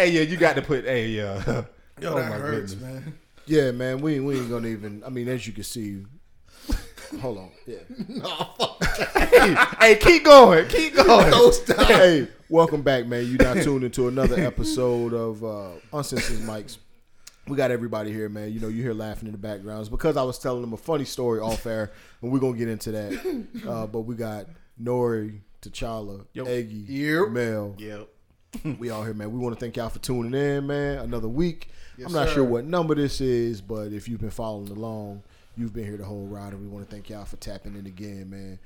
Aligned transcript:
Hey, 0.00 0.12
yeah, 0.12 0.22
you 0.22 0.38
got 0.38 0.56
to 0.56 0.62
put. 0.62 0.84
Hey, 0.86 1.08
yeah. 1.08 1.44
Yo, 2.00 2.12
Oh, 2.12 2.16
that 2.16 2.30
my 2.30 2.36
hurts, 2.36 2.72
goodness. 2.72 3.04
man. 3.04 3.18
Yeah, 3.44 3.70
man, 3.72 4.00
we 4.00 4.18
we 4.20 4.38
ain't 4.38 4.48
gonna 4.48 4.68
even. 4.68 5.02
I 5.04 5.10
mean, 5.10 5.28
as 5.28 5.46
you 5.46 5.52
can 5.52 5.62
see, 5.62 6.04
hold 7.20 7.36
on. 7.36 7.50
Yeah. 7.66 7.80
hey, 9.28 9.56
hey, 9.78 9.96
keep 9.96 10.24
going, 10.24 10.66
keep 10.68 10.94
going. 10.94 11.30
Don't 11.30 11.52
stop. 11.52 11.76
hey, 11.86 12.28
welcome 12.48 12.80
back, 12.80 13.04
man. 13.06 13.26
You 13.26 13.36
now 13.36 13.52
tuned 13.52 13.84
into 13.84 14.08
another 14.08 14.40
episode 14.40 15.12
of 15.12 15.44
uh, 15.44 15.72
Uncensored 15.92 16.38
Mics. 16.48 16.78
We 17.46 17.58
got 17.58 17.70
everybody 17.70 18.10
here, 18.10 18.30
man. 18.30 18.52
You 18.54 18.60
know, 18.60 18.68
you 18.68 18.82
hear 18.82 18.94
laughing 18.94 19.26
in 19.26 19.32
the 19.32 19.38
backgrounds 19.38 19.90
because 19.90 20.16
I 20.16 20.22
was 20.22 20.38
telling 20.38 20.62
them 20.62 20.72
a 20.72 20.78
funny 20.78 21.04
story 21.04 21.40
off 21.40 21.66
air, 21.66 21.92
and 22.22 22.32
we're 22.32 22.38
gonna 22.40 22.56
get 22.56 22.68
into 22.68 22.92
that. 22.92 23.46
Uh, 23.68 23.86
but 23.86 24.00
we 24.02 24.14
got 24.14 24.46
Nori, 24.82 25.40
T'Challa, 25.60 26.24
Yo. 26.32 26.44
Eggy, 26.46 26.86
Yep. 26.88 27.28
Mel. 27.32 27.74
Yep. 27.76 28.08
We 28.78 28.90
all 28.90 29.04
here, 29.04 29.14
man. 29.14 29.32
We 29.32 29.38
want 29.38 29.54
to 29.54 29.60
thank 29.60 29.76
y'all 29.76 29.88
for 29.88 29.98
tuning 30.00 30.34
in, 30.34 30.66
man. 30.66 30.98
Another 30.98 31.28
week. 31.28 31.68
Yes, 31.96 32.08
I'm 32.08 32.14
not 32.14 32.28
sir. 32.28 32.34
sure 32.34 32.44
what 32.44 32.64
number 32.64 32.94
this 32.94 33.20
is, 33.20 33.60
but 33.60 33.92
if 33.92 34.08
you've 34.08 34.20
been 34.20 34.30
following 34.30 34.68
along, 34.68 35.22
you've 35.56 35.72
been 35.72 35.84
here 35.84 35.96
the 35.96 36.04
whole 36.04 36.26
ride, 36.26 36.52
and 36.52 36.60
we 36.60 36.68
want 36.68 36.88
to 36.88 36.94
thank 36.94 37.08
y'all 37.10 37.24
for 37.24 37.36
tapping 37.36 37.76
in 37.76 37.86
again, 37.86 38.30
man. 38.30 38.58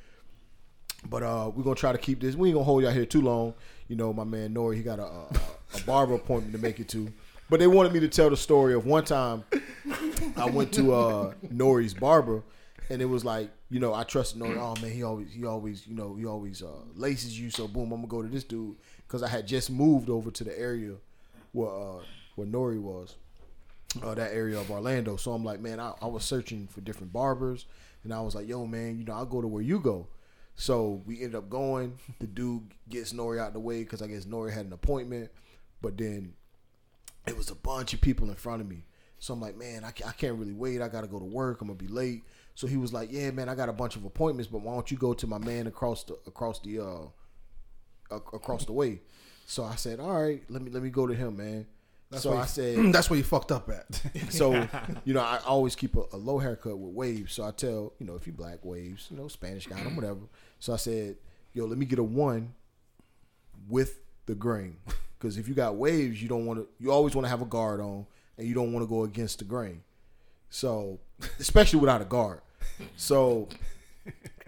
But 1.08 1.22
uh, 1.22 1.50
we're 1.54 1.64
gonna 1.64 1.76
try 1.76 1.92
to 1.92 1.98
keep 1.98 2.20
this. 2.20 2.34
We 2.34 2.48
ain't 2.48 2.54
gonna 2.54 2.64
hold 2.64 2.82
y'all 2.82 2.92
here 2.92 3.04
too 3.06 3.20
long. 3.20 3.54
You 3.88 3.96
know, 3.96 4.12
my 4.12 4.24
man 4.24 4.54
Nori, 4.54 4.76
he 4.76 4.82
got 4.82 4.98
a, 4.98 5.04
a, 5.04 5.26
a 5.74 5.80
barber 5.84 6.14
appointment 6.14 6.54
to 6.54 6.58
make 6.58 6.80
it 6.80 6.88
to. 6.90 7.12
But 7.50 7.60
they 7.60 7.66
wanted 7.66 7.92
me 7.92 8.00
to 8.00 8.08
tell 8.08 8.30
the 8.30 8.36
story 8.38 8.72
of 8.72 8.86
one 8.86 9.04
time 9.04 9.44
I 10.36 10.46
went 10.46 10.72
to 10.74 10.94
uh, 10.94 11.34
Nori's 11.52 11.92
barber, 11.92 12.42
and 12.88 13.02
it 13.02 13.04
was 13.04 13.22
like, 13.22 13.50
you 13.68 13.80
know, 13.80 13.92
I 13.92 14.04
trusted 14.04 14.40
Nori. 14.40 14.56
Oh 14.56 14.80
man, 14.80 14.92
he 14.92 15.02
always, 15.02 15.30
he 15.30 15.44
always, 15.44 15.86
you 15.86 15.94
know, 15.94 16.14
he 16.14 16.24
always 16.24 16.62
uh, 16.62 16.68
laces 16.94 17.38
you. 17.38 17.50
So 17.50 17.68
boom, 17.68 17.92
I'm 17.92 17.98
gonna 18.00 18.06
go 18.06 18.22
to 18.22 18.28
this 18.28 18.44
dude 18.44 18.76
because 19.06 19.22
I 19.22 19.28
had 19.28 19.46
just 19.46 19.70
moved 19.70 20.10
over 20.10 20.30
to 20.30 20.44
the 20.44 20.58
area 20.58 20.94
where 21.52 21.70
uh, 21.70 22.02
where 22.36 22.46
Nori 22.46 22.80
was, 22.80 23.16
uh, 24.02 24.14
that 24.14 24.32
area 24.32 24.58
of 24.58 24.70
Orlando. 24.70 25.16
So 25.16 25.32
I'm 25.32 25.44
like, 25.44 25.60
man, 25.60 25.80
I, 25.80 25.92
I 26.02 26.06
was 26.06 26.24
searching 26.24 26.66
for 26.66 26.80
different 26.80 27.12
barbers, 27.12 27.66
and 28.02 28.12
I 28.12 28.20
was 28.20 28.34
like, 28.34 28.48
yo, 28.48 28.66
man, 28.66 28.98
you 28.98 29.04
know, 29.04 29.14
I'll 29.14 29.26
go 29.26 29.40
to 29.40 29.48
where 29.48 29.62
you 29.62 29.78
go. 29.78 30.08
So 30.56 31.02
we 31.06 31.16
ended 31.16 31.34
up 31.34 31.50
going. 31.50 31.98
The 32.20 32.26
dude 32.26 32.74
gets 32.88 33.12
Nori 33.12 33.40
out 33.40 33.52
the 33.52 33.60
way 33.60 33.82
because 33.82 34.02
I 34.02 34.06
guess 34.06 34.24
Nori 34.24 34.52
had 34.52 34.66
an 34.66 34.72
appointment, 34.72 35.30
but 35.82 35.96
then 35.96 36.34
it 37.26 37.36
was 37.36 37.50
a 37.50 37.54
bunch 37.54 37.92
of 37.92 38.00
people 38.00 38.28
in 38.28 38.36
front 38.36 38.60
of 38.60 38.68
me. 38.68 38.84
So 39.18 39.32
I'm 39.32 39.40
like, 39.40 39.56
man, 39.56 39.84
I 39.84 39.88
I 39.88 40.12
can't 40.12 40.38
really 40.38 40.52
wait. 40.52 40.82
I 40.82 40.88
got 40.88 41.00
to 41.00 41.06
go 41.06 41.18
to 41.18 41.24
work. 41.24 41.60
I'm 41.60 41.68
gonna 41.68 41.78
be 41.78 41.88
late. 41.88 42.24
So 42.54 42.66
he 42.66 42.76
was 42.76 42.92
like, 42.92 43.10
yeah, 43.10 43.30
man, 43.30 43.48
I 43.48 43.54
got 43.54 43.68
a 43.68 43.72
bunch 43.72 43.96
of 43.96 44.04
appointments, 44.04 44.50
but 44.50 44.60
why 44.60 44.74
don't 44.74 44.90
you 44.90 44.96
go 44.96 45.12
to 45.14 45.26
my 45.26 45.38
man 45.38 45.66
across 45.66 46.04
the 46.04 46.18
across 46.26 46.60
the 46.60 46.80
uh 46.80 47.06
ac- 48.12 48.22
across 48.32 48.64
the 48.64 48.72
way? 48.72 49.00
So 49.46 49.64
I 49.64 49.74
said, 49.76 50.00
all 50.00 50.20
right, 50.22 50.42
let 50.48 50.62
me 50.62 50.70
let 50.70 50.82
me 50.82 50.90
go 50.90 51.06
to 51.06 51.14
him, 51.14 51.36
man. 51.36 51.66
so 52.16 52.30
where 52.30 52.40
I 52.40 52.46
said, 52.46 52.78
That's 52.92 53.10
where 53.10 53.16
you 53.18 53.24
fucked 53.24 53.52
up 53.52 53.68
at. 53.70 53.86
so 54.30 54.52
you 55.04 55.14
know, 55.14 55.20
I 55.20 55.40
always 55.46 55.76
keep 55.76 55.96
a, 55.96 56.04
a 56.12 56.16
low 56.16 56.38
haircut 56.38 56.78
with 56.78 56.92
waves. 56.94 57.34
So 57.34 57.44
I 57.44 57.50
tell 57.50 57.92
you 57.98 58.06
know 58.06 58.14
if 58.14 58.26
you 58.26 58.32
black 58.32 58.64
waves, 58.64 59.08
you 59.10 59.16
know 59.16 59.28
Spanish 59.28 59.66
got 59.66 59.78
them, 59.84 59.96
whatever. 59.96 60.20
So 60.60 60.72
I 60.72 60.76
said, 60.76 61.16
yo, 61.52 61.66
let 61.66 61.78
me 61.78 61.86
get 61.86 61.98
a 61.98 62.02
one 62.04 62.54
with 63.68 64.00
the 64.26 64.34
grain, 64.34 64.76
because 65.18 65.36
if 65.38 65.48
you 65.48 65.54
got 65.54 65.76
waves, 65.76 66.22
you 66.22 66.28
don't 66.28 66.46
want 66.46 66.60
to. 66.60 66.68
You 66.78 66.90
always 66.90 67.14
want 67.14 67.26
to 67.26 67.30
have 67.30 67.42
a 67.42 67.46
guard 67.46 67.80
on, 67.80 68.06
and 68.38 68.46
you 68.46 68.54
don't 68.54 68.72
want 68.72 68.82
to 68.84 68.88
go 68.88 69.04
against 69.04 69.38
the 69.40 69.44
grain. 69.44 69.82
So 70.50 71.00
especially 71.38 71.80
without 71.80 72.00
a 72.00 72.04
guard. 72.04 72.40
So 72.96 73.48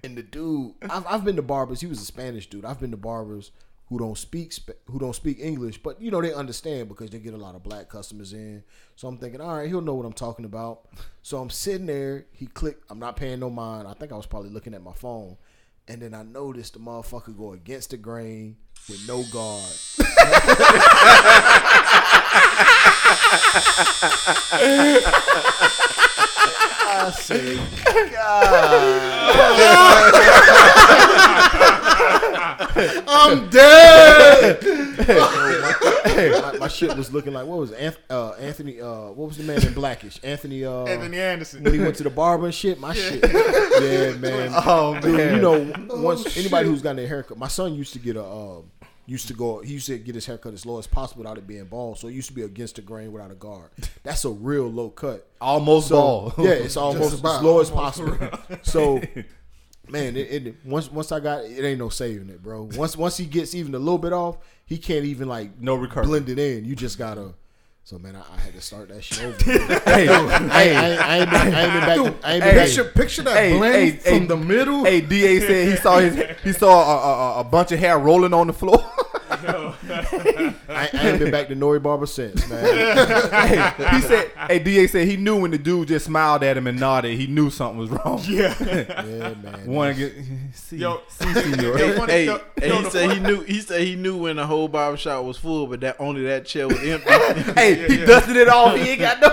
and 0.07 0.17
the 0.17 0.23
dude, 0.23 0.73
I've, 0.89 1.05
I've 1.07 1.25
been 1.25 1.35
to 1.35 1.43
barbers. 1.43 1.81
He 1.81 1.89
was 1.89 2.01
a 2.01 2.05
Spanish 2.05 2.49
dude. 2.49 2.65
I've 2.65 2.79
been 2.79 2.93
to 2.93 2.97
barbers 2.97 3.51
who 3.89 3.99
don't 3.99 4.17
speak 4.17 4.55
who 4.87 5.01
don't 5.01 5.17
speak 5.17 5.39
English, 5.41 5.83
but 5.83 6.01
you 6.01 6.13
know 6.13 6.21
they 6.21 6.33
understand 6.33 6.89
because 6.89 7.11
they 7.11 7.19
get 7.19 7.35
a 7.35 7.37
lot 7.37 7.57
of 7.57 7.65
black 7.65 7.89
customers 7.89 8.33
in. 8.33 8.63
So 8.95 9.09
I'm 9.09 9.19
thinking, 9.19 9.41
all 9.41 9.57
right, 9.57 9.69
he'll 9.69 9.81
know 9.81 9.95
what 9.95 10.07
I'm 10.07 10.13
talking 10.13 10.45
about. 10.45 10.87
So 11.23 11.39
I'm 11.39 11.51
sitting 11.51 11.87
there. 11.87 12.27
He 12.31 12.47
clicked. 12.47 12.85
I'm 12.89 13.01
not 13.01 13.17
paying 13.17 13.41
no 13.41 13.51
mind. 13.51 13.89
I 13.89 13.95
think 13.95 14.13
I 14.13 14.17
was 14.17 14.27
probably 14.27 14.51
looking 14.51 14.75
at 14.75 14.83
my 14.83 14.93
phone, 14.93 15.37
and 15.89 16.01
then 16.01 16.15
I 16.15 16.23
noticed 16.23 16.75
the 16.75 16.79
motherfucker 16.79 17.37
go 17.37 17.53
against 17.53 17.91
the 17.91 17.97
grain 17.97 18.59
with 18.89 19.07
no 19.09 19.25
guard. 19.33 19.73
I 26.99 27.11
said, 27.11 27.59
I'm 33.09 33.49
dead. 33.51 34.63
my, 36.43 36.59
my 36.61 36.69
shit 36.69 36.97
was 36.97 37.13
looking 37.13 37.33
like 37.33 37.47
what 37.47 37.59
was 37.59 37.71
it? 37.73 37.79
Anth- 37.79 37.97
uh, 38.11 38.31
Anthony? 38.33 38.81
Uh, 38.81 39.11
what 39.11 39.29
was 39.29 39.37
the 39.37 39.45
man 39.45 39.65
in 39.67 39.73
Blackish? 39.75 40.19
Anthony. 40.23 40.65
Uh, 40.65 40.85
Anthony 40.85 41.19
Anderson. 41.19 41.63
when 41.63 41.75
he 41.75 41.81
went 41.81 41.97
to 41.97 42.05
the 42.05 42.11
barber 42.11 42.47
and 42.47 42.55
shit. 42.55 42.81
My 42.81 42.95
shit. 42.95 43.23
Yeah, 43.25 44.13
man. 44.19 44.53
Oh 44.55 44.99
Dude, 45.01 45.17
man, 45.17 45.35
you 45.37 45.41
know, 45.43 45.73
once 46.03 46.37
anybody 46.37 46.69
who's 46.69 46.83
gotten 46.83 46.97
their 46.97 47.09
haircut, 47.09 47.39
my 47.39 47.49
son 47.49 47.75
used 47.75 47.93
to 47.93 47.99
get 47.99 48.17
a. 48.17 48.25
Um, 48.25 48.71
used 49.07 49.29
to 49.29 49.35
go. 49.35 49.61
He 49.61 49.73
used 49.75 49.87
to 49.87 49.99
get 49.99 50.15
his 50.15 50.27
haircut 50.27 50.53
as 50.55 50.67
low 50.67 50.79
as 50.79 50.87
possible 50.87 51.23
without 51.23 51.39
it 51.39 51.47
being 51.47 51.65
bald. 51.65 51.99
So 51.99 52.09
it 52.09 52.13
used 52.15 52.29
to 52.29 52.35
be 52.35 52.43
against 52.43 52.77
the 52.77 52.83
grain 52.83 53.13
without 53.13 53.31
a 53.31 53.35
guard. 53.35 53.71
That's 54.03 54.25
a 54.25 54.31
real 54.31 54.67
low 54.71 54.91
cut. 54.91 55.27
almost 55.41 55.89
So 55.89 55.95
ball. 55.97 56.35
yeah, 56.39 56.51
it's 56.51 56.77
almost 56.87 57.15
as 57.15 57.21
about. 57.21 57.43
low 57.45 57.61
as 57.61 57.71
possible. 57.71 58.17
So. 58.63 59.01
Man, 59.89 60.17
it, 60.17 60.47
it 60.47 60.55
once 60.65 60.91
once 60.91 61.13
I 61.13 61.21
got 61.21 61.45
it, 61.45 61.53
it 61.61 61.65
ain't 61.65 61.79
no 61.79 61.91
saving 61.91 62.29
it, 62.29 62.43
bro. 62.43 62.69
Once 62.75 62.97
once 62.97 63.17
he 63.19 63.25
gets 63.25 63.55
even 63.55 63.73
a 63.73 63.79
little 63.79 63.99
bit 63.99 64.13
off, 64.13 64.37
he 64.65 64.79
can't 64.79 65.05
even 65.05 65.29
like 65.29 65.61
No 65.61 65.77
recurring. 65.77 66.09
blend 66.09 66.29
it 66.29 66.41
in. 66.41 66.65
You 66.65 66.75
just 66.75 66.99
gotta. 66.99 67.35
So 67.85 67.97
man, 67.97 68.17
I, 68.17 68.23
I 68.35 68.41
had 68.41 68.53
to 68.55 68.61
start 68.61 68.89
that 68.89 69.05
shit 69.05 69.23
over. 69.23 69.37
hey, 69.85 70.09
I, 70.09 70.17
I, 70.17 70.97
I 70.97 71.19
ain't 71.19 71.31
been, 71.31 71.55
I 71.55 71.63
ain't 71.63 71.73
been 71.73 72.11
back. 72.13 72.25
I 72.25 72.33
ain't 72.35 72.43
been 72.43 72.51
Hey. 72.51 72.57
back. 72.57 72.67
Picture, 72.67 72.85
picture 72.87 73.23
that 73.23 73.37
Hey, 73.37 73.57
blend 73.57 73.75
hey, 73.77 73.91
from 73.93 74.13
hey. 74.23 74.27
the 74.27 74.37
middle. 74.37 74.85
hey, 74.85 75.01
Da 75.03 75.39
said 75.39 75.69
he 75.69 75.77
saw 75.77 75.99
his 76.01 76.37
he 76.43 76.53
saw 76.53 76.69
a, 76.83 77.37
a, 77.37 77.41
a 77.43 77.45
bunch 77.45 77.71
of 77.71 77.79
hair 77.79 77.97
rolling 77.97 78.35
on 78.35 78.49
the 78.49 78.53
floor. 78.53 78.85
I, 79.97 80.89
I 80.93 81.09
ain't 81.09 81.19
been 81.19 81.31
back 81.31 81.49
to 81.49 81.57
Nori 81.57 81.83
Barber 81.83 82.07
since, 82.07 82.49
man. 82.49 82.65
hey, 83.31 83.97
he 83.97 84.01
said, 84.03 84.31
"Hey, 84.49 84.59
Da 84.59 84.87
said 84.87 85.09
he 85.09 85.17
knew 85.17 85.41
when 85.41 85.51
the 85.51 85.59
dude 85.59 85.89
just 85.89 86.07
smiled 86.07 86.43
at 86.43 86.57
him 86.57 86.67
and 86.67 86.79
nodded. 86.79 87.19
He 87.19 87.27
knew 87.27 87.51
something 87.51 87.79
was 87.79 87.91
wrong. 87.91 88.23
Yeah. 88.27 88.55
Yeah, 89.07 89.35
man. 89.35 89.67
Want 89.67 89.97
to 89.97 90.09
get 90.11 90.25
see, 90.55 90.79
Yo. 90.79 91.01
see, 91.09 91.33
senor. 91.33 91.79
Yo, 91.79 91.97
funny- 91.97 92.13
Hey, 92.13 92.27
yo, 92.27 92.41
and 92.57 92.65
yo, 92.65 92.77
he 92.79 92.83
the 92.85 92.91
said 92.91 93.11
he 93.11 93.17
funny- 93.19 93.21
knew. 93.37 93.41
He 93.45 93.61
said 93.61 93.81
he 93.83 93.95
knew 93.97 94.17
when 94.19 94.37
the 94.37 94.47
whole 94.47 94.69
barbershop 94.69 95.25
was 95.25 95.37
full, 95.37 95.67
but 95.67 95.81
that 95.81 95.97
only 95.99 96.23
that 96.25 96.45
chair 96.45 96.67
was 96.69 96.79
empty. 96.83 97.11
hey, 97.55 97.87
he 97.89 98.01
yeah. 98.01 98.07
dusted 98.07 98.37
it 98.37 98.49
off. 98.49 98.77
He 98.77 98.91
ain't 98.91 99.01
got 99.01 99.21
no. 99.21 99.33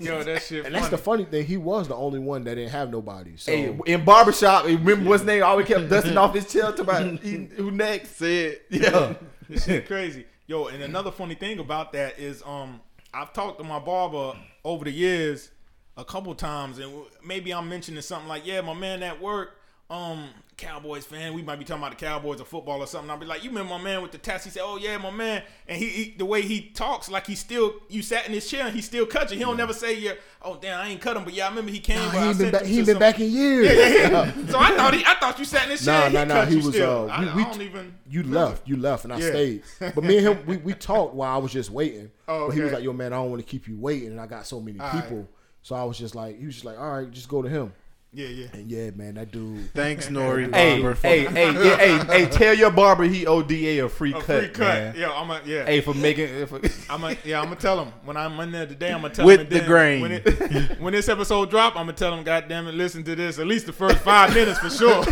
Yo, 0.00 0.22
that 0.22 0.42
shit. 0.42 0.66
And 0.66 0.74
that's 0.74 0.88
the 0.88 0.98
funny. 0.98 1.24
funny 1.24 1.38
thing. 1.38 1.46
He 1.46 1.56
was 1.56 1.88
the 1.88 1.94
only 1.96 2.18
one 2.18 2.44
that 2.44 2.56
didn't 2.56 2.70
have 2.72 2.90
nobody. 2.90 3.36
So 3.36 3.50
Hey, 3.52 3.76
in 3.86 4.04
barbershop, 4.04 4.64
remember 4.66 5.08
what's 5.08 5.22
his 5.22 5.26
name? 5.26 5.42
Always 5.42 5.66
kept 5.66 5.88
dusting 5.88 6.16
off 6.18 6.34
his 6.34 6.50
chair. 6.52 6.72
To 6.72 6.82
about 6.82 7.20
he, 7.20 7.48
who 7.56 7.70
next? 7.70 8.16
Said, 8.16 8.60
Yeah. 8.70 9.14
This 9.48 9.64
shit 9.64 9.86
crazy. 9.88 10.26
Yo, 10.46 10.66
and 10.66 10.82
another 10.82 11.10
funny 11.10 11.34
thing 11.34 11.58
about 11.58 11.92
that 11.92 12.18
is, 12.18 12.42
um, 12.44 12.80
I've 13.12 13.32
talked 13.32 13.58
to 13.58 13.64
my 13.64 13.78
barber 13.78 14.38
over 14.64 14.84
the 14.84 14.90
years 14.90 15.50
a 15.96 16.04
couple 16.04 16.34
times, 16.34 16.78
and 16.78 16.92
maybe 17.24 17.52
I'm 17.52 17.68
mentioning 17.68 18.02
something 18.02 18.28
like, 18.28 18.46
"Yeah, 18.46 18.60
my 18.60 18.74
man 18.74 19.02
at 19.02 19.20
work, 19.20 19.56
um, 19.90 20.28
Cowboys 20.56 21.04
fan. 21.04 21.34
We 21.34 21.42
might 21.42 21.58
be 21.58 21.64
talking 21.64 21.82
about 21.82 21.98
the 21.98 22.04
Cowboys 22.04 22.40
or 22.40 22.44
football 22.44 22.80
or 22.80 22.86
something." 22.86 23.10
I'll 23.10 23.18
be 23.18 23.26
like, 23.26 23.42
"You 23.44 23.50
remember 23.50 23.70
my 23.76 23.82
man 23.82 24.02
with 24.02 24.12
the 24.12 24.18
tats?" 24.18 24.44
He 24.44 24.50
said, 24.50 24.62
"Oh 24.64 24.76
yeah, 24.76 24.96
my 24.98 25.10
man." 25.10 25.42
And 25.68 25.76
he, 25.78 25.88
he 25.88 26.14
the 26.16 26.24
way 26.24 26.42
he 26.42 26.70
talks, 26.70 27.10
like 27.10 27.26
he 27.26 27.34
still 27.34 27.74
you 27.88 28.02
sat 28.02 28.26
in 28.26 28.32
his 28.32 28.48
chair 28.48 28.66
and 28.66 28.74
he 28.74 28.80
still 28.80 29.04
cut 29.04 29.30
you. 29.30 29.36
He 29.38 29.42
don't 29.44 29.56
never 29.56 29.72
say, 29.72 29.98
"Yeah, 29.98 30.12
oh 30.42 30.56
damn, 30.60 30.80
I 30.80 30.88
ain't 30.88 31.00
cut 31.00 31.16
him," 31.16 31.24
but 31.24 31.34
yeah, 31.34 31.46
I 31.46 31.48
remember 31.50 31.70
he 31.72 31.80
came. 31.80 31.96
Nah, 31.98 32.10
he 32.10 32.18
ain't 32.28 32.38
been 32.38 32.50
back. 32.52 32.62
He 32.64 32.82
been 32.82 32.98
back 32.98 33.20
in 33.20 33.30
years. 33.30 33.66
Yeah, 33.66 33.72
yeah, 33.72 34.32
yeah. 34.36 34.46
so 34.50 34.58
I 34.58 34.76
thought 34.76 34.94
he, 34.94 35.04
I 35.04 35.14
thought 35.14 35.38
you 35.38 35.44
sat 35.44 35.64
in 35.64 35.70
his 35.70 35.84
chair. 35.84 36.10
nah, 36.10 36.20
he 36.20 36.24
nah. 36.26 36.44
He 36.46 36.56
was. 36.56 36.68
still. 36.68 37.10
Uh, 37.10 37.12
I, 37.12 37.34
we, 37.36 37.42
I 37.42 37.44
don't 37.44 37.62
even. 37.62 37.94
you 38.08 38.22
left. 38.22 38.66
You 38.68 38.76
left, 38.76 39.04
and 39.04 39.12
I 39.12 39.18
Yeah. 39.18 39.28
stayed. 39.30 39.62
But 39.80 40.02
me 40.04 40.18
and 40.18 40.26
him, 40.28 40.46
we, 40.46 40.56
we 40.58 40.72
talked 40.74 41.14
while 41.14 41.34
I 41.34 41.38
was 41.38 41.52
just 41.52 41.70
waiting. 41.70 42.10
Oh, 42.28 42.46
But 42.46 42.54
he 42.56 42.62
was 42.62 42.72
like, 42.72 42.82
"Yo, 42.84 42.92
man, 42.92 43.12
I 43.12 43.16
don't 43.16 43.30
want 43.30 43.42
to 43.42 43.46
keep 43.48 43.68
you 43.68 43.76
waiting." 43.76 44.12
And 44.12 44.20
I 44.20 44.26
got 44.26 44.46
so 44.46 44.60
many 44.60 44.78
All 44.80 44.86
right. 44.88 45.02
people, 45.02 45.28
so 45.62 45.74
I 45.74 45.84
was 45.84 45.98
just 45.98 46.14
like, 46.14 46.38
he 46.38 46.46
was 46.46 46.54
just 46.54 46.64
like, 46.64 46.78
"All 46.78 46.90
right, 47.00 47.10
just 47.10 47.28
go 47.28 47.42
to 47.42 47.48
him." 47.48 47.72
Yeah, 48.16 48.28
yeah. 48.28 48.46
And 48.52 48.70
yeah, 48.70 48.90
man, 48.94 49.14
that 49.14 49.32
dude. 49.32 49.72
"Thanks, 49.72 50.08
Nori 50.10 50.54
Hey, 50.54 50.80
Barber." 50.80 50.94
for- 50.94 51.06
hey, 51.08 51.24
hey, 51.24 51.52
yeah, 51.52 51.76
hey, 51.76 51.98
hey, 52.24 52.26
tell 52.26 52.54
your 52.54 52.70
barber 52.70 53.02
he 53.04 53.26
ODA 53.26 53.84
a 53.84 53.88
free 53.88 54.12
A 54.12 54.20
cut, 54.20 54.24
free 54.24 54.48
cut. 54.50 54.58
man. 54.66 54.94
Yeah, 54.96 55.10
I'm 55.12 55.28
a, 55.30 55.40
yeah. 55.44 55.64
Hey, 55.66 55.80
for 55.80 55.94
making. 55.94 56.46
For, 56.46 56.60
I'm 56.88 57.02
a, 57.02 57.16
yeah, 57.24 57.38
I'm 57.40 57.46
gonna 57.46 57.56
tell 57.56 57.84
him 57.84 57.92
when 58.04 58.16
I'm 58.16 58.38
in 58.38 58.52
there 58.52 58.66
today. 58.66 58.92
I'm 58.92 59.02
gonna 59.02 59.12
tell 59.12 59.26
With 59.26 59.40
him 59.40 59.48
with 59.48 59.58
the 59.60 59.66
grain. 59.66 60.00
When, 60.00 60.12
it, 60.12 60.78
when 60.80 60.92
this 60.92 61.08
episode 61.08 61.50
drop, 61.50 61.74
I'm 61.74 61.86
gonna 61.86 61.94
tell 61.94 62.14
him, 62.16 62.22
God 62.22 62.46
damn 62.48 62.68
it, 62.68 62.74
listen 62.74 63.02
to 63.02 63.16
this 63.16 63.40
at 63.40 63.48
least 63.48 63.66
the 63.66 63.72
first 63.72 63.98
five 63.98 64.32
minutes 64.32 64.60
for 64.60 64.70
sure. 64.70 65.02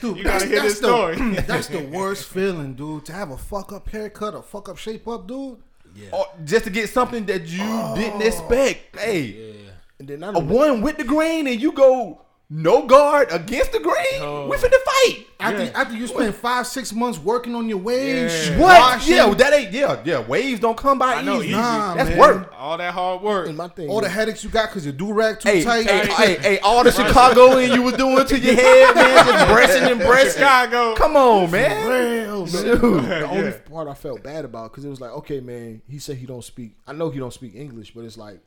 Dude, 0.00 0.16
you 0.16 0.24
gotta 0.24 0.46
hear 0.46 0.62
this 0.62 0.80
the- 0.80 0.86
story. 0.86 1.16
that's 1.46 1.66
the 1.68 1.80
worst 1.82 2.24
feeling, 2.28 2.72
dude. 2.72 3.04
To 3.04 3.12
have 3.12 3.32
a 3.32 3.36
fuck 3.36 3.70
up 3.72 3.88
haircut, 3.90 4.34
a 4.34 4.40
fuck 4.40 4.70
up 4.70 4.78
shape 4.78 5.06
up, 5.08 5.26
dude. 5.28 5.58
or 6.10 6.26
oh, 6.26 6.26
just 6.44 6.64
to 6.64 6.70
get 6.70 6.88
something 6.88 7.26
that 7.26 7.42
you 7.46 7.58
didn't 7.94 8.22
expect. 8.22 8.96
Oh, 8.96 9.00
hey, 9.00 9.63
And 9.98 10.08
then 10.08 10.20
not 10.20 10.36
a 10.36 10.40
one 10.40 10.80
with 10.82 10.96
the 10.98 11.04
grain, 11.04 11.46
and 11.46 11.60
you 11.60 11.72
go 11.72 12.20
no 12.50 12.86
guard 12.86 13.28
against 13.32 13.72
the 13.72 13.80
green. 13.80 14.20
Oh. 14.20 14.48
We 14.48 14.56
finna 14.58 14.70
fight. 14.84 15.26
After, 15.40 15.76
after 15.76 15.96
you 15.96 16.06
spend 16.06 16.34
five, 16.34 16.66
six 16.66 16.92
months 16.92 17.18
working 17.18 17.54
on 17.54 17.68
your 17.68 17.78
waves, 17.78 18.48
Yeah. 18.50 18.58
What? 18.58 18.80
washing, 18.80 19.14
Yeah, 19.16 19.34
that 19.34 19.52
ain't. 19.54 19.72
Yeah, 19.72 20.00
yeah. 20.04 20.20
Waves 20.26 20.60
don't 20.60 20.76
come 20.76 20.98
by 20.98 21.14
I 21.14 21.22
know, 21.22 21.38
easy. 21.38 21.48
easy. 21.48 21.56
Nah, 21.56 21.94
That's 21.94 22.10
man. 22.10 22.18
work. 22.18 22.52
All 22.56 22.76
that 22.76 22.92
hard 22.92 23.22
work. 23.22 23.48
And 23.48 23.56
my 23.56 23.68
thing, 23.68 23.88
all 23.88 24.00
the 24.02 24.08
headaches 24.08 24.44
you 24.44 24.50
got 24.50 24.68
because 24.68 24.84
your 24.84 24.92
do 24.92 25.12
rag 25.12 25.40
too 25.40 25.48
Hey, 25.48 25.64
tight. 25.64 25.86
hey, 25.88 26.06
hey, 26.06 26.34
hey, 26.40 26.58
all 26.60 26.84
the 26.84 26.92
Chicago 26.92 27.56
and 27.58 27.72
you 27.72 27.82
was 27.82 27.94
doing 27.94 28.24
to 28.26 28.38
your 28.38 28.54
head, 28.54 28.94
man, 28.94 29.26
just 29.26 29.48
breasting 29.52 29.90
and 29.90 30.00
breasting. 30.00 30.42
Chicago. 30.42 30.94
Come 30.96 31.16
on, 31.16 31.50
man. 31.50 31.88
Real, 31.88 32.40
man. 32.40 32.46
Shoot. 32.48 32.80
the 32.80 33.26
only 33.30 33.44
Yeah. 33.50 33.58
part 33.70 33.88
I 33.88 33.94
felt 33.94 34.22
bad 34.22 34.44
about 34.44 34.70
because 34.70 34.84
it 34.84 34.90
was 34.90 35.00
like, 35.00 35.10
okay, 35.12 35.40
man, 35.40 35.80
he 35.88 35.98
said 35.98 36.16
he 36.18 36.26
don't 36.26 36.44
speak. 36.44 36.76
I 36.86 36.92
know 36.92 37.10
he 37.10 37.18
don't 37.18 37.32
speak 37.32 37.54
English, 37.54 37.92
but 37.94 38.04
it's 38.04 38.16
like, 38.18 38.40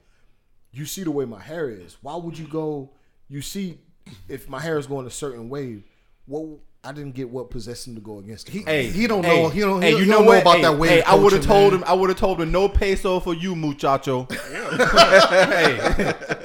you 0.77 0.85
see 0.85 1.03
the 1.03 1.11
way 1.11 1.25
my 1.25 1.41
hair 1.41 1.69
is. 1.69 1.97
Why 2.01 2.15
would 2.15 2.37
you 2.37 2.47
go? 2.47 2.91
You 3.29 3.41
see, 3.41 3.79
if 4.29 4.47
my 4.47 4.59
hair 4.59 4.77
is 4.77 4.87
going 4.87 5.07
a 5.07 5.11
certain 5.11 5.49
way, 5.49 5.83
what 6.25 6.59
I 6.83 6.91
didn't 6.93 7.15
get 7.15 7.29
what 7.29 7.49
possessed 7.49 7.85
him 7.87 7.95
to 7.95 8.01
go 8.01 8.19
against. 8.19 8.47
He, 8.47 8.59
It. 8.59 8.65
Hey, 8.67 8.87
he 8.87 9.07
don't 9.07 9.25
hey, 9.25 9.43
know. 9.43 9.49
He 9.49 9.59
don't. 9.59 9.81
Hey, 9.81 9.91
he 9.91 9.97
you 9.99 10.05
don't 10.05 10.09
know 10.09 10.19
know 10.21 10.27
what? 10.27 10.41
about 10.41 10.55
hey, 10.57 10.61
that 10.61 10.77
wave. 10.77 10.89
Hey, 10.91 11.01
I 11.03 11.15
would 11.15 11.33
have 11.33 11.43
told 11.43 11.73
man. 11.73 11.81
him. 11.81 11.87
I 11.87 11.93
would 11.93 12.09
have 12.09 12.17
told 12.19 12.39
him 12.39 12.51
no 12.51 12.69
peso 12.69 13.19
for 13.19 13.33
you, 13.33 13.55
muchacho. 13.55 14.27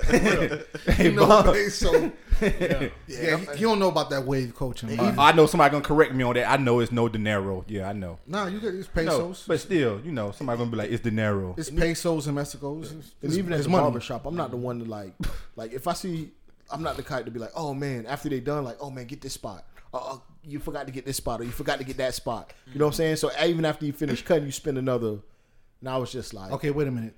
hey, 0.07 0.63
hey, 0.87 1.13
No 1.13 1.27
Bob. 1.27 1.55
peso. 1.55 2.11
Yeah, 2.41 2.89
he, 3.07 3.57
he 3.57 3.63
don't 3.63 3.79
know 3.79 3.89
about 3.89 4.11
that 4.11 4.25
wave 4.27 4.55
coaching. 4.55 4.97
man. 4.97 5.15
I 5.19 5.33
know 5.33 5.47
somebody 5.47 5.71
gonna 5.73 5.85
correct 5.85 6.13
me 6.15 6.25
on 6.25 6.35
that. 6.35 6.51
I 6.51 6.57
know 6.57 6.81
it's 6.81 6.91
no 6.91 7.09
dinero. 7.09 7.65
Yeah, 7.69 7.89
I 7.89 7.93
know. 7.93 8.19
Nah, 8.27 8.47
you 8.47 8.59
get 8.61 8.75
it's 8.75 8.89
No, 8.97 9.03
pesos. 9.05 9.45
but 9.47 9.61
still, 9.61 10.01
you 10.05 10.11
know, 10.13 10.33
somebody 10.33 10.59
gonna 10.59 10.71
be 10.71 10.77
like, 10.77 10.91
it's 10.91 11.03
dinero. 11.03 11.55
it's 11.57 11.71
pesos 11.71 12.27
in 12.27 12.35
Mexico. 12.35 12.81
It's, 12.81 12.91
it's, 12.91 13.13
And 13.23 13.33
even 13.35 13.53
at 13.53 13.59
it's 13.59 13.67
the 13.67 13.71
money. 13.71 13.83
barber 13.85 14.01
shop, 14.01 14.27
I'm 14.27 14.35
not 14.37 14.51
the 14.51 14.57
one 14.57 14.81
to 14.81 14.85
like, 14.87 15.15
like 15.55 15.73
if 15.73 15.87
I 15.87 15.93
see, 15.93 16.31
I'm 16.71 16.83
not 16.83 16.97
the 16.97 17.03
kind 17.05 17.25
to 17.27 17.31
be 17.31 17.39
like, 17.39 17.53
oh 17.55 17.75
man, 17.75 18.07
after 18.07 18.29
they 18.29 18.41
done, 18.41 18.65
like, 18.65 18.79
oh 18.81 18.91
man, 18.91 19.07
get 19.07 19.21
this 19.21 19.35
spot. 19.35 19.65
Uh, 19.93 20.17
you 20.45 20.59
forgot 20.59 20.87
to 20.87 20.93
get 20.93 21.05
this 21.07 21.19
spot, 21.19 21.41
or 21.41 21.45
you 21.45 21.51
forgot 21.51 21.79
to 21.79 21.85
get 21.85 21.99
that 21.99 22.15
spot. 22.15 22.53
You 22.73 22.79
know 22.79 22.87
what 22.87 22.93
I'm 22.93 22.97
saying? 22.97 23.17
So 23.17 23.31
even 23.45 23.65
after 23.65 23.85
you 23.85 23.93
finish 23.93 24.23
cutting, 24.23 24.47
you 24.47 24.53
spend 24.53 24.79
another. 24.79 25.19
And 25.81 25.89
I 25.89 25.97
was 25.99 26.11
just 26.13 26.33
like, 26.35 26.51
Okay, 26.53 26.71
wait 26.71 26.89
a 26.89 26.91
minute. 26.91 27.15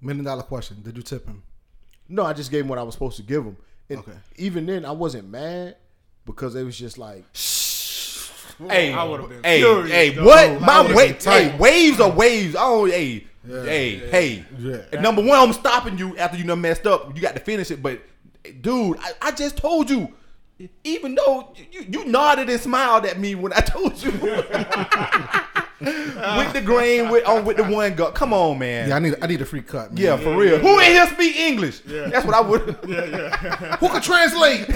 Million 0.00 0.24
dollar 0.24 0.42
question. 0.42 0.78
Did 0.82 0.96
you 0.96 1.02
tip 1.02 1.26
him? 1.26 1.42
no, 2.08 2.24
I 2.24 2.32
just 2.32 2.50
gave 2.50 2.62
him 2.64 2.68
what 2.68 2.78
I 2.78 2.82
was 2.82 2.94
supposed 2.94 3.16
to 3.18 3.22
give 3.22 3.44
him. 3.44 3.56
And 3.88 4.00
Okay. 4.00 4.12
even 4.36 4.66
then, 4.66 4.84
I 4.84 4.90
wasn't 4.90 5.28
mad 5.30 5.76
because 6.24 6.54
it 6.56 6.64
was 6.64 6.76
just 6.78 6.98
like, 6.98 7.24
Hey, 8.68 8.92
I 8.92 9.04
would've 9.04 9.28
been 9.28 9.42
hey, 9.44 9.58
furious, 9.60 9.90
hey, 9.90 10.10
though. 10.10 10.24
what? 10.26 10.60
My 10.60 10.80
would've 10.82 10.94
wa- 10.96 11.32
hey, 11.32 11.56
waves 11.56 11.98
are 12.00 12.10
waves. 12.10 12.54
Oh, 12.58 12.84
hey, 12.84 13.26
hey, 13.46 13.96
hey. 14.10 14.44
Yeah. 14.58 15.00
Number 15.00 15.22
one, 15.22 15.38
I'm 15.38 15.52
stopping 15.54 15.96
you 15.96 16.16
after 16.18 16.36
you 16.36 16.44
done 16.44 16.60
messed 16.60 16.86
up. 16.86 17.14
You 17.16 17.22
got 17.22 17.34
to 17.34 17.40
finish 17.40 17.70
it, 17.70 17.82
but 17.82 18.00
dude, 18.60 18.98
I, 18.98 19.12
I 19.22 19.30
just 19.30 19.56
told 19.56 19.88
you. 19.88 20.12
Even 20.84 21.14
though 21.14 21.54
you, 21.70 21.86
you 21.88 22.04
nodded 22.04 22.50
and 22.50 22.60
smiled 22.60 23.06
at 23.06 23.18
me 23.18 23.34
when 23.34 23.52
I 23.52 23.60
told 23.60 24.02
you 24.02 24.10
with 25.80 26.52
the 26.52 26.62
grain 26.64 27.08
with 27.08 27.26
on 27.26 27.44
with 27.44 27.56
the 27.56 27.64
one 27.64 27.94
gut. 27.94 28.14
Come 28.14 28.32
on, 28.34 28.58
man. 28.58 28.88
Yeah, 28.88 28.96
I 28.96 28.98
need 28.98 29.14
I 29.22 29.26
need 29.26 29.40
a 29.40 29.46
free 29.46 29.62
cut. 29.62 29.92
Man. 29.92 30.02
Yeah, 30.02 30.16
for 30.16 30.36
real. 30.36 30.58
Who 30.58 30.78
in 30.80 30.86
here 30.86 31.06
speak 31.06 31.36
English? 31.36 31.82
Yeah. 31.86 32.08
That's 32.08 32.26
what 32.26 32.34
I 32.34 32.40
would. 32.40 32.78
yeah, 32.86 33.04
yeah. 33.06 33.76
Who 33.76 33.88
can 33.88 34.02
translate? 34.02 34.68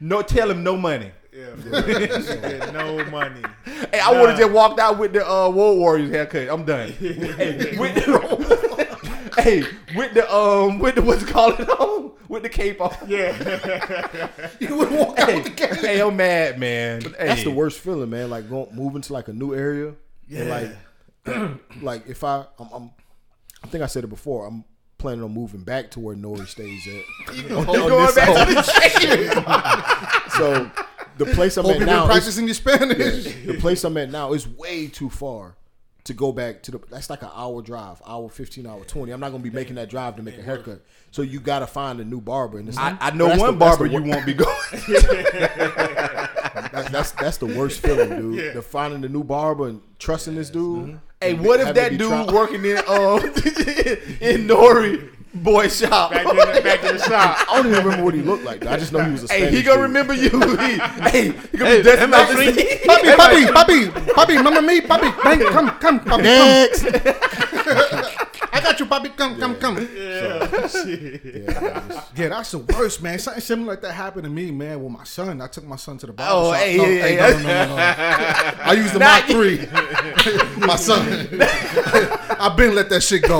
no, 0.00 0.22
tell 0.22 0.50
him 0.50 0.62
no 0.62 0.76
money. 0.76 1.10
Yeah, 1.32 1.54
get 1.86 2.72
no 2.72 3.04
money. 3.10 3.42
Hey, 3.64 4.00
I 4.00 4.10
would 4.20 4.30
have 4.30 4.38
just 4.38 4.50
walked 4.50 4.80
out 4.80 4.98
with 4.98 5.12
the 5.12 5.28
uh, 5.28 5.48
War 5.48 5.76
Warriors 5.76 6.10
haircut. 6.10 6.48
I'm 6.48 6.64
done. 6.64 6.90
hey, 6.90 7.76
with 7.78 7.94
the, 7.94 8.67
hey, 9.42 9.62
with 9.96 10.14
the 10.14 10.32
um, 10.34 10.78
with 10.78 10.94
the 10.96 11.02
what's 11.02 11.22
it 11.22 11.28
called 11.28 11.58
it 11.60 11.68
on, 11.68 12.12
with 12.28 12.42
the 12.42 12.48
cape 12.48 12.80
on. 12.80 12.94
Yeah, 13.06 14.28
you 14.60 14.76
would 14.76 14.90
walk 14.90 15.18
out 15.18 15.28
Hey, 15.28 15.34
with 15.36 15.44
the 15.44 15.50
cape. 15.50 15.70
hey, 15.76 16.00
I'm 16.00 16.16
mad, 16.16 16.58
man. 16.58 17.00
that's 17.00 17.40
Hey. 17.40 17.44
the 17.44 17.50
worst 17.50 17.80
feeling, 17.80 18.10
man. 18.10 18.30
Like 18.30 18.48
going 18.48 18.74
moving 18.74 19.02
to 19.02 19.12
like 19.12 19.28
a 19.28 19.32
new 19.32 19.54
area. 19.54 19.94
Yeah. 20.28 20.40
And 20.40 20.76
like, 21.26 21.82
like 21.82 22.08
if 22.08 22.24
I, 22.24 22.44
I'm, 22.58 22.68
I'm, 22.72 22.90
I 23.62 23.66
think 23.68 23.82
I 23.82 23.86
said 23.86 24.04
it 24.04 24.08
before. 24.08 24.46
I'm 24.46 24.64
planning 24.98 25.22
on 25.22 25.32
moving 25.32 25.62
back 25.62 25.90
to 25.92 26.00
where 26.00 26.16
Nori 26.16 26.46
stays 26.48 26.86
at. 26.88 27.34
You 27.36 27.48
going 27.64 28.14
back 28.14 28.48
to 28.48 28.54
the 28.54 28.62
chain? 28.62 30.30
So 30.32 30.70
the 31.18 31.26
place 31.34 31.56
I'm 31.56 31.64
Hope 31.64 31.74
at 31.74 31.78
you've 31.80 31.86
now, 31.86 32.06
been 32.06 32.10
is, 32.10 32.14
practicing 32.16 32.44
your 32.46 32.54
Spanish. 32.54 33.24
the 33.46 33.56
place 33.60 33.84
I'm 33.84 33.96
at 33.96 34.10
now 34.10 34.32
is 34.32 34.46
way 34.48 34.88
too 34.88 35.08
far 35.10 35.56
to 36.08 36.14
go 36.14 36.32
back 36.32 36.62
to 36.62 36.70
the. 36.70 36.80
That's 36.90 37.10
like 37.10 37.20
an 37.22 37.28
hour 37.34 37.60
drive, 37.60 38.00
hour 38.06 38.30
fifteen, 38.30 38.66
hour 38.66 38.82
twenty. 38.84 39.12
I'm 39.12 39.20
not 39.20 39.30
gonna 39.30 39.42
be 39.42 39.50
making 39.50 39.74
that 39.76 39.90
drive 39.90 40.16
to 40.16 40.22
make 40.22 40.38
a 40.38 40.42
haircut. 40.42 40.80
So 41.10 41.20
you 41.22 41.38
got 41.38 41.58
to 41.60 41.66
find 41.66 42.00
a 42.00 42.04
new 42.04 42.20
barber. 42.20 42.58
And 42.58 42.74
I, 42.78 42.96
I 42.98 43.10
know 43.10 43.28
one 43.28 43.38
the- 43.38 43.52
barber 43.52 43.86
you 43.86 44.02
won't 44.02 44.26
be 44.26 44.34
going. 44.34 44.56
That's, 44.72 44.86
that's 46.90 47.10
that's 47.12 47.36
the 47.36 47.46
worst 47.46 47.80
feeling, 47.80 48.08
dude. 48.08 48.54
The 48.54 48.62
finding 48.62 49.02
the 49.02 49.08
new 49.10 49.22
barber 49.22 49.68
and 49.68 49.82
trusting 49.98 50.34
this 50.34 50.50
dude. 50.50 50.98
hey, 51.20 51.34
what 51.34 51.60
if 51.60 51.74
that 51.74 51.98
dude 51.98 52.32
working 52.32 52.64
in 52.64 52.78
um 52.78 53.22
in 54.20 54.48
Nori 54.48 55.10
boy 55.42 55.68
shop? 55.68 56.10
back 56.12 56.26
in 56.26 56.36
the, 56.36 56.60
back 56.62 56.84
in 56.84 56.96
the 56.96 57.02
shop. 57.08 57.38
I 57.50 57.56
don't 57.56 57.66
even 57.72 57.84
remember 57.84 58.04
what 58.04 58.14
he 58.14 58.22
looked 58.22 58.44
like. 58.44 58.60
Though. 58.60 58.70
I 58.70 58.76
just 58.78 58.92
know 58.92 59.02
he 59.04 59.12
was 59.12 59.24
a 59.24 59.32
Hey, 59.32 59.50
he 59.50 59.62
gonna 59.62 59.76
dude. 59.76 59.82
remember 59.82 60.14
you. 60.14 60.30
He, 60.58 60.78
hey, 61.10 61.32
he 61.52 61.58
gonna 61.58 61.70
Hey, 61.70 61.76
be 61.78 61.82
dusting 61.84 62.02
am 62.04 62.14
off 62.14 62.28
I 62.30 62.34
the 62.34 62.34
free? 62.36 62.52
seat. 62.54 62.82
Papi, 62.84 63.14
papi, 63.16 63.46
papi, 63.46 63.90
papi, 64.14 64.36
remember 64.36 64.62
me? 64.62 64.80
Papi, 64.80 65.22
bang, 65.22 65.40
come, 65.52 65.70
come, 65.78 66.00
papi, 66.00 66.22
Next. 66.22 66.82
come. 66.82 66.92
I 69.20 69.28
got 69.28 69.30
you, 69.30 69.36
come, 69.38 69.56
come, 69.56 69.76
come. 69.76 69.88
Yeah, 69.96 70.66
shit. 70.68 71.22
Yeah, 72.18 72.28
that's 72.30 72.50
the 72.50 72.58
worst, 72.58 73.02
man. 73.02 73.18
Something 73.18 73.40
similar 73.40 73.72
like 73.72 73.82
that 73.82 73.92
happened 73.92 74.24
to 74.24 74.30
me, 74.30 74.50
man, 74.50 74.82
with 74.82 74.92
my 74.92 75.04
son. 75.04 75.40
I 75.40 75.46
took 75.46 75.64
my 75.64 75.76
son 75.76 75.98
to 75.98 76.06
the 76.06 76.12
barber 76.12 76.32
Oh, 76.34 76.52
shop. 76.52 76.60
hey, 76.62 76.76
no, 76.76 76.84
hey, 76.84 76.98
hey, 76.98 77.16
hey. 77.16 77.16
no, 77.16 77.28
no, 77.28 77.36
no, 77.36 77.66
no, 77.68 77.76
no. 77.76 78.62
I 78.62 78.72
used 78.72 78.94
the 78.94 78.98
Not 78.98 79.28
Mach 79.28 80.56
3. 80.56 80.66
my 80.66 80.76
son. 80.76 81.40
I've 82.40 82.56
been 82.56 82.74
let 82.74 82.88
that 82.90 83.02
shit 83.02 83.22
go. 83.22 83.38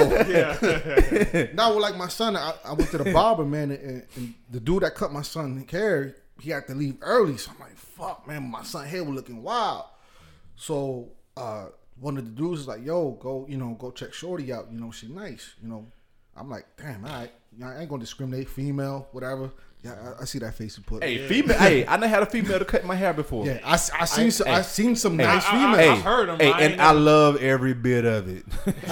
now, 1.55 1.73
with 1.75 1.83
like 1.83 1.97
my 1.97 2.09
son, 2.09 2.37
I, 2.37 2.53
I 2.65 2.73
went 2.75 2.91
to 2.91 2.99
the 2.99 3.13
barber, 3.13 3.45
man, 3.45 3.71
and, 3.71 4.03
and 4.17 4.35
the 4.51 4.61
dude 4.61 4.83
that 4.83 4.95
cut 4.95 5.13
my 5.13 5.23
son's 5.23 5.69
hair, 5.71 6.17
he 6.41 6.51
had 6.51 6.67
to 6.69 6.75
leave 6.75 6.97
early. 7.01 7.37
So 7.37 7.51
I'm 7.55 7.59
like, 7.61 7.77
fuck, 7.77 8.27
man, 8.29 8.49
my 8.51 8.63
son 8.63 8.87
hair 8.87 9.03
was 9.05 9.15
looking 9.15 9.43
wild. 9.43 9.85
So 10.57 11.11
uh, 11.37 11.67
one 12.01 12.17
of 12.17 12.25
the 12.25 12.31
dudes 12.31 12.61
is 12.63 12.69
like, 12.69 12.85
yo, 12.85 13.13
go, 13.13 13.47
you 13.49 13.57
know, 13.57 13.77
go 13.79 13.91
check 13.91 14.13
Shorty 14.13 14.53
out. 14.53 14.69
You 14.71 14.79
know, 14.81 14.91
she 14.91 15.09
nice. 15.09 15.55
You 15.63 15.69
know, 15.69 15.87
I'm 16.37 16.49
like, 16.51 16.67
damn, 16.77 17.05
all 17.05 17.13
right. 17.13 17.31
I 17.65 17.81
ain't 17.81 17.89
gonna 17.89 18.01
discriminate, 18.01 18.49
female, 18.49 19.09
whatever. 19.13 19.51
Yeah, 19.83 20.15
I, 20.19 20.23
I 20.23 20.25
see 20.25 20.39
that 20.41 20.55
face 20.55 20.77
you 20.77 20.83
put. 20.85 21.03
Hey, 21.05 21.27
female. 21.29 21.57
Hey, 21.59 21.87
I 21.87 21.93
never 21.97 22.09
had 22.09 22.23
a 22.23 22.27
female 22.27 22.59
to 22.59 22.65
cut 22.65 22.85
my 22.85 22.95
hair 22.97 23.13
before. 23.13 23.47
yeah, 23.47 23.61
I, 23.65 23.73
I 23.75 24.05
seen 24.05 24.31
some, 24.31 24.49
I 24.49 24.63
seen 24.63 24.95
some 24.97 25.17
nice 25.17 25.45
I- 25.47 25.49
I- 25.49 25.51
females. 25.53 25.77
Hey, 25.79 25.89
I've 25.91 26.03
heard 26.03 26.29
'em, 26.29 26.39
Hey, 26.41 26.53
I 26.53 26.61
ain't 26.63 26.73
and 26.75 26.83
I 26.83 26.91
love 26.93 27.37
every 27.43 27.75
bit 27.75 28.05
of 28.05 28.29
it. 28.29 28.45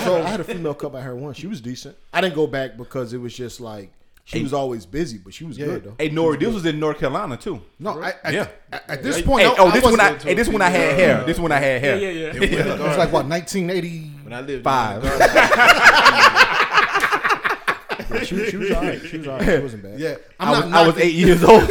So 0.04 0.22
I 0.22 0.28
had 0.28 0.40
a 0.40 0.44
female 0.44 0.74
cut 0.74 0.92
my 0.92 1.00
hair 1.00 1.14
once. 1.14 1.36
She 1.38 1.46
was 1.48 1.60
decent. 1.60 1.96
I 2.12 2.20
didn't 2.20 2.34
go 2.34 2.46
back 2.46 2.76
because 2.76 3.12
it 3.12 3.18
was 3.18 3.36
just 3.36 3.60
like 3.60 3.92
she 4.28 4.42
was 4.42 4.52
always 4.52 4.84
busy, 4.86 5.18
but 5.18 5.32
she 5.32 5.44
was 5.44 5.56
good 5.56 5.84
though. 5.84 5.94
hey, 5.98 6.10
Nori, 6.10 6.38
this 6.38 6.52
was 6.52 6.66
in 6.66 6.78
North 6.80 6.98
Carolina 6.98 7.36
too. 7.36 7.62
no, 7.78 8.02
I, 8.02 8.12
I, 8.24 8.30
Yeah. 8.32 8.48
at, 8.72 8.90
at 8.90 9.02
this 9.02 9.22
point, 9.22 9.46
Hey, 9.46 9.54
oh, 9.58 9.68
I 9.68 9.70
this 9.72 9.82
was, 9.84 9.92
when 9.92 10.00
I, 10.00 10.18
hey, 10.18 10.34
this 10.34 10.48
when 10.48 10.62
I 10.62 10.68
had 10.68 10.98
hair. 10.98 11.24
This 11.24 11.38
when 11.38 11.52
I 11.52 11.58
had 11.58 11.80
hair. 11.80 11.96
yeah, 11.98 12.08
yeah. 12.10 12.32
yeah. 12.34 12.74
it 12.74 12.80
was 12.80 12.98
like 12.98 13.12
what 13.12 13.24
1980. 13.26 14.10
When 14.24 14.32
I 14.32 14.40
lived 14.40 14.64
Five. 14.64 15.04
in 15.04 15.10
the 15.10 15.18
garden, 18.08 18.26
She, 18.26 18.50
she 18.50 18.56
was 18.56 18.70
alright. 18.72 19.00
She 19.04 19.18
was 19.18 19.26
alright. 19.28 19.48
It 19.48 19.62
wasn't 19.62 19.82
bad. 19.84 19.98
Yeah, 20.00 20.16
I 20.40 20.52
I'm 20.52 20.62
was, 20.62 20.70
not. 20.70 20.82
I 20.82 20.86
was 20.86 20.96
eight 20.98 21.14
years 21.14 21.42
old. 21.44 21.62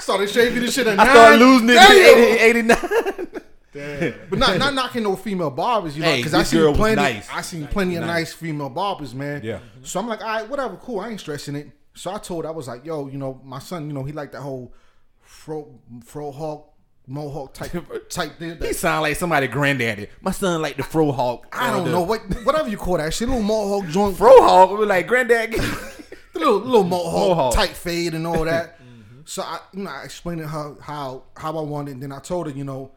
started 0.00 0.30
shaving 0.30 0.60
this 0.62 0.74
shit 0.74 0.86
at 0.86 0.98
I 0.98 1.04
nine. 1.04 1.14
started 1.14 1.38
losing 1.38 1.68
it 1.70 1.74
Damn! 1.74 2.18
in 2.18 2.70
89. 2.72 3.42
But 3.72 4.38
not 4.38 4.58
not 4.58 4.74
knocking 4.74 5.02
no 5.04 5.16
female 5.16 5.50
barbers, 5.50 5.96
you 5.96 6.02
know, 6.02 6.08
Hey, 6.10 6.16
because 6.18 6.34
I 6.34 6.38
this 6.40 6.48
seen 6.50 6.74
plenty. 6.74 6.96
nice. 6.96 7.28
I 7.30 7.40
seen 7.42 7.66
plenty 7.66 7.96
of 7.96 8.02
Nice. 8.02 8.08
nice 8.08 8.32
female 8.32 8.68
barbers, 8.70 9.14
man. 9.14 9.42
Yeah. 9.44 9.58
So 9.82 10.00
I'm 10.00 10.08
like, 10.08 10.20
all 10.22 10.26
right, 10.26 10.48
whatever, 10.48 10.76
cool. 10.76 11.00
I 11.00 11.10
ain't 11.10 11.20
stressing 11.20 11.54
it. 11.56 11.70
So 11.94 12.12
I 12.12 12.18
told, 12.18 12.44
her, 12.44 12.50
I 12.50 12.52
was 12.52 12.68
like, 12.68 12.84
yo, 12.84 13.08
you 13.08 13.18
know, 13.18 13.40
my 13.44 13.58
son, 13.58 13.86
you 13.86 13.92
know, 13.92 14.04
he 14.04 14.12
like 14.12 14.32
that 14.32 14.40
whole 14.40 14.72
fro 15.20 15.78
fro 16.04 16.30
hawk 16.32 16.66
mohawk 17.06 17.54
type 17.54 17.72
type 18.08 18.38
thing. 18.38 18.56
He 18.60 18.72
sound 18.72 19.02
like 19.02 19.16
somebody 19.16 19.46
granddaddy. 19.48 20.08
My 20.20 20.30
son 20.30 20.62
like 20.62 20.76
the 20.76 20.82
fro 20.82 21.12
hawk. 21.12 21.46
I 21.52 21.70
don't 21.70 21.90
know 21.90 22.02
what 22.02 22.20
whatever 22.44 22.68
you 22.68 22.76
call 22.76 22.96
that 22.98 23.12
shit, 23.14 23.28
little 23.28 23.42
mohawk 23.42 23.88
joint, 23.88 24.16
Fro 24.16 24.40
hawk. 24.42 24.78
We 24.78 24.86
like 24.86 25.06
granddad. 25.06 25.52
the 26.32 26.38
little 26.38 26.58
little 26.58 26.84
mohawk, 26.84 27.28
Mohawk. 27.36 27.54
tight 27.54 27.70
fade 27.76 28.14
and 28.14 28.26
all 28.26 28.44
that. 28.44 28.76
So 29.26 29.42
I, 29.42 29.60
you 29.72 29.84
know, 29.84 29.90
I 29.90 30.02
explained 30.02 30.40
to 30.40 30.48
her 30.48 30.74
how 30.80 31.22
how 31.36 31.56
I 31.56 31.60
wanted. 31.62 31.92
And 31.94 32.02
then 32.02 32.10
I 32.10 32.18
told 32.18 32.48
her, 32.48 32.52
you 32.52 32.64
know, 32.64 32.90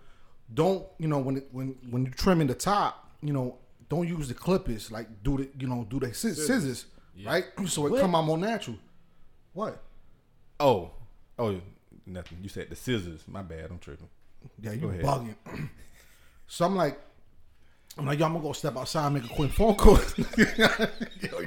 don't 0.54 0.86
you 1.00 1.08
know 1.08 1.20
when 1.20 1.38
it, 1.38 1.48
when 1.52 1.76
when 1.90 2.06
you're 2.06 2.14
trimming 2.14 2.48
the 2.48 2.56
top, 2.56 3.10
you 3.22 3.34
know, 3.34 3.58
don't 3.90 4.08
use 4.08 4.28
the 4.28 4.34
clippers. 4.34 4.92
Like 4.92 5.08
do 5.24 5.38
the 5.38 5.50
you 5.58 5.68
know 5.68 5.86
do 5.90 6.00
the 6.00 6.14
scis- 6.14 6.46
scissors, 6.46 6.86
right? 7.26 7.46
So 7.68 7.88
it 7.88 8.00
come 8.00 8.16
out 8.16 8.26
more 8.26 8.38
natural. 8.38 8.78
What? 9.54 9.82
oh, 10.60 10.92
oh, 11.38 11.60
nothing. 12.06 12.40
You 12.42 12.50
said 12.50 12.70
the 12.70 12.76
scissors. 12.76 13.24
My 13.28 13.42
bad. 13.42 13.70
I'm 13.70 13.80
tripping. 13.80 14.10
Yeah, 14.62 14.74
you 14.74 14.88
bugging. 14.88 15.36
so 16.48 16.66
I'm 16.66 16.76
like, 16.76 17.00
I'm 17.98 18.06
like, 18.06 18.20
yo, 18.20 18.26
I'm 18.26 18.34
gonna 18.34 18.44
go 18.44 18.54
step 18.54 18.78
outside 18.78 19.06
and 19.08 19.16
make 19.16 19.26
a 19.26 19.34
quick 19.34 19.52
phone 19.52 19.76
call. 19.76 20.00
Yo, 20.42 21.42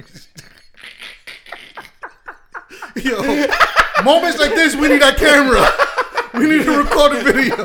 Yo, 3.03 3.47
moments 4.03 4.39
like 4.39 4.55
this, 4.55 4.75
we 4.75 4.87
need 4.87 5.01
that 5.01 5.17
camera. 5.17 5.67
We 6.33 6.45
need 6.45 6.65
to 6.65 6.77
record 6.77 7.13
a 7.15 7.23
video. 7.23 7.55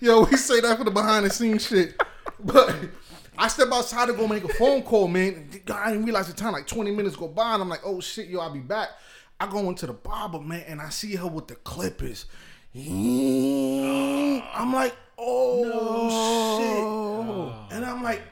Yo, 0.00 0.24
we 0.24 0.36
say 0.36 0.60
that 0.60 0.78
for 0.78 0.84
the 0.84 0.90
behind 0.90 1.26
the 1.26 1.30
scenes 1.30 1.66
shit. 1.66 2.00
But 2.42 2.74
I 3.36 3.48
step 3.48 3.68
outside 3.70 4.06
to 4.06 4.14
go 4.14 4.26
make 4.26 4.44
a 4.44 4.48
phone 4.54 4.82
call, 4.82 5.08
man. 5.08 5.50
I 5.72 5.90
didn't 5.90 6.06
realize 6.06 6.26
the 6.26 6.32
time, 6.32 6.52
like 6.52 6.66
20 6.66 6.90
minutes 6.90 7.16
go 7.16 7.28
by, 7.28 7.52
and 7.54 7.62
I'm 7.62 7.68
like, 7.68 7.82
oh 7.84 8.00
shit, 8.00 8.28
yo, 8.28 8.40
I'll 8.40 8.50
be 8.50 8.60
back. 8.60 8.88
I 9.38 9.46
go 9.46 9.58
into 9.68 9.86
the 9.86 9.92
barber, 9.92 10.40
man, 10.40 10.64
and 10.66 10.80
I 10.80 10.88
see 10.88 11.16
her 11.16 11.26
with 11.26 11.48
the 11.48 11.54
clippers. 11.56 12.26
I'm 12.74 12.82
like, 14.72 14.96
oh 15.18 15.64
no. 15.64 16.08
shit. 16.58 16.82
Oh. 16.82 17.66
And 17.70 17.84
I'm 17.84 18.02
like, 18.02 18.22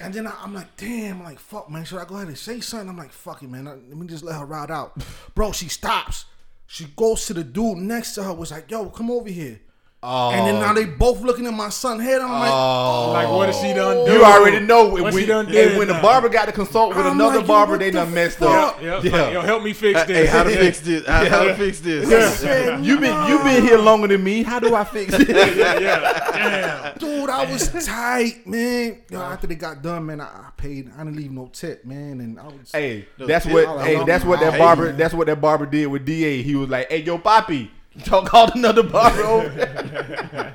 and 0.00 0.14
then 0.14 0.26
I, 0.26 0.34
I'm 0.42 0.54
like, 0.54 0.76
damn, 0.76 1.18
I'm 1.18 1.24
like, 1.24 1.40
fuck, 1.40 1.70
man, 1.70 1.84
should 1.84 1.98
I 1.98 2.04
go 2.04 2.14
ahead 2.16 2.28
and 2.28 2.38
say 2.38 2.60
something? 2.60 2.88
I'm 2.88 2.96
like, 2.96 3.12
fuck 3.12 3.42
it, 3.42 3.50
man. 3.50 3.66
Uh, 3.66 3.76
let 3.88 3.96
me 3.98 4.06
just 4.06 4.24
let 4.24 4.38
her 4.38 4.46
ride 4.46 4.70
out. 4.70 5.02
Bro, 5.34 5.52
she 5.52 5.68
stops. 5.68 6.24
She 6.66 6.86
goes 6.96 7.26
to 7.26 7.34
the 7.34 7.44
dude 7.44 7.78
next 7.78 8.14
to 8.14 8.22
her, 8.22 8.32
was 8.32 8.50
like, 8.50 8.70
yo, 8.70 8.88
come 8.90 9.10
over 9.10 9.28
here. 9.28 9.60
And 10.00 10.46
then 10.46 10.60
now 10.60 10.70
oh. 10.70 10.74
they 10.74 10.84
both 10.84 11.22
looking 11.22 11.46
at 11.46 11.54
my 11.54 11.70
son 11.70 11.98
head. 11.98 12.20
I'm 12.20 12.30
like, 12.30 12.50
oh, 12.52 13.10
Like, 13.12 13.28
what 13.28 13.48
has 13.48 13.58
she 13.60 13.72
done? 13.74 14.06
Do? 14.06 14.12
You 14.12 14.24
already 14.24 14.64
know 14.64 14.86
What 14.88 15.12
we, 15.12 15.22
she 15.22 15.26
done 15.26 15.46
and 15.46 15.54
did 15.54 15.76
when 15.76 15.88
the 15.88 15.94
barber 15.94 16.28
got 16.28 16.46
to 16.46 16.52
consult 16.52 16.90
with 16.90 16.98
I'm 17.04 17.16
another 17.16 17.38
like, 17.38 17.46
barber, 17.48 17.78
they 17.78 17.90
the 17.90 17.98
done 17.98 18.14
messed 18.14 18.38
fuck? 18.38 18.76
up. 18.76 18.82
Yep. 18.82 19.04
Yeah. 19.04 19.10
Like, 19.22 19.32
yo, 19.32 19.40
help 19.40 19.64
me 19.64 19.72
fix 19.72 19.98
uh, 19.98 20.04
this. 20.04 20.16
Hey, 20.16 20.26
how 20.26 20.44
to 20.44 20.50
fix 20.56 20.80
this? 20.80 21.04
How, 21.06 21.28
how 21.28 21.44
to 21.44 21.54
fix 21.56 21.80
this? 21.80 22.08
Yeah. 22.08 22.30
said, 22.30 22.84
You 22.84 23.00
been 23.00 23.28
you 23.28 23.38
been 23.42 23.62
here 23.64 23.78
longer 23.78 24.06
than 24.06 24.22
me. 24.22 24.44
How 24.44 24.60
do 24.60 24.72
I 24.74 24.84
fix 24.84 25.14
it? 25.14 25.28
yeah. 25.28 26.30
Damn. 26.32 26.98
dude, 26.98 27.28
I 27.28 27.50
was 27.50 27.68
tight, 27.84 28.46
man. 28.46 29.02
Yo, 29.10 29.20
after 29.20 29.48
they 29.48 29.56
got 29.56 29.82
done, 29.82 30.06
man, 30.06 30.20
I, 30.20 30.26
I 30.26 30.50
paid. 30.56 30.92
I 30.94 30.98
didn't 30.98 31.16
leave 31.16 31.32
no 31.32 31.48
tip, 31.48 31.84
man, 31.84 32.20
and 32.20 32.38
I 32.38 32.44
was. 32.44 32.70
hey, 32.72 33.08
that's 33.18 33.46
what 33.46 33.84
hey, 33.84 34.04
that's 34.04 34.24
what 34.24 34.38
that 34.40 34.58
barber 34.58 34.92
that's 34.92 35.14
what 35.14 35.26
that 35.26 35.40
barber 35.40 35.66
did 35.66 35.86
with 35.88 36.06
Da. 36.06 36.42
He 36.42 36.54
was 36.54 36.68
like, 36.68 36.88
"Hey, 36.88 37.02
yo, 37.02 37.18
Poppy, 37.18 37.70
y'all 38.06 38.24
called 38.24 38.52
another 38.54 38.82
barber 38.82 39.22
over." 39.24 40.52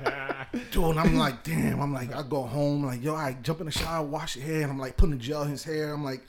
Dude, 0.72 0.84
and 0.86 1.00
I'm 1.00 1.16
like, 1.18 1.44
damn. 1.44 1.80
I'm 1.82 1.94
like, 1.94 2.14
I 2.16 2.22
go 2.24 2.44
home, 2.44 2.86
like, 2.86 3.04
yo, 3.04 3.16
I 3.16 3.36
jump 3.42 3.60
in 3.60 3.66
the 3.66 3.72
shower, 3.72 4.06
wash 4.06 4.36
your 4.36 4.46
hair, 4.46 4.62
and 4.62 4.72
I'm 4.72 4.80
like 4.80 4.98
putting 4.98 5.18
the 5.18 5.24
gel 5.24 5.44
in 5.44 5.50
his 5.52 5.64
hair. 5.64 5.92
I'm 5.94 6.04
like, 6.04 6.28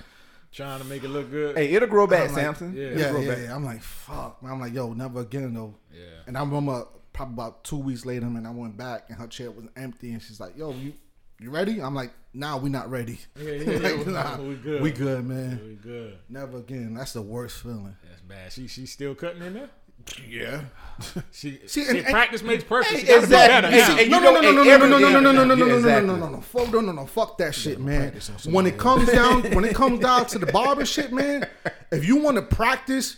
Trying 0.53 0.79
to 0.81 0.85
make 0.87 1.03
it 1.03 1.09
look 1.09 1.31
good. 1.31 1.57
hey, 1.57 1.73
it'll 1.73 1.89
grow 1.89 2.07
back, 2.07 2.31
like, 2.31 2.39
Samson. 2.45 2.75
yeah. 2.77 2.85
It'll 2.85 2.99
yeah, 3.01 3.11
grow 3.11 3.21
yeah, 3.23 3.35
back. 3.35 3.39
yeah. 3.45 3.55
I'm 3.57 3.65
like, 3.65 3.83
fuck. 3.83 4.41
Man. 4.43 4.53
I'm 4.53 4.61
like, 4.61 4.73
yo, 4.73 4.93
never 4.93 5.21
again 5.21 5.53
though. 5.53 5.75
Yeah. 5.93 6.01
And 6.27 6.39
I 6.39 6.41
remember 6.41 6.87
probably 7.13 7.35
about 7.35 7.65
two 7.65 7.77
weeks 7.79 8.07
later, 8.07 8.27
man, 8.27 8.47
I 8.47 8.51
went 8.51 8.77
back 8.77 9.07
and 9.09 9.19
her 9.19 9.27
chair 9.27 9.51
was 9.51 9.65
empty, 9.77 10.13
and 10.13 10.23
she's 10.23 10.39
like, 10.41 10.57
yo, 10.57 10.73
you, 10.73 10.93
you 11.41 11.51
ready? 11.51 11.83
I'm 11.83 11.95
like, 11.95 12.13
nah, 12.33 12.57
we 12.57 12.71
not 12.71 12.89
ready. 12.89 13.19
Yeah, 13.37 13.51
yeah, 13.51 13.71
yeah. 13.81 13.89
Like, 13.89 14.07
nah, 14.07 14.41
we 14.41 14.55
good. 14.55 14.81
We 14.81 14.91
good, 14.93 15.27
man. 15.27 15.61
We 15.67 15.75
good. 15.75 16.19
Never 16.29 16.59
again. 16.59 16.95
That's 16.95 17.13
the 17.15 17.23
worst 17.23 17.61
feeling. 17.61 17.97
That's 18.09 18.21
bad. 18.23 18.53
She 18.53 18.69
she's 18.69 18.93
still 18.93 19.15
cutting 19.17 19.43
in 19.43 19.55
there. 19.55 19.71
Yeah. 20.29 20.63
She, 21.33 21.59
See, 21.67 21.67
see, 21.67 21.89
and- 21.89 21.99
and- 21.99 22.07
practice 22.07 22.43
makes 22.43 22.63
perfect. 22.63 22.95
Hey, 22.95 23.01
She 23.01 23.07
gotta 23.07 23.19
be 23.21 23.25
exactly. 23.25 23.49
better 23.49 23.71
Hey, 23.71 23.79
now. 23.79 23.97
hey, 23.97 24.05
you 24.05 24.11
no, 24.11 24.19
know, 24.21 24.25
no, 24.35 24.35
no, 24.35 24.41
no, 24.41 24.49
and 24.49 24.57
no, 24.57 24.73
every- 24.75 24.89
no, 24.89 24.99
no, 24.99 25.09
no, 25.11 25.21
no, 25.21 25.33
no, 25.33 25.33
no, 25.33 25.55
no, 25.55 25.55
yeah, 25.55 25.65
no, 25.65 25.67
no, 25.67 25.77
exactly. 25.79 26.07
no, 26.07 26.17
no, 26.17 26.29
no, 26.29 26.41
fuck, 26.41 26.73
no, 26.73 26.81
no, 26.81 26.93
no, 26.93 27.07
fuck 27.07 27.39
that 27.39 27.55
shit, 27.55 27.81
man. 27.81 28.13
When 28.45 28.67
it 28.67 28.79
comes 28.79 29.11
down, 29.11 29.43
when 29.55 29.65
it 29.65 29.75
comes 29.75 29.99
down 30.01 30.27
to 30.27 30.39
the 30.39 30.47
barber 30.47 30.85
shit, 30.85 31.13
man, 31.13 31.49
if 31.91 32.07
you 32.07 32.17
want 32.19 32.37
to 32.37 32.43
practice, 32.43 33.17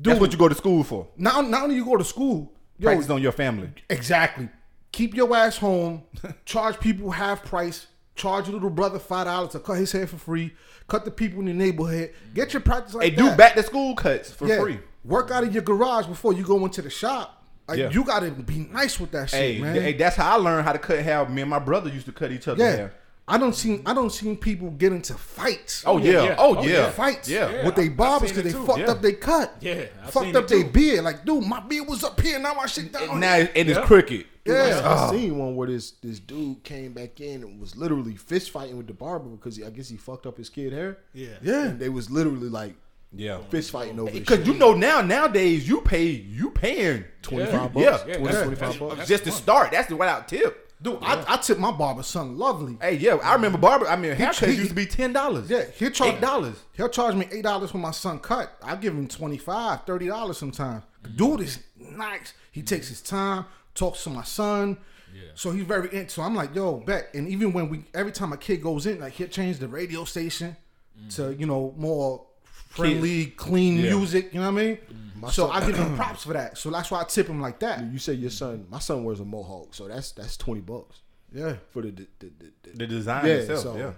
do 0.00 0.10
That's 0.10 0.18
it. 0.18 0.20
what 0.20 0.32
you 0.32 0.38
go 0.38 0.48
to 0.48 0.54
school 0.54 0.84
for. 0.84 1.08
Not, 1.16 1.48
not 1.48 1.64
only 1.64 1.74
you 1.74 1.84
go 1.84 1.96
to 1.96 2.04
school, 2.04 2.52
yo, 2.78 2.86
Practice 2.90 3.10
on 3.10 3.20
your 3.20 3.32
family. 3.32 3.70
exactly. 3.90 4.48
Keep 4.92 5.16
your 5.16 5.34
ass 5.36 5.56
home. 5.58 6.02
Charge 6.44 6.78
people 6.78 7.10
half 7.10 7.44
price. 7.44 7.88
Charge 8.14 8.46
your 8.46 8.54
little 8.54 8.70
brother 8.70 8.98
five 9.00 9.26
dollars 9.26 9.50
to 9.52 9.58
cut 9.60 9.74
his 9.78 9.90
hair 9.92 10.06
for 10.06 10.16
free. 10.18 10.52
Cut 10.88 11.04
the 11.04 11.10
people 11.10 11.40
in 11.40 11.46
your 11.48 11.56
neighborhood. 11.56 12.12
Get 12.34 12.52
your 12.52 12.62
practice 12.62 12.94
like 12.94 13.10
Hey, 13.10 13.16
do 13.16 13.24
that. 13.24 13.36
back 13.38 13.54
to 13.54 13.62
school 13.64 13.94
cuts 13.96 14.30
for 14.30 14.46
Yeah. 14.48 14.60
free. 14.60 14.78
Work 15.04 15.30
out 15.30 15.44
of 15.44 15.52
your 15.52 15.62
garage 15.62 16.06
before 16.06 16.32
you 16.32 16.42
go 16.44 16.64
into 16.64 16.82
the 16.82 16.90
shop. 16.90 17.44
Like 17.66 17.78
Yeah. 17.78 17.90
you 17.90 18.02
gotta 18.04 18.30
be 18.30 18.68
nice 18.72 18.98
with 18.98 19.10
that 19.12 19.30
shit, 19.30 19.38
Hey, 19.56 19.60
man. 19.60 19.74
hey, 19.74 19.92
that's 19.92 20.16
how 20.16 20.38
I 20.38 20.40
learned 20.40 20.64
how 20.64 20.72
to 20.72 20.78
cut 20.78 21.00
hair. 21.00 21.26
Me 21.28 21.42
and 21.42 21.50
my 21.50 21.58
brother 21.58 21.90
used 21.90 22.06
to 22.06 22.12
cut 22.12 22.32
each 22.32 22.48
other's 22.48 22.60
Yeah. 22.60 22.76
hair. 22.76 22.94
I 23.30 23.36
don't 23.36 23.54
see 23.54 23.82
I 23.84 23.92
don't 23.92 24.08
seen 24.10 24.38
people 24.38 24.70
get 24.70 24.90
into 24.90 25.12
fights. 25.12 25.82
Oh 25.86 25.98
yeah. 25.98 26.22
yeah. 26.24 26.36
Oh 26.38 26.56
Oh, 26.56 26.62
yeah. 26.62 26.70
yeah. 26.70 26.90
fights 26.90 27.28
Yeah. 27.28 27.66
with 27.66 27.74
they 27.76 27.84
I've 27.84 27.96
barbers 27.96 28.30
because 28.32 28.44
they 28.44 28.58
too. 28.58 28.64
fucked 28.64 28.78
Yeah. 28.80 28.90
up 28.90 29.02
they 29.02 29.12
cut. 29.12 29.54
Yeah, 29.60 29.84
I've 30.02 30.10
fucked 30.10 30.34
up 30.34 30.48
their 30.48 30.64
beard. 30.64 31.04
Like, 31.04 31.26
dude, 31.26 31.44
my 31.44 31.60
beard 31.60 31.86
was 31.86 32.02
up 32.04 32.18
here, 32.20 32.38
now 32.38 32.54
my 32.54 32.64
shit 32.66 32.90
down. 32.90 33.20
Now 33.20 33.34
and 33.34 33.50
it's 33.54 33.78
Yeah. 33.78 33.84
crooked. 33.84 34.24
yeah, 34.46 34.80
I 34.82 34.86
ah. 34.88 35.10
seen 35.10 35.36
one 35.36 35.54
where 35.56 35.68
this 35.68 35.90
this 36.02 36.18
dude 36.20 36.62
came 36.64 36.94
back 36.94 37.20
in 37.20 37.42
and 37.42 37.60
was 37.60 37.76
literally 37.76 38.16
fist 38.16 38.50
fighting 38.50 38.78
with 38.78 38.86
the 38.86 38.94
barber 38.94 39.28
because 39.28 39.56
he, 39.56 39.64
I 39.64 39.68
guess 39.68 39.90
he 39.90 39.98
fucked 39.98 40.24
up 40.24 40.38
his 40.38 40.48
kid 40.48 40.72
hair. 40.72 40.96
Yeah. 41.12 41.28
yeah. 41.42 41.64
And 41.66 41.78
they 41.78 41.90
was 41.90 42.10
literally 42.10 42.48
like 42.48 42.76
Yeah. 43.12 43.38
fist 43.48 43.70
fighting 43.70 43.98
over 43.98 44.10
this 44.10 44.20
Because 44.20 44.46
you 44.46 44.54
know 44.54 44.74
now 44.74 45.00
nowadays 45.00 45.68
you 45.68 45.80
pay 45.80 46.06
you 46.06 46.50
paying 46.50 47.04
twenty 47.22 47.46
five 47.46 47.74
Yeah. 47.74 47.90
bucks. 47.90 48.04
Yeah. 48.06 48.18
Yeah, 48.18 48.44
25 48.44 48.78
bucks. 48.78 49.08
just 49.08 49.24
to 49.24 49.32
start. 49.32 49.72
That's 49.72 49.88
the 49.88 49.96
without 49.96 50.28
tip. 50.28 50.68
Dude, 50.80 50.98
I, 51.02 51.24
I 51.26 51.36
tipped 51.38 51.58
my 51.58 51.72
barber 51.72 52.04
son 52.04 52.38
lovely. 52.38 52.78
Hey, 52.80 52.94
yeah, 52.94 53.16
I 53.16 53.34
remember 53.34 53.58
barber. 53.58 53.88
I 53.88 53.96
mean, 53.96 54.14
haircuts 54.14 54.46
he- 54.46 54.54
used 54.54 54.68
to 54.68 54.74
be 54.76 54.86
ten 54.86 55.12
dollars. 55.12 55.50
Yeah, 55.50 55.64
he'll 55.76 55.90
charge 55.90 56.14
eight 56.14 56.20
dollars. 56.20 56.56
He'll 56.74 56.88
charge 56.88 57.16
me 57.16 57.26
eight 57.32 57.42
dollars 57.42 57.72
for 57.72 57.78
my 57.78 57.90
son 57.90 58.20
cut. 58.20 58.56
I 58.62 58.76
give 58.76 58.94
him 58.94 59.08
25 59.08 59.84
30 59.84 60.06
dollars 60.06 60.38
sometimes. 60.38 60.84
Mm-hmm. 61.02 61.16
Dude 61.16 61.40
is 61.40 61.62
nice. 61.76 62.32
He 62.52 62.62
takes 62.62 62.88
his 62.88 63.00
time, 63.02 63.46
talks 63.74 64.04
to 64.04 64.10
my 64.10 64.22
son. 64.22 64.78
Yeah. 65.12 65.30
So 65.34 65.50
he's 65.50 65.64
very 65.64 65.92
into. 65.92 66.10
So 66.10 66.22
I'm 66.22 66.36
like, 66.36 66.54
yo, 66.54 66.76
bet. 66.76 67.08
And 67.12 67.28
even 67.28 67.52
when 67.52 67.70
we, 67.70 67.84
every 67.92 68.12
time 68.12 68.32
a 68.32 68.36
kid 68.36 68.62
goes 68.62 68.86
in, 68.86 69.00
like 69.00 69.14
he'll 69.14 69.26
change 69.26 69.58
the 69.58 69.66
radio 69.66 70.04
station 70.04 70.56
mm-hmm. 70.96 71.08
to 71.08 71.34
you 71.34 71.46
know 71.46 71.74
more 71.76 72.24
friendly, 72.68 73.26
clean 73.26 73.76
Yeah. 73.76 73.90
music. 73.96 74.32
You 74.32 74.40
know 74.40 74.52
what 74.52 74.60
I 74.60 74.64
mean? 74.64 74.78
My 75.20 75.30
so 75.30 75.48
son- 75.48 75.62
I 75.62 75.66
give 75.66 75.76
him 75.76 75.96
props 75.96 76.22
for 76.24 76.32
that. 76.34 76.56
So 76.58 76.70
that's 76.70 76.90
why 76.90 77.00
I 77.00 77.04
tip 77.04 77.26
him 77.26 77.40
like 77.40 77.58
that. 77.60 77.82
You 77.92 77.98
say 77.98 78.12
your 78.14 78.30
son, 78.30 78.66
my 78.70 78.78
son 78.78 79.02
wears 79.04 79.20
a 79.20 79.24
mohawk, 79.24 79.74
so 79.74 79.88
that's 79.88 80.12
that's 80.12 80.36
twenty 80.36 80.60
bucks 80.60 81.00
Yeah, 81.32 81.56
for 81.70 81.82
the 81.82 81.90
the, 81.90 82.06
the, 82.20 82.30
the, 82.62 82.70
The 82.78 82.86
design 82.86 83.26
Yeah, 83.26 83.32
itself. 83.32 83.60
so- 83.62 83.76
yeah. 83.76 83.92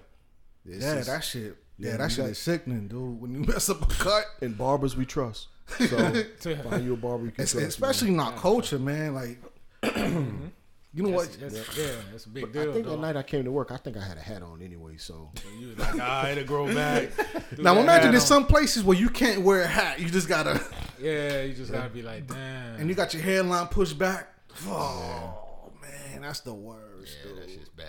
yeah, 0.64 0.94
just- 0.96 1.08
that 1.08 1.24
shit. 1.24 1.56
Yeah, 1.78 1.90
Yeah, 1.92 1.96
that 1.98 2.10
shit 2.10 2.24
got- 2.24 2.30
is 2.30 2.38
sickening, 2.38 2.88
dude. 2.88 3.20
When 3.20 3.32
you 3.34 3.40
mess 3.46 3.68
up 3.68 3.82
a 3.82 3.86
cut, 3.94 4.24
in 4.40 4.54
barbers 4.54 4.96
we 4.96 5.04
trust. 5.06 5.48
So 5.78 5.86
find 6.68 6.84
you 6.84 6.94
a 6.94 6.96
barber 6.96 7.26
you 7.26 7.30
can 7.32 7.46
trust. 7.46 7.54
especially 7.54 8.08
in 8.08 8.20
our 8.20 8.32
culture, 8.32 8.78
man. 8.78 9.14
Like, 9.14 9.38
mm-hmm. 9.82 10.46
You 10.92 11.04
know 11.04 11.10
what? 11.10 11.30
That's, 11.40 11.54
that's, 11.54 11.78
yeah, 11.78 11.92
that's 12.10 12.26
a 12.26 12.28
big 12.30 12.42
man. 12.44 12.52
deal. 12.52 12.70
I 12.70 12.74
think 12.74 12.86
dog. 12.86 12.96
that 12.96 13.00
night 13.00 13.16
I 13.16 13.22
came 13.22 13.44
to 13.44 13.52
work, 13.52 13.70
I 13.70 13.76
think 13.76 13.96
I 13.96 14.00
had 14.02 14.16
a 14.16 14.20
hat 14.20 14.42
on 14.42 14.60
anyway. 14.60 14.96
So 14.96 15.30
You 15.60 15.68
was 15.68 15.78
like, 15.78 15.94
ah, 16.00 16.28
it'll 16.28 16.44
grow 16.44 16.66
back. 16.74 17.10
Now 17.58 17.72
imagine 17.78 17.86
hat 17.86 18.10
there's 18.10 18.22
on. 18.22 18.28
some 18.28 18.46
places 18.46 18.82
where 18.82 18.96
you 18.98 19.08
can't 19.08 19.42
wear 19.42 19.62
a 19.62 19.66
hat. 19.68 20.00
You 20.00 20.08
just 20.08 20.28
gotta, 20.28 20.60
Yeah, 21.00 21.42
you 21.42 21.54
just 21.54 21.70
gotta 21.70 21.90
be 21.90 22.02
like, 22.02 22.26
damn. 22.26 22.80
and 22.80 22.88
you 22.88 22.94
got 22.96 23.14
your 23.14 23.22
hairline 23.22 23.68
pushed 23.68 23.98
back. 23.98 24.34
Oh 24.66 25.70
man, 25.80 26.22
that's 26.22 26.40
the 26.40 26.52
worst. 26.54 27.16
yeah, 27.24 27.30
dude. 27.34 27.42
that 27.42 27.50
shit's 27.50 27.68
bad. 27.68 27.86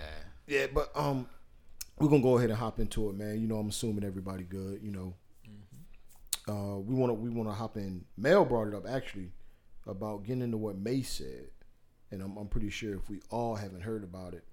yeah, 0.48 0.68
but 0.72 0.92
um, 0.96 1.28
we're 1.98 2.08
gonna 2.10 2.22
go 2.22 2.38
ahead 2.38 2.52
and 2.52 2.60
hop 2.60 2.80
into 2.80 3.10
it, 3.10 3.16
man. 3.16 3.42
You 3.42 3.48
know, 3.48 3.58
I'm 3.58 3.70
assuming 3.70 4.04
everybody 4.04 4.44
good. 4.44 4.80
You 4.84 4.92
know, 4.92 5.14
uh, 6.48 6.78
we 6.80 6.94
want 6.94 7.10
to 7.10 7.14
we 7.16 7.30
want 7.32 7.50
to 7.50 7.54
hop 7.54 7.78
in. 7.78 8.06
Mel 8.16 8.46
brought 8.46 8.68
it 8.68 8.76
up 8.76 8.86
actually 8.88 9.32
about 9.88 10.24
getting 10.24 10.44
into 10.44 10.58
what 10.58 10.78
Mase 10.78 11.10
said, 11.10 11.48
and 12.12 12.22
I'm, 12.22 12.38
I'm 12.38 12.48
pretty 12.48 12.70
sure 12.70 12.94
if 12.94 13.10
we 13.10 13.22
all 13.30 13.56
haven't 13.56 13.82
heard 13.82 14.04
about 14.04 14.34
it, 14.34 14.44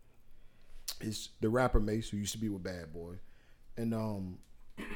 it's 1.00 1.30
the 1.40 1.48
rapper 1.48 1.80
Mase 1.80 2.08
who 2.08 2.16
used 2.16 2.32
to 2.32 2.38
be 2.38 2.48
with 2.48 2.62
Bad 2.62 2.92
Boy, 2.92 3.14
and 3.76 3.94
um, 3.94 4.38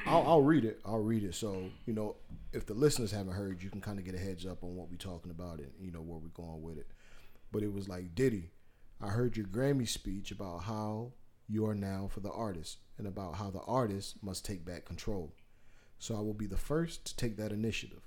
I'll, 0.07 0.23
I'll 0.26 0.42
read 0.42 0.64
it. 0.64 0.81
I'll 0.85 0.99
read 0.99 1.25
it. 1.25 1.35
So 1.35 1.71
you 1.87 1.92
know, 1.92 2.16
if 2.52 2.66
the 2.66 2.75
listeners 2.75 3.12
haven't 3.12 3.35
heard, 3.35 3.62
you 3.62 3.71
can 3.71 3.81
kind 3.81 3.99
of 3.99 4.04
get 4.04 4.14
a 4.14 4.19
heads 4.19 4.47
up 4.47 4.62
on 4.62 4.76
what 4.76 4.90
we're 4.90 4.97
talking 4.97 5.31
about 5.31 5.59
and 5.59 5.71
you 5.81 5.90
know 5.90 6.00
where 6.00 6.19
we're 6.19 6.28
going 6.28 6.62
with 6.62 6.78
it. 6.78 6.87
But 7.50 7.62
it 7.62 7.73
was 7.73 7.88
like 7.88 8.14
Diddy. 8.14 8.50
I 9.00 9.09
heard 9.09 9.37
your 9.37 9.47
Grammy 9.47 9.88
speech 9.88 10.31
about 10.31 10.62
how 10.62 11.12
you 11.49 11.66
are 11.66 11.75
now 11.75 12.09
for 12.09 12.21
the 12.21 12.31
artist 12.31 12.78
and 12.99 13.07
about 13.07 13.35
how 13.35 13.50
the 13.50 13.62
artist 13.66 14.23
must 14.23 14.45
take 14.45 14.64
back 14.64 14.85
control. 14.85 15.35
So 15.99 16.16
I 16.16 16.21
will 16.21 16.35
be 16.35 16.47
the 16.47 16.57
first 16.57 17.04
to 17.07 17.16
take 17.16 17.37
that 17.37 17.52
initiative. 17.52 18.02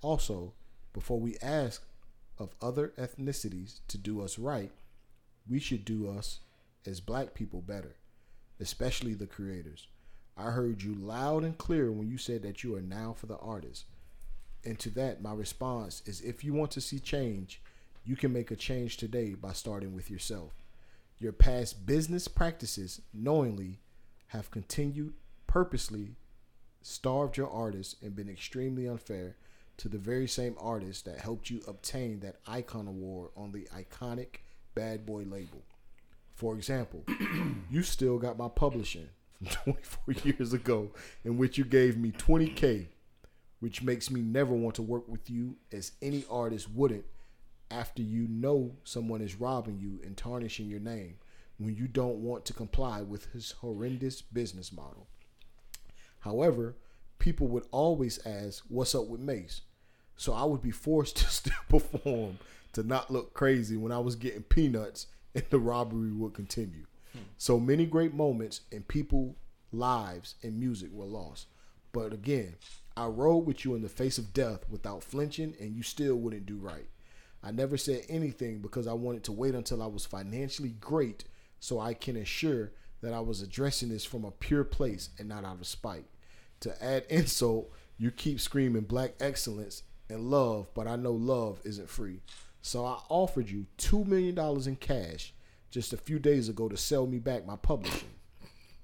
Also, 0.00 0.54
before 0.92 1.20
we 1.20 1.36
ask 1.42 1.82
of 2.38 2.54
other 2.62 2.92
ethnicities 2.98 3.80
to 3.88 3.98
do 3.98 4.20
us 4.20 4.38
right, 4.38 4.72
we 5.48 5.58
should 5.58 5.84
do 5.84 6.08
us 6.08 6.40
as 6.86 7.00
black 7.00 7.34
people 7.34 7.60
better, 7.60 7.96
especially 8.60 9.14
the 9.14 9.26
creators. 9.26 9.88
I 10.36 10.50
heard 10.50 10.82
you 10.82 10.94
loud 10.94 11.44
and 11.44 11.58
clear 11.58 11.90
when 11.90 12.08
you 12.08 12.18
said 12.18 12.42
that 12.42 12.62
you 12.62 12.74
are 12.76 12.82
now 12.82 13.12
for 13.12 13.26
the 13.26 13.38
artist. 13.38 13.86
And 14.64 14.78
to 14.80 14.90
that, 14.90 15.22
my 15.22 15.32
response 15.32 16.02
is 16.06 16.20
if 16.20 16.44
you 16.44 16.52
want 16.52 16.70
to 16.72 16.80
see 16.80 17.00
change, 17.00 17.60
you 18.04 18.16
can 18.16 18.32
make 18.32 18.50
a 18.50 18.56
change 18.56 18.96
today 18.96 19.34
by 19.34 19.52
starting 19.52 19.94
with 19.94 20.10
yourself. 20.10 20.52
Your 21.18 21.32
past 21.32 21.84
business 21.86 22.28
practices 22.28 23.00
knowingly 23.12 23.80
have 24.28 24.50
continued 24.50 25.14
purposely 25.46 26.16
starved 26.82 27.36
your 27.36 27.50
artists 27.50 27.96
and 28.02 28.14
been 28.14 28.28
extremely 28.28 28.86
unfair 28.86 29.36
to 29.78 29.88
the 29.88 29.98
very 29.98 30.28
same 30.28 30.54
artist 30.60 31.04
that 31.06 31.18
helped 31.18 31.50
you 31.50 31.60
obtain 31.66 32.20
that 32.20 32.36
icon 32.46 32.86
award 32.88 33.30
on 33.36 33.52
the 33.52 33.66
iconic 33.74 34.36
Bad 34.74 35.06
Boy 35.06 35.22
label. 35.24 35.62
For 36.34 36.54
example, 36.54 37.04
you 37.70 37.82
still 37.82 38.18
got 38.18 38.38
my 38.38 38.48
publishing 38.48 39.08
from 39.38 39.48
24 39.74 40.14
years 40.24 40.52
ago, 40.52 40.90
in 41.24 41.38
which 41.38 41.58
you 41.58 41.64
gave 41.64 41.96
me 41.96 42.10
20K. 42.12 42.86
which 43.60 43.82
makes 43.82 44.10
me 44.10 44.20
never 44.20 44.54
want 44.54 44.74
to 44.76 44.82
work 44.82 45.08
with 45.08 45.28
you 45.28 45.56
as 45.72 45.92
any 46.00 46.24
artist 46.30 46.70
wouldn't 46.70 47.04
after 47.70 48.02
you 48.02 48.26
know 48.28 48.76
someone 48.84 49.20
is 49.20 49.40
robbing 49.40 49.78
you 49.78 50.00
and 50.04 50.16
tarnishing 50.16 50.66
your 50.68 50.80
name 50.80 51.16
when 51.58 51.74
you 51.74 51.88
don't 51.88 52.16
want 52.16 52.44
to 52.44 52.52
comply 52.52 53.02
with 53.02 53.32
his 53.32 53.50
horrendous 53.60 54.22
business 54.22 54.72
model. 54.72 55.08
However, 56.20 56.76
people 57.18 57.48
would 57.48 57.66
always 57.72 58.24
ask, 58.24 58.64
What's 58.68 58.94
up 58.94 59.06
with 59.08 59.20
Mase? 59.20 59.62
So 60.18 60.34
I 60.34 60.44
would 60.44 60.60
be 60.60 60.70
forced 60.70 61.16
to 61.18 61.24
still 61.24 61.54
perform 61.70 62.38
to 62.74 62.82
not 62.82 63.10
look 63.10 63.32
crazy 63.32 63.76
when 63.76 63.92
I 63.92 63.98
was 63.98 64.16
getting 64.16 64.42
peanuts 64.42 65.06
and 65.34 65.44
the 65.48 65.58
robbery 65.58 66.12
would 66.12 66.34
continue. 66.34 66.84
So 67.36 67.58
many 67.58 67.86
great 67.86 68.14
moments 68.14 68.60
and 68.70 68.86
people, 68.86 69.36
lives, 69.72 70.34
and 70.42 70.58
music 70.58 70.90
were 70.92 71.04
lost. 71.04 71.46
But 71.92 72.12
again, 72.12 72.56
I 72.96 73.06
rode 73.06 73.46
with 73.46 73.64
you 73.64 73.74
in 73.74 73.82
the 73.82 73.88
face 73.88 74.18
of 74.18 74.32
death 74.32 74.64
without 74.68 75.02
flinching, 75.02 75.54
and 75.60 75.74
you 75.74 75.82
still 75.82 76.16
wouldn't 76.16 76.46
do 76.46 76.56
right. 76.56 76.86
I 77.42 77.50
never 77.50 77.76
said 77.76 78.02
anything 78.08 78.58
because 78.58 78.86
I 78.86 78.92
wanted 78.92 79.24
to 79.24 79.32
wait 79.32 79.54
until 79.54 79.82
I 79.82 79.86
was 79.86 80.04
financially 80.04 80.74
great 80.80 81.24
so 81.60 81.78
I 81.78 81.94
can 81.94 82.16
assure 82.16 82.72
that 83.00 83.12
I 83.12 83.20
was 83.20 83.42
addressing 83.42 83.88
this 83.88 84.04
from 84.04 84.24
a 84.24 84.32
pure 84.32 84.64
place 84.64 85.10
and 85.18 85.28
not 85.28 85.44
out 85.44 85.60
of 85.60 85.66
spite. 85.66 86.06
To 86.60 86.84
add 86.84 87.04
insult, 87.08 87.70
you 87.96 88.10
keep 88.10 88.40
screaming 88.40 88.82
black 88.82 89.14
excellence 89.20 89.82
and 90.08 90.30
love, 90.30 90.68
but 90.74 90.86
I 90.86 90.96
know 90.96 91.12
love 91.12 91.60
isn't 91.64 91.88
free. 91.88 92.20
So 92.62 92.84
I 92.84 92.98
offered 93.08 93.48
you 93.48 93.66
$2 93.78 94.06
million 94.06 94.38
in 94.66 94.76
cash 94.76 95.32
just 95.70 95.92
a 95.92 95.96
few 95.96 96.18
days 96.18 96.48
ago 96.48 96.68
to 96.68 96.76
sell 96.76 97.06
me 97.06 97.18
back 97.18 97.46
my 97.46 97.56
publishing 97.56 98.08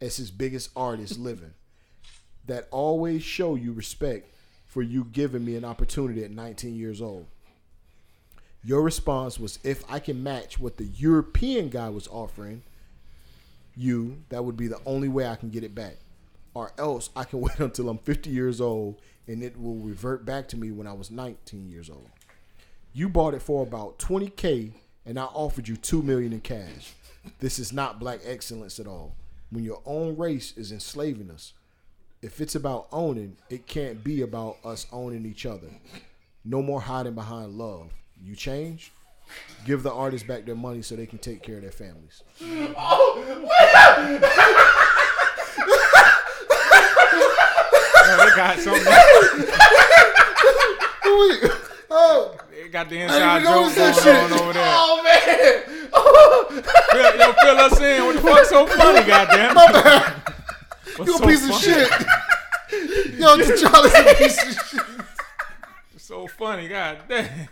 as 0.00 0.16
his 0.16 0.31
biggest 0.31 0.71
artist 0.76 1.19
living. 1.19 1.54
That 2.47 2.69
always 2.71 3.23
show 3.23 3.54
you 3.54 3.73
respect 3.73 4.35
for 4.66 4.83
you 4.83 5.04
giving 5.12 5.45
me 5.45 5.57
an 5.57 5.64
opportunity 5.64 6.25
at 6.25 6.31
19 6.31 6.76
years 6.76 7.00
old. 7.00 7.26
Your 8.62 8.83
response 8.83 9.38
was 9.38 9.59
if 9.62 9.85
I 9.90 9.99
can 9.99 10.23
match 10.23 10.59
what 10.59 10.76
the 10.76 10.85
European 10.85 11.69
guy 11.69 11.88
was 11.90 12.09
offering 12.09 12.62
you, 13.76 14.19
that 14.28 14.45
would 14.45 14.57
be 14.57 14.69
the 14.69 14.81
only 14.87 15.09
way 15.09 15.26
I 15.26 15.37
can 15.37 15.50
get 15.50 15.64
it 15.64 15.75
back. 15.75 15.97
Or 16.54 16.73
else 16.78 17.11
I 17.14 17.25
can 17.25 17.40
wait 17.42 17.58
until 17.58 17.88
I'm 17.88 17.99
50 17.99 18.30
years 18.30 18.61
old 18.61 19.00
and 19.26 19.42
it 19.42 19.61
will 19.61 19.76
revert 19.76 20.25
back 20.25 20.49
to 20.49 20.56
me 20.56 20.70
when 20.70 20.87
I 20.87 20.92
was 20.92 21.11
19 21.11 21.68
years 21.68 21.90
old. 21.90 22.08
You 22.92 23.08
bought 23.08 23.34
it 23.34 23.42
for 23.42 23.62
about 23.62 23.99
20k 23.99 24.73
and 25.04 25.18
I 25.18 25.25
offered 25.25 25.68
you 25.68 25.76
2 25.76 26.02
million 26.02 26.32
in 26.32 26.40
cash. 26.40 26.94
This 27.40 27.58
is 27.58 27.73
not 27.73 27.99
black 27.99 28.20
excellence 28.25 28.78
at 28.78 28.87
all. 28.87 29.14
When 29.50 29.64
your 29.64 29.80
own 29.87 30.16
race 30.16 30.56
is 30.56 30.73
enslaving 30.73 31.30
us, 31.30 31.52
if 32.23 32.40
it's 32.40 32.54
about 32.54 32.88
owning, 32.90 33.37
it 33.50 33.66
can't 33.66 34.02
be 34.02 34.23
about 34.23 34.56
us 34.64 34.87
owning 34.92 35.26
each 35.26 35.44
other. 35.44 35.68
No 36.44 36.62
more 36.62 36.80
hiding 36.80 37.14
behind 37.14 37.52
love. 37.52 37.90
You 38.23 38.34
change, 38.34 38.92
give 39.66 39.82
the 39.82 39.92
artists 39.92 40.26
back 40.26 40.44
their 40.46 40.54
money 40.54 40.82
so 40.82 40.96
they 40.96 41.06
can 41.06 41.18
take 41.18 41.42
care 41.42 41.56
of 41.56 41.62
their 41.62 41.73
families. 41.73 42.23
Oh, 42.76 43.20
Yo, 48.06 48.16
they 48.16 48.30
got 48.37 48.58
something. 48.58 48.82
oh, 51.90 52.37
They 52.50 52.68
got 52.68 52.88
the 52.88 53.00
inside 53.00 53.38
didn't 53.40 53.52
joke 53.52 53.75
going 53.75 53.76
that 53.76 54.32
on 54.32 54.40
over 54.40 54.52
there. 54.52 54.75
Oh 54.76 55.02
man! 55.04 55.62
Fill, 56.94 57.12
yo, 57.18 57.26
fill 57.32 57.58
us 57.58 57.80
in. 57.80 58.04
What 58.04 58.14
the 58.16 58.23
fuck's 58.23 58.49
so 58.49 58.66
funny, 58.66 59.02
goddamn? 59.06 59.54
my 59.54 59.66
bad. 59.73 60.12
What's 60.96 61.08
You 61.08 61.14
a 61.14 61.18
so 61.18 61.26
piece 61.26 61.44
of 61.49 61.54
shit. 61.56 61.90
Yo, 63.18 63.37
T'Challa's 63.37 63.94
a 63.94 64.14
piece 64.16 64.38
of 64.42 64.49
shit. 64.68 64.82
So 65.96 66.26
funny, 66.26 66.68
god 66.68 66.99
damn. 67.08 67.49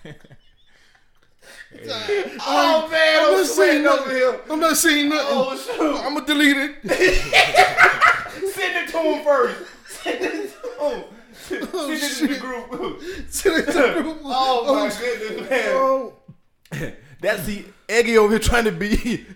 Oh, 1.75 2.39
oh 2.47 2.89
man! 2.91 3.19
I'm 3.21 3.25
I'm 3.25 3.33
not 3.39 3.47
saying 3.47 3.49
sweating 3.83 3.87
over 3.87 3.97
nothing. 3.97 4.15
here. 4.17 4.41
I'm 4.51 4.61
not 4.61 4.77
saying 4.77 5.09
nothing. 5.09 5.27
Oh 5.31 5.57
shoot! 5.57 5.97
I'm 6.05 6.13
gonna 6.15 6.27
delete 6.27 6.57
it. 6.57 6.75
Send 8.53 8.77
it 8.77 8.89
to 8.91 8.99
him 8.99 9.25
first. 9.25 9.57
Oh, 10.05 10.09
Send 10.09 10.23
it 10.25 10.31
to. 10.33 10.49
Send 11.33 11.69
Oh, 11.75 11.91
it 11.91 12.19
to 12.19 12.27
the 12.27 12.39
group. 12.39 13.03
Send 13.31 13.57
it 13.57 13.67
to 13.67 13.73
the 13.73 14.03
group. 14.03 14.19
Oh 14.25 14.75
my 14.75 14.81
oh, 14.83 14.89
sh- 14.91 14.99
goodness, 14.99 15.51
man! 15.51 15.69
Oh, 15.75 16.13
That's 17.21 17.45
the 17.47 17.65
Eggy 17.89 18.19
over 18.19 18.31
here 18.31 18.39
trying 18.39 18.65
to 18.65 18.73
be 18.73 19.27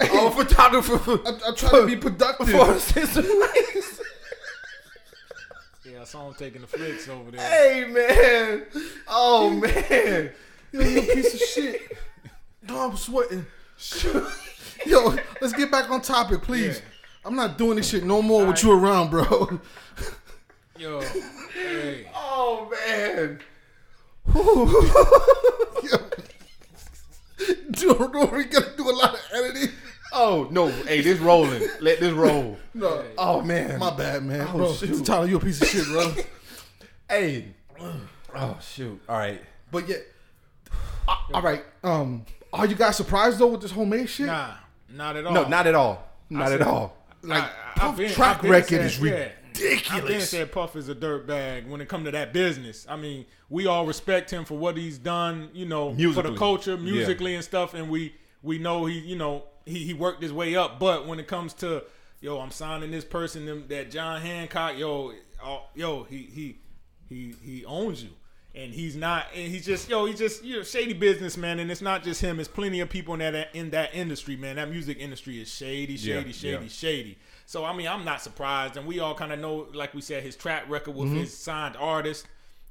a 0.00 0.30
photographer 0.30 0.98
for, 0.98 1.20
I, 1.26 1.38
I'm 1.46 1.54
trying 1.56 1.72
to 1.82 1.86
be 1.86 1.96
productive. 1.96 2.48
for 2.50 2.78
Sister 2.78 3.22
Race. 3.22 4.00
Yeah, 5.84 6.02
I 6.02 6.04
saw 6.04 6.28
him 6.28 6.34
taking 6.34 6.60
the 6.60 6.66
flicks 6.66 7.08
over 7.08 7.30
there. 7.30 7.40
Hey 7.40 7.84
man! 7.86 8.66
Oh 9.08 9.50
man! 9.50 10.30
Yo, 10.72 10.80
you 10.80 10.98
a 11.00 11.14
piece 11.14 11.34
of 11.34 11.40
shit. 11.40 11.82
No, 12.68 12.90
I'm 12.90 12.96
sweating. 12.96 13.44
Yo, 14.86 15.16
let's 15.40 15.52
get 15.52 15.70
back 15.70 15.90
on 15.90 16.00
topic, 16.00 16.42
please. 16.42 16.78
Yeah. 16.78 16.84
I'm 17.24 17.36
not 17.36 17.56
doing 17.58 17.76
this 17.76 17.88
shit 17.88 18.04
no 18.04 18.20
more 18.22 18.44
with 18.46 18.62
you 18.62 18.72
around, 18.72 19.10
bro. 19.10 19.60
Yo, 20.78 21.00
hey. 21.54 22.06
Oh 22.14 22.68
man! 22.70 23.38
Dude, 27.72 27.98
we 28.32 28.44
gotta 28.44 28.76
do 28.76 28.88
a 28.90 28.92
lot 28.92 29.14
of 29.14 29.20
editing. 29.34 29.68
Oh 30.12 30.48
no! 30.50 30.68
Hey, 30.68 31.00
this 31.00 31.18
rolling. 31.18 31.62
Let 31.80 32.00
this 32.00 32.12
roll. 32.12 32.56
No, 32.74 33.04
Oh 33.18 33.40
man! 33.42 33.78
my 33.78 33.94
bad, 33.94 34.22
man. 34.24 34.46
Oh, 34.52 34.56
bro, 34.56 34.72
shoot. 34.74 35.04
Tyler, 35.04 35.26
you 35.26 35.36
a 35.36 35.40
piece 35.40 35.60
of 35.62 35.68
shit, 35.68 35.86
bro. 35.86 36.12
Hey. 37.08 37.54
Oh 38.34 38.56
shoot! 38.60 38.98
All 39.08 39.18
right. 39.18 39.40
But 39.70 39.86
yeah, 39.88 39.96
Uh, 41.06 41.16
all 41.34 41.42
right. 41.42 41.62
Um, 41.84 42.24
are 42.52 42.64
you 42.66 42.74
guys 42.74 42.96
surprised 42.96 43.38
though 43.38 43.48
with 43.48 43.60
this 43.60 43.70
homemade 43.72 44.08
shit? 44.08 44.26
Nah, 44.26 44.52
not 44.88 45.16
at 45.16 45.26
all. 45.26 45.32
No, 45.34 45.44
not 45.46 45.66
at 45.66 45.74
all. 45.74 46.08
Not 46.30 46.42
I 46.42 46.54
at 46.54 46.58
said- 46.60 46.66
all. 46.68 46.96
Like 47.22 47.44
I- 47.44 47.72
Puff 47.78 47.96
been- 47.96 48.12
track 48.12 48.42
record 48.42 48.68
said- 48.68 48.80
is 48.86 48.98
yeah. 49.00 49.28
ridiculous. 49.54 49.90
I've 49.90 50.06
been 50.06 50.20
said 50.20 50.52
Puff 50.52 50.76
is 50.76 50.88
a 50.88 50.94
dirt 50.94 51.26
bag 51.26 51.66
when 51.66 51.80
it 51.80 51.88
come 51.88 52.04
to 52.04 52.10
that 52.10 52.32
business. 52.32 52.86
I 52.88 52.96
mean, 52.96 53.26
we 53.48 53.66
all 53.66 53.86
respect 53.86 54.30
him 54.30 54.44
for 54.44 54.56
what 54.58 54.76
he's 54.76 54.98
done, 54.98 55.50
you 55.52 55.66
know, 55.66 55.94
for 56.12 56.22
the 56.22 56.34
culture, 56.34 56.76
musically 56.76 57.34
and 57.34 57.44
stuff, 57.44 57.74
and 57.74 57.88
we 57.90 58.14
we 58.42 58.58
know 58.58 58.86
he, 58.86 58.98
you 58.98 59.16
know, 59.16 59.44
he 59.66 59.84
he 59.84 59.94
worked 59.94 60.22
his 60.22 60.32
way 60.32 60.56
up. 60.56 60.78
But 60.80 61.06
when 61.06 61.20
it 61.20 61.26
comes 61.28 61.52
to 61.54 61.84
yo, 62.20 62.38
I'm 62.38 62.50
signing 62.50 62.90
this 62.92 63.04
person 63.04 63.46
them, 63.46 63.64
that 63.68 63.90
John 63.90 64.20
Hancock, 64.20 64.78
yo, 64.78 65.12
uh, 65.44 65.58
yo, 65.74 66.04
he 66.04 66.18
he 66.32 66.58
he 67.08 67.34
he 67.42 67.64
owns 67.64 68.02
you. 68.02 68.10
And 68.54 68.74
he's 68.74 68.94
not, 68.96 69.26
and 69.34 69.50
he's 69.50 69.64
just, 69.64 69.88
yo, 69.88 70.04
he's 70.04 70.18
just, 70.18 70.44
you 70.44 70.56
know, 70.56 70.62
shady 70.62 70.92
businessman. 70.92 71.58
And 71.58 71.70
it's 71.70 71.80
not 71.80 72.02
just 72.02 72.20
him; 72.20 72.38
it's 72.38 72.50
plenty 72.50 72.80
of 72.80 72.90
people 72.90 73.14
in 73.14 73.20
that 73.20 73.48
in 73.54 73.70
that 73.70 73.94
industry, 73.94 74.36
man. 74.36 74.56
That 74.56 74.68
music 74.68 74.98
industry 75.00 75.40
is 75.40 75.50
shady, 75.50 75.94
Yeah, 75.94 76.16
shady, 76.20 76.32
shady, 76.32 76.62
yeah. 76.64 76.68
shady. 76.68 77.18
So 77.46 77.64
I 77.64 77.74
mean, 77.74 77.88
I'm 77.88 78.04
not 78.04 78.20
surprised, 78.20 78.76
and 78.76 78.86
we 78.86 79.00
all 79.00 79.14
kind 79.14 79.32
of 79.32 79.38
know, 79.38 79.68
like 79.72 79.94
we 79.94 80.02
said, 80.02 80.22
his 80.22 80.36
track 80.36 80.68
record 80.68 80.94
Mm-hmm. 80.94 81.00
with 81.14 81.22
his 81.22 81.36
signed 81.36 81.76
artists. 81.78 82.26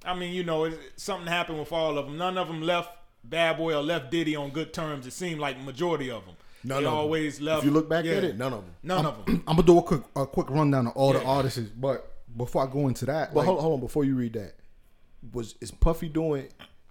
I 0.06 0.13
mean, 0.13 0.34
you 0.36 0.44
know, 0.44 0.72
something 0.98 1.28
happened 1.28 1.58
with 1.60 1.72
all 1.72 1.98
of 1.98 2.06
them. 2.06 2.15
None 2.17 2.38
of 2.38 2.48
them 2.48 2.62
left 2.62 2.96
Bad 3.24 3.58
Boy 3.58 3.76
or 3.76 3.82
left 3.82 4.12
Diddy 4.12 4.36
on 4.36 4.52
good 4.52 4.74
terms. 4.74 5.08
It 5.08 5.13
seemed 5.13 5.39
like 5.39 5.60
majority 5.63 6.12
of 6.12 6.26
them. 6.26 6.36
None 6.63 6.84
they 6.84 6.88
of 6.88 6.94
always 6.94 7.41
left. 7.41 7.60
If 7.60 7.65
you 7.65 7.72
look 7.72 7.89
back 7.89 8.06
yeah, 8.06 8.13
at 8.13 8.24
it, 8.24 8.38
none 8.38 8.54
of 8.54 8.62
them. 8.63 8.76
none 8.84 9.06
of 9.08 9.26
them. 9.26 9.44
I'm 9.48 9.56
gonna 9.56 9.63
do 9.67 9.80
a 9.80 9.82
quick 9.82 10.02
a 10.15 10.28
quick 10.28 10.52
rundown 10.52 10.86
of 10.86 10.94
all 10.94 11.12
the 11.13 11.24
artists, 11.24 11.58
but 11.60 12.08
before 12.38 12.67
I 12.67 12.72
go 12.72 12.88
into 12.88 13.06
that, 13.08 13.34
But 13.34 13.39
like, 13.39 13.46
hold, 13.48 13.62
hold 13.62 13.74
on, 13.74 13.80
before 13.80 14.06
you 14.06 14.15
read 14.15 14.34
that, 14.34 14.54
was 15.34 15.55
is 15.62 15.71
Puffy 15.71 16.10
doing? 16.10 16.47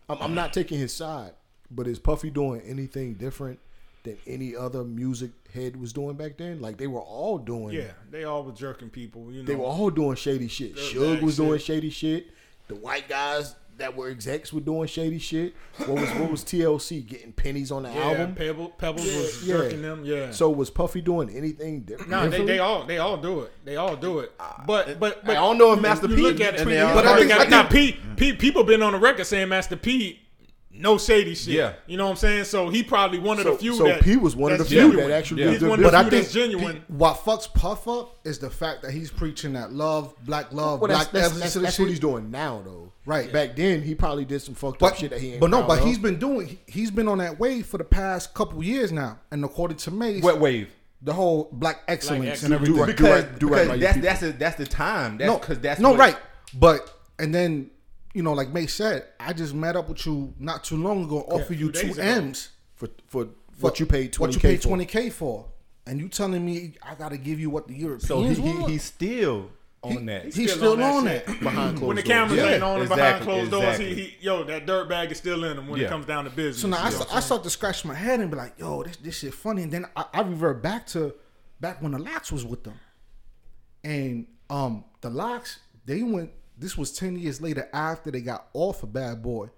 I'm, 0.08 0.18
I'm 0.20 0.34
not 0.34 0.52
taking 0.52 0.78
his 0.78 0.94
side, 0.94 1.32
but 1.70 1.86
is 1.86 1.98
Puffy 1.98 2.30
doing 2.30 2.60
anything 2.62 3.14
different 3.14 3.58
than 4.02 4.16
any 4.26 4.56
other 4.56 4.82
music 4.84 5.30
head 5.52 5.76
was 5.76 5.92
doing 5.92 6.16
back 6.16 6.36
then? 6.38 6.60
Like 6.60 6.76
they 6.76 6.86
were 6.86 7.00
all 7.00 7.38
doing. 7.38 7.74
Yeah, 7.74 7.92
they 8.10 8.24
all 8.24 8.42
were 8.42 8.52
jerking 8.52 8.90
people. 8.90 9.30
You 9.32 9.42
know, 9.42 9.46
They 9.46 9.54
were 9.54 9.64
all 9.64 9.90
doing 9.90 10.16
shady 10.16 10.48
shit. 10.48 10.76
Suge 10.76 11.20
was 11.20 11.36
doing 11.36 11.58
shady 11.58 11.90
shit. 11.90 12.28
The 12.68 12.76
white 12.76 13.08
guys 13.08 13.56
that 13.80 13.96
were 13.96 14.08
execs 14.08 14.52
were 14.52 14.60
doing 14.60 14.86
shady 14.86 15.18
shit. 15.18 15.54
What 15.78 16.00
was 16.00 16.10
what 16.12 16.30
was 16.30 16.44
TLC 16.44 17.04
getting 17.06 17.32
pennies 17.32 17.72
on 17.72 17.82
the 17.82 17.90
yeah, 17.90 18.02
album? 18.04 18.34
Pebble, 18.34 18.68
Pebbles 18.70 19.04
was 19.06 19.42
Yeah. 19.46 19.56
jerking 19.56 19.82
them. 19.82 20.04
Yeah. 20.04 20.30
So 20.30 20.48
was 20.50 20.70
Puffy 20.70 21.00
doing 21.00 21.28
anything 21.30 21.80
different? 21.80 22.10
No, 22.10 22.28
they, 22.28 22.44
they 22.44 22.58
all 22.58 22.84
they 22.84 22.98
all 22.98 23.16
do 23.16 23.40
it. 23.40 23.52
They 23.64 23.76
all 23.76 23.96
do 23.96 24.20
it. 24.20 24.32
But 24.66 25.00
but 25.00 25.24
but 25.24 25.32
I 25.32 25.40
don't 25.40 25.58
know 25.58 25.72
if 25.72 25.80
Master 25.80 26.06
you 26.06 26.16
P 26.16 26.22
look 26.22 26.40
at 26.40 26.54
it. 26.54 26.60
and 26.60 26.70
you 26.70 26.76
they 26.76 26.80
all- 26.82 26.94
look 26.94 27.04
But 27.04 27.06
I 27.06 27.12
at 27.14 27.18
think- 27.18 27.30
it, 27.30 27.34
I 27.34 27.38
think- 27.40 27.50
now 27.50 27.62
P, 27.64 27.96
P 28.16 28.32
people 28.34 28.62
been 28.64 28.82
on 28.82 28.92
the 28.92 28.98
record 28.98 29.24
saying 29.26 29.48
Master 29.48 29.76
P 29.76 30.20
no 30.72 30.98
shady 30.98 31.35
shit. 31.35 31.54
Yeah. 31.54 31.72
You 31.87 31.96
know 31.96 32.04
what 32.04 32.11
I'm 32.12 32.16
saying? 32.16 32.44
So 32.44 32.68
he 32.68 32.83
probably 32.83 33.18
one 33.18 33.38
of 33.38 33.44
So, 33.44 33.52
the 33.52 33.59
few 33.59 33.74
so 33.74 33.85
that 33.85 34.02
P 34.02 34.16
was 34.16 34.37
one 34.37 34.52
of 34.52 34.59
the 34.59 34.64
that's 34.64 34.70
few 34.70 34.80
genuine. 34.83 35.09
that 35.09 35.16
actually 35.18 35.42
Yeah. 35.42 35.50
did 35.50 35.61
He's 35.61 35.62
one 35.68 35.72
of 35.72 35.78
the 35.78 35.85
But 35.85 35.94
I 35.94 36.02
few 36.02 36.11
think 36.11 36.22
that's 36.22 36.35
genuine. 36.35 36.76
P- 36.76 36.83
what 36.88 37.16
fucks 37.18 37.52
Puff 37.52 37.88
up 37.88 38.18
is 38.24 38.38
the 38.38 38.50
fact 38.50 38.83
that 38.83 38.92
he's 38.92 39.11
preaching 39.11 39.52
that 39.54 39.72
love, 39.72 40.14
black 40.24 40.52
love, 40.52 40.80
Well, 40.80 40.88
that's, 40.88 41.11
black 41.11 41.12
that's, 41.12 41.24
excellence 41.26 41.40
that's, 41.42 41.56
and 41.56 41.64
that's 41.64 41.78
what 41.78 41.88
he's 41.88 42.00
doing 42.00 42.30
now, 42.30 42.62
though. 42.64 42.92
Right. 43.04 43.33
Back 43.33 43.56
then, 43.56 43.83
he 43.83 43.94
probably 43.94 44.24
did 44.24 44.40
some 44.42 44.54
fucked 44.54 44.83
up 44.83 44.94
shit 44.96 45.11
that 45.11 45.20
he 45.20 45.33
ain't. 45.33 45.40
but 45.40 45.50
no, 45.50 45.62
but 45.64 45.80
of. 45.80 45.87
he's 45.87 45.98
been 45.98 46.18
doing. 46.18 46.46
he- 46.46 46.59
He's 46.66 46.90
been 46.90 47.09
on 47.09 47.18
that 47.18 47.40
wave 47.40 47.66
for 47.66 47.78
the 47.78 47.85
past 47.85 48.33
couple 48.35 48.62
years 48.62 48.92
now, 48.92 49.18
and 49.33 49.44
according 49.44 49.78
to 49.78 49.90
Mase, 49.90 50.22
What 50.22 50.38
wave? 50.38 50.68
the 51.02 51.12
whole 51.14 51.48
black 51.50 51.83
excellence 51.88 52.26
excellence. 52.26 52.42
and 52.44 52.54
everything. 52.54 52.74
Do 52.76 52.80
right- 52.83 52.96
Because, 52.96 53.24
do 53.40 53.48
right 53.48 53.66
by 53.68 53.76
because 53.78 53.94
that's 54.02 54.20
that's 54.20 54.22
a, 54.35 54.38
that's 54.38 54.56
the 54.56 54.66
time. 54.66 55.18
That's 55.18 55.26
no, 55.28 55.38
because 55.38 55.59
that's 55.59 55.80
no, 55.80 55.90
what- 55.90 55.98
right. 55.98 56.16
But 56.54 56.94
and 57.18 57.35
then 57.35 57.70
you 58.14 58.23
know, 58.23 58.33
like 58.33 58.51
Mase 58.51 58.75
said, 58.75 59.05
I 59.20 59.33
just 59.33 59.55
met 59.55 59.77
up 59.77 59.88
with 59.88 60.05
you 60.07 60.35
not 60.38 60.64
too 60.64 60.77
long 60.77 61.05
ago, 61.05 61.20
offer 61.23 61.55
you 61.55 61.70
two 61.73 61.83
days 61.88 61.99
ago. 61.99 62.07
M's. 62.07 62.49
for 62.75 62.88
for 63.07 63.29
what 63.61 63.79
you 63.79 63.87
paid 63.87 64.12
twenty 64.12 64.31
What 64.31 64.35
you 64.35 64.40
k 64.40 64.49
paid 64.55 64.62
for. 64.62 64.68
twenty 64.68 64.85
k 64.87 65.11
for, 65.11 65.46
and 65.87 66.01
you 66.01 66.09
telling 66.09 66.44
me 66.44 66.75
I 66.83 66.94
got 66.94 67.11
to 67.11 67.18
give 67.18 67.38
you 67.38 67.51
what 67.51 67.68
the 67.68 67.75
Europeans 67.75 68.09
So 68.09 68.23
he, 68.23 68.35
he 68.35 68.40
want? 68.40 68.70
he's 68.70 68.85
still 68.85 69.51
on 69.83 70.05
that. 70.07 70.35
He's 70.35 70.53
still, 70.53 70.83
on 70.83 71.05
shit. 71.07 71.27
that. 71.27 71.40
behind 71.40 71.79
closed 71.79 71.83
When 71.88 71.96
the 71.96 72.03
doors. 72.03 72.09
cameras 72.14 72.38
Yeah, 72.38 72.51
ain't 72.55 72.62
on 72.62 72.81
and 72.81 72.88
behind 72.88 73.01
exactly, 73.16 73.27
closed 73.27 73.51
doors, 73.51 73.79
he, 73.79 73.94
he 73.94 74.16
yo 74.20 74.44
that 74.44 74.66
dirt 74.66 74.88
bag 74.88 75.11
is 75.12 75.18
still 75.18 75.44
in 75.44 75.57
him 75.59 75.68
when 75.68 75.81
Yeah. 75.81 75.87
it 75.87 75.90
comes 75.90 76.07
down 76.07 76.25
to 76.25 76.31
business. 76.31 76.61
So 76.62 76.68
now 76.68 76.79
I, 76.79 76.87
You 76.87 76.90
know 76.90 76.96
start, 77.03 77.14
I 77.16 77.20
start 77.20 77.42
to 77.44 77.51
scratch 77.51 77.85
my 77.85 77.94
head 77.94 78.20
and 78.20 78.31
be 78.31 78.37
like, 78.37 78.59
yo, 78.59 78.83
this 78.83 78.96
this 78.96 79.18
shit 79.18 79.33
funny. 79.35 79.62
And 79.62 79.73
then 79.73 79.87
I, 79.96 80.05
I 80.12 80.20
revert 80.23 80.62
back 80.62 80.87
to 80.88 81.14
back 81.61 81.81
when 81.83 81.92
the 81.92 81.99
LOX 81.99 82.31
was 82.33 82.44
with 82.44 82.64
them. 82.64 82.75
And 83.85 84.27
um 84.49 84.85
the 85.01 85.11
LOX, 85.11 85.61
they 85.87 86.03
went 86.03 86.31
this 86.61 86.77
was 86.77 86.92
10 86.92 87.18
years 87.18 87.40
later 87.40 87.68
after 87.73 88.11
they 88.11 88.20
got 88.20 88.49
off 88.53 88.83
of 88.83 88.92
Bad 88.92 89.23
Boy. 89.23 89.49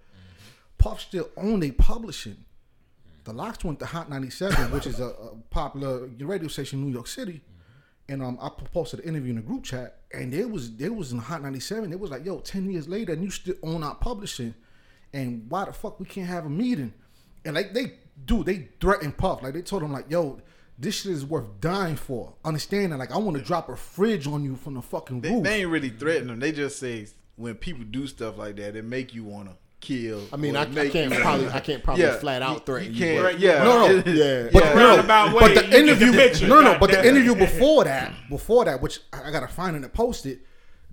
Puff 0.78 1.00
still 1.00 1.28
owned 1.36 1.64
a 1.64 1.72
publishing. 1.72 2.44
The 3.24 3.32
LOX 3.32 3.64
went 3.64 3.78
to 3.80 3.86
Hot 3.86 4.08
97, 4.10 4.70
which 4.72 4.86
is 4.86 4.98
a, 4.98 5.06
a 5.06 5.36
popular 5.50 6.06
radio 6.18 6.48
station 6.48 6.80
in 6.80 6.86
New 6.86 6.92
York 6.92 7.06
City. 7.06 7.40
And 8.08 8.22
um, 8.22 8.38
I 8.40 8.48
posted 8.48 9.00
an 9.00 9.08
interview 9.08 9.30
in 9.30 9.36
the 9.36 9.42
group 9.42 9.62
chat, 9.62 10.00
and 10.12 10.34
it 10.34 10.50
was 10.50 10.76
they 10.76 10.88
was 10.88 11.12
in 11.12 11.18
Hot 11.18 11.40
97. 11.42 11.92
It 11.92 12.00
was 12.00 12.10
like, 12.10 12.24
yo, 12.24 12.40
10 12.40 12.70
years 12.70 12.88
later, 12.88 13.12
and 13.12 13.22
you 13.22 13.30
still 13.30 13.54
own 13.62 13.82
our 13.82 13.94
publishing. 13.94 14.54
And 15.12 15.46
why 15.48 15.66
the 15.66 15.72
fuck 15.72 16.00
we 16.00 16.06
can't 16.06 16.26
have 16.26 16.46
a 16.46 16.50
meeting? 16.50 16.92
And 17.44 17.54
like 17.54 17.74
they 17.74 17.98
do, 18.24 18.42
they 18.42 18.68
threatened 18.80 19.16
Puff. 19.16 19.42
Like 19.42 19.54
they 19.54 19.62
told 19.62 19.82
him, 19.82 19.92
like, 19.92 20.10
yo, 20.10 20.40
this 20.82 21.00
shit 21.02 21.12
is 21.12 21.24
worth 21.24 21.60
dying 21.60 21.96
for. 21.96 22.34
Understand 22.44 22.92
that? 22.92 22.98
Like 22.98 23.12
I 23.12 23.16
want 23.18 23.36
to 23.38 23.42
drop 23.42 23.68
a 23.68 23.76
fridge 23.76 24.26
on 24.26 24.44
you 24.44 24.56
from 24.56 24.74
the 24.74 24.82
fucking 24.82 25.20
They, 25.20 25.30
roof. 25.30 25.44
they 25.44 25.60
ain't 25.60 25.68
really 25.70 25.90
threaten 25.90 26.28
them. 26.28 26.40
They 26.40 26.52
just 26.52 26.78
say 26.78 27.06
when 27.36 27.54
people 27.54 27.84
do 27.84 28.06
stuff 28.06 28.36
like 28.38 28.56
that, 28.56 28.76
it 28.76 28.84
make 28.84 29.14
you 29.14 29.24
wanna 29.24 29.56
kill. 29.80 30.22
I 30.32 30.36
mean, 30.36 30.54
I, 30.56 30.62
I 30.62 30.88
can't 30.88 31.12
probably 31.12 31.48
I 31.48 31.60
can't 31.60 31.82
probably 31.82 32.04
Yeah, 32.04 32.16
flat 32.16 32.42
out 32.42 32.66
threaten 32.66 32.92
you 32.94 32.98
you. 33.06 33.14
can't. 33.20 33.22
but- 33.24 33.38
Yeah, 33.40 33.64
No, 33.64 33.86
no. 33.86 33.94
yeah. 34.06 34.48
But 34.52 34.62
Yeah. 34.64 34.74
no, 34.74 34.86
Roundabout 34.88 35.34
way, 35.34 35.40
but 35.40 35.48
you 35.50 35.54
the 35.54 35.60
get 35.62 35.70
the 35.70 35.78
interview, 35.78 36.12
picture, 36.12 36.48
no, 36.48 36.60
no, 36.60 36.78
but 36.78 36.90
the 36.90 37.08
interview 37.08 37.34
before 37.34 37.84
that, 37.84 38.12
before 38.28 38.64
that, 38.66 38.82
which 38.82 39.00
I 39.12 39.28
I 39.28 39.30
gotta 39.30 39.48
find 39.48 39.74
and 39.76 39.92
post 39.92 40.26
it. 40.26 40.40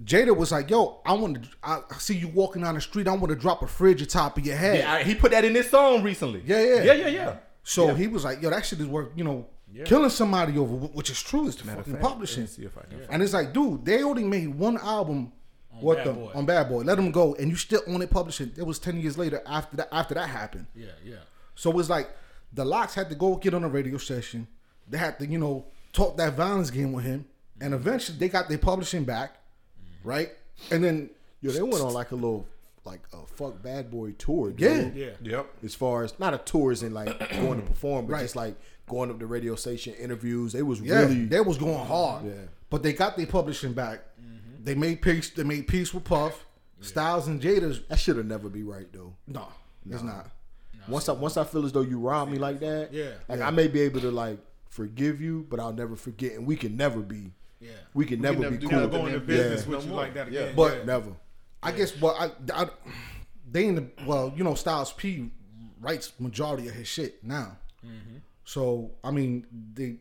Jada 0.06 0.34
was 0.36 0.52
like, 0.54 0.70
"Yo, 0.70 1.02
I 1.06 1.12
want 1.14 1.44
to. 1.44 1.50
I 1.62 1.82
I 1.92 1.98
see 1.98 2.16
you 2.16 2.30
walking 2.30 2.62
down 2.62 2.76
the 2.76 2.80
street. 2.82 3.06
I 3.08 3.12
want 3.12 3.30
to 3.30 3.36
drop 3.36 3.62
a 3.64 3.68
fridge 3.68 4.02
atop 4.02 4.38
of 4.38 4.46
your 4.46 4.56
head." 4.56 4.78
Yeah, 4.80 4.94
I- 4.94 5.04
he 5.04 5.14
put 5.14 5.32
that 5.32 5.44
in 5.44 5.54
his 5.54 5.70
song 5.70 6.04
recently. 6.04 6.42
Yeah, 6.46 6.62
yeah. 6.64 6.84
yeah, 6.84 6.94
yeah, 6.94 7.08
yeah. 7.08 7.36
so 7.64 7.94
he 7.94 8.08
was 8.08 8.24
like, 8.24 8.42
"Yo, 8.42 8.50
that 8.50 8.66
shit 8.66 8.80
is 8.80 8.86
worth 8.88 9.10
you 9.18 9.26
know 9.26 9.46
killing 9.86 10.10
somebody 10.10 10.58
over," 10.58 10.74
which 10.74 11.10
is 11.10 11.22
true. 11.22 11.48
It's 11.48 11.58
the 11.58 11.66
fucking 11.66 11.94
fact, 11.94 12.04
publishing. 12.04 12.44
let 12.44 12.50
see 12.50 12.66
if 12.66 12.78
I 12.78 12.82
can 12.82 13.02
And 13.10 13.24
it's 13.24 13.34
like, 13.34 13.54
dude, 13.54 13.86
they 13.86 14.04
only 14.04 14.24
made 14.24 14.48
one 14.48 14.78
album. 14.78 15.32
what 15.82 15.98
Bad 15.98 16.08
the 16.08 16.14
Boy. 16.14 16.32
on 16.36 16.46
Bad 16.46 16.70
Boy? 16.70 16.82
Let 16.82 16.96
them 16.96 17.12
go, 17.12 17.36
and 17.36 17.50
you 17.50 17.56
still 17.56 17.82
own 17.88 18.02
it 18.02 18.10
publishing. 18.10 18.52
It 18.58 18.64
was 18.64 18.80
ten 18.80 19.00
years 19.00 19.18
later 19.18 19.42
after 19.46 19.78
that. 19.78 19.90
After 19.92 20.14
that 20.16 20.28
happened. 20.28 20.68
Yeah, 20.76 20.88
yeah. 21.04 21.16
So 21.56 21.70
it 21.70 21.76
was 21.76 21.90
like 21.90 22.10
the 22.54 22.66
LOX 22.66 22.94
had 22.96 23.10
to 23.10 23.16
go 23.16 23.36
get 23.36 23.54
on 23.54 23.64
a 23.64 23.70
radio 23.70 23.98
session. 23.98 24.48
They 24.88 24.98
had 24.98 25.20
to, 25.20 25.28
you 25.28 25.38
know, 25.38 25.66
talk 25.94 26.18
that 26.18 26.34
violence 26.34 26.72
game 26.72 26.94
with 26.94 27.06
him. 27.06 27.26
And 27.62 27.74
eventually 27.74 28.18
they 28.18 28.30
got 28.30 28.50
their 28.50 28.58
publishing 28.58 29.04
back, 29.04 29.34
mm-hmm. 29.34 30.08
right? 30.08 30.30
And 30.72 30.84
then 30.84 31.10
Yo, 31.42 31.52
they 31.52 31.62
went 31.62 31.82
on 31.84 31.94
like 31.94 32.12
a 32.12 32.16
little 32.16 32.48
like 32.86 33.02
a 33.14 33.26
fuck 33.26 33.62
bad 33.62 33.92
boy 33.92 34.12
tour. 34.14 34.52
Dude. 34.52 34.96
Yeah. 34.96 35.08
Yeah. 35.22 35.38
Yep. 35.38 35.48
As 35.64 35.76
far 35.76 36.04
as 36.04 36.18
not 36.20 36.34
a 36.34 36.38
tour 36.40 36.72
as 36.72 36.84
in 36.84 36.94
like 36.94 37.08
going 37.42 37.62
to 37.62 37.68
perform, 37.68 38.06
but 38.08 38.14
Right. 38.14 38.22
just 38.22 38.36
like 38.36 38.56
going 38.88 39.10
up 39.12 39.20
to 39.20 39.26
radio 39.26 39.56
station 39.56 39.94
interviews. 39.96 40.56
It 40.56 40.64
was 40.64 40.82
yeah, 40.82 41.00
really 41.02 41.26
they 41.26 41.42
was 41.42 41.58
going 41.58 41.86
hard. 41.86 42.26
Yeah. 42.26 42.32
But 42.70 42.84
they 42.84 42.94
got 42.94 43.18
their 43.18 43.26
publishing 43.28 43.74
back. 43.74 44.02
Mm-hmm. 44.22 44.64
They 44.64 44.76
made 44.76 45.02
peace. 45.02 45.30
They 45.30 45.44
made 45.44 45.68
peace 45.68 45.94
with 45.94 46.04
Puff, 46.04 46.46
Styles, 46.82 47.28
and 47.28 47.42
Jada's. 47.42 47.82
that 47.90 48.00
should 48.00 48.18
have 48.18 48.26
never 48.26 48.50
be 48.50 48.64
right 48.64 48.92
though. 48.94 49.14
No, 49.28 49.48
it's 49.90 50.04
not. 50.04 50.30
Once 50.88 51.08
I 51.10 51.14
once 51.14 51.38
I 51.38 51.44
feel 51.44 51.66
as 51.66 51.72
though 51.72 51.82
you 51.82 52.00
robbed 52.00 52.32
me 52.32 52.38
like 52.40 52.60
that, 52.62 52.92
Yeah. 52.94 53.12
like 53.28 53.42
I 53.42 53.50
may 53.52 53.68
be 53.68 53.82
able 53.82 54.02
to 54.02 54.10
like 54.12 54.40
forgive 54.70 55.20
you, 55.22 55.46
but 55.50 55.60
I'll 55.60 55.74
never 55.74 55.96
forget, 55.96 56.34
and 56.34 56.48
we 56.48 56.56
can 56.56 56.78
never 56.78 57.00
be, 57.02 57.32
Yeah. 57.60 57.70
we 57.94 58.06
can 58.06 58.22
never 58.22 58.40
never 58.40 58.56
be 58.58 58.66
cool. 58.68 58.80
Never 58.80 58.88
go 58.88 59.06
into 59.08 59.20
business 59.20 59.66
Yeah. 59.68 59.76
with 59.76 59.84
you 59.86 59.90
No 59.92 59.96
like 59.98 60.16
more. 60.16 60.24
that 60.26 60.32
Yeah. 60.32 60.40
again. 60.42 60.56
But- 60.56 60.78
Yeah. 60.78 60.84
Never. 60.86 61.12
I 61.62 61.72
guess. 61.72 62.00
Well, 62.00 62.16
I, 62.18 62.32
I 62.54 62.70
they 63.52 63.68
in 63.68 63.76
the 63.76 63.88
well, 64.06 64.34
you 64.36 64.44
know, 64.44 64.56
Styles 64.56 64.94
P 64.94 65.30
writes 65.80 66.14
majority 66.20 66.68
of 66.68 66.76
his 66.76 66.88
shit 66.88 67.24
now. 67.24 67.58
Mm-hmm. 67.86 68.18
So 68.46 68.92
I 69.04 69.12
mean, 69.12 69.46
they 69.74 69.98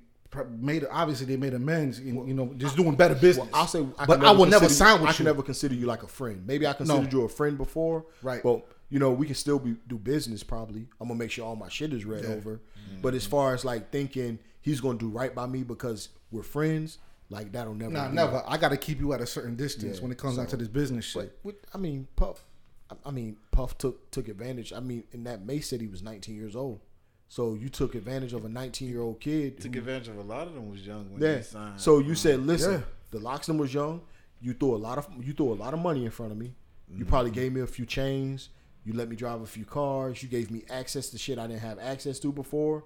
made 0.51 0.87
obviously 0.91 1.27
they 1.27 1.37
made 1.37 1.55
amends. 1.55 1.99
And, 1.99 2.29
you 2.29 2.35
know, 2.35 2.53
just 2.57 2.77
doing 2.77 2.95
better 2.95 3.15
business. 3.15 3.49
I'll 3.53 3.67
say, 3.67 3.87
I 3.99 4.07
but 4.07 4.25
I 4.25 4.33
will 4.33 4.47
never 4.47 4.69
sign 4.69 5.01
with 5.01 5.09
I 5.09 5.13
you. 5.13 5.17
can 5.17 5.25
never 5.27 5.43
consider 5.43 5.75
you 5.75 5.87
like 5.87 6.03
a 6.03 6.09
friend. 6.09 6.47
Maybe 6.47 6.67
I 6.67 6.73
considered 6.73 7.13
you 7.13 7.23
a 7.23 7.29
friend 7.29 7.57
before, 7.57 8.07
Right. 8.23 8.43
But 8.43 8.65
you 8.91 8.99
know, 8.99 9.11
we 9.13 9.27
can 9.27 9.35
still 9.35 9.59
be 9.59 9.77
do 9.87 9.99
business. 9.99 10.43
Probably, 10.43 10.87
I'm 11.01 11.09
gonna 11.09 11.19
make 11.19 11.31
sure 11.31 11.45
all 11.45 11.57
my 11.57 11.69
shit 11.69 11.93
is 11.93 12.05
read 12.05 12.25
over. 12.25 12.57
Mm-hmm. 12.57 13.01
But 13.03 13.15
as 13.15 13.27
far 13.27 13.55
as 13.55 13.65
like 13.65 13.91
thinking 13.91 14.39
he's 14.61 14.81
gonna 14.81 14.99
do 14.99 15.09
right 15.09 15.35
by 15.35 15.47
me 15.47 15.63
because 15.63 16.09
we're 16.31 16.43
friends, 16.43 16.99
like 17.31 17.53
that'll 17.53 17.75
never. 17.75 17.93
Nah, 17.93 18.09
be. 18.09 18.15
never. 18.15 18.43
I 18.47 18.57
got 18.57 18.71
to 18.71 18.77
keep 18.77 18.99
you 19.01 19.13
at 19.13 19.21
a 19.21 19.27
certain 19.27 19.55
distance 19.57 19.97
Yeah, 19.97 20.03
when 20.03 20.13
it 20.13 20.19
comes 20.19 20.37
down 20.37 20.47
to 20.49 20.57
this 20.57 20.69
business 20.69 21.05
shit. 21.05 21.23
But 21.23 21.39
with, 21.45 21.57
I 21.75 21.79
mean, 21.79 22.09
Puff. 22.17 22.45
I- 22.91 22.95
I 23.07 23.11
mean, 23.11 23.37
Puff 23.51 23.77
took 23.79 24.11
took 24.11 24.29
advantage. 24.29 24.73
I 24.73 24.81
mean, 24.81 25.05
in 25.13 25.25
that 25.25 25.45
Mase 25.45 25.69
said 25.69 25.81
he 25.81 25.87
was 25.89 26.03
19 26.03 26.35
years 26.35 26.57
old, 26.57 26.81
so 27.29 27.55
you 27.55 27.69
took 27.69 27.95
advantage 27.95 28.33
of 28.33 28.45
a 28.45 28.49
19 28.49 28.89
year 28.89 29.03
old 29.03 29.21
kid. 29.21 29.61
Took 29.61 29.75
who- 29.75 29.81
advantage 29.81 30.09
of 30.09 30.17
a 30.17 30.23
lot 30.23 30.47
of 30.47 30.55
them 30.55 30.71
was 30.71 30.87
young 30.87 31.11
when 31.13 31.21
yeah. 31.23 31.37
they 31.37 31.43
signed. 31.43 31.81
So 31.81 31.99
you 31.99 32.15
said, 32.15 32.41
listen, 32.47 32.73
Yeah. 32.73 32.81
the 33.11 33.19
Loxton 33.19 33.59
was 33.59 33.73
young. 33.75 34.01
You 34.41 34.55
threw 34.55 34.75
a 34.75 34.79
lot 34.79 34.97
of 34.99 35.07
you 35.21 35.33
threw 35.35 35.53
a 35.53 35.55
lot 35.55 35.75
of 35.75 35.81
money 35.81 36.05
in 36.05 36.11
front 36.11 36.33
of 36.33 36.39
me. 36.39 36.55
You 36.89 36.95
Mm-hmm. 37.01 37.09
probably 37.09 37.31
gave 37.31 37.53
me 37.53 37.61
a 37.61 37.67
few 37.67 37.85
chains. 37.85 38.49
You 38.85 38.95
let 38.95 39.11
me 39.11 39.17
drive 39.17 39.43
a 39.43 39.47
few 39.47 39.67
cars. 39.67 40.23
You 40.23 40.31
gave 40.31 40.51
me 40.51 40.63
access 40.71 41.11
to 41.11 41.19
shit 41.19 41.39
I 41.39 41.47
didn't 41.47 41.61
have 41.61 41.79
access 41.79 42.19
to 42.21 42.33
before. 42.33 42.85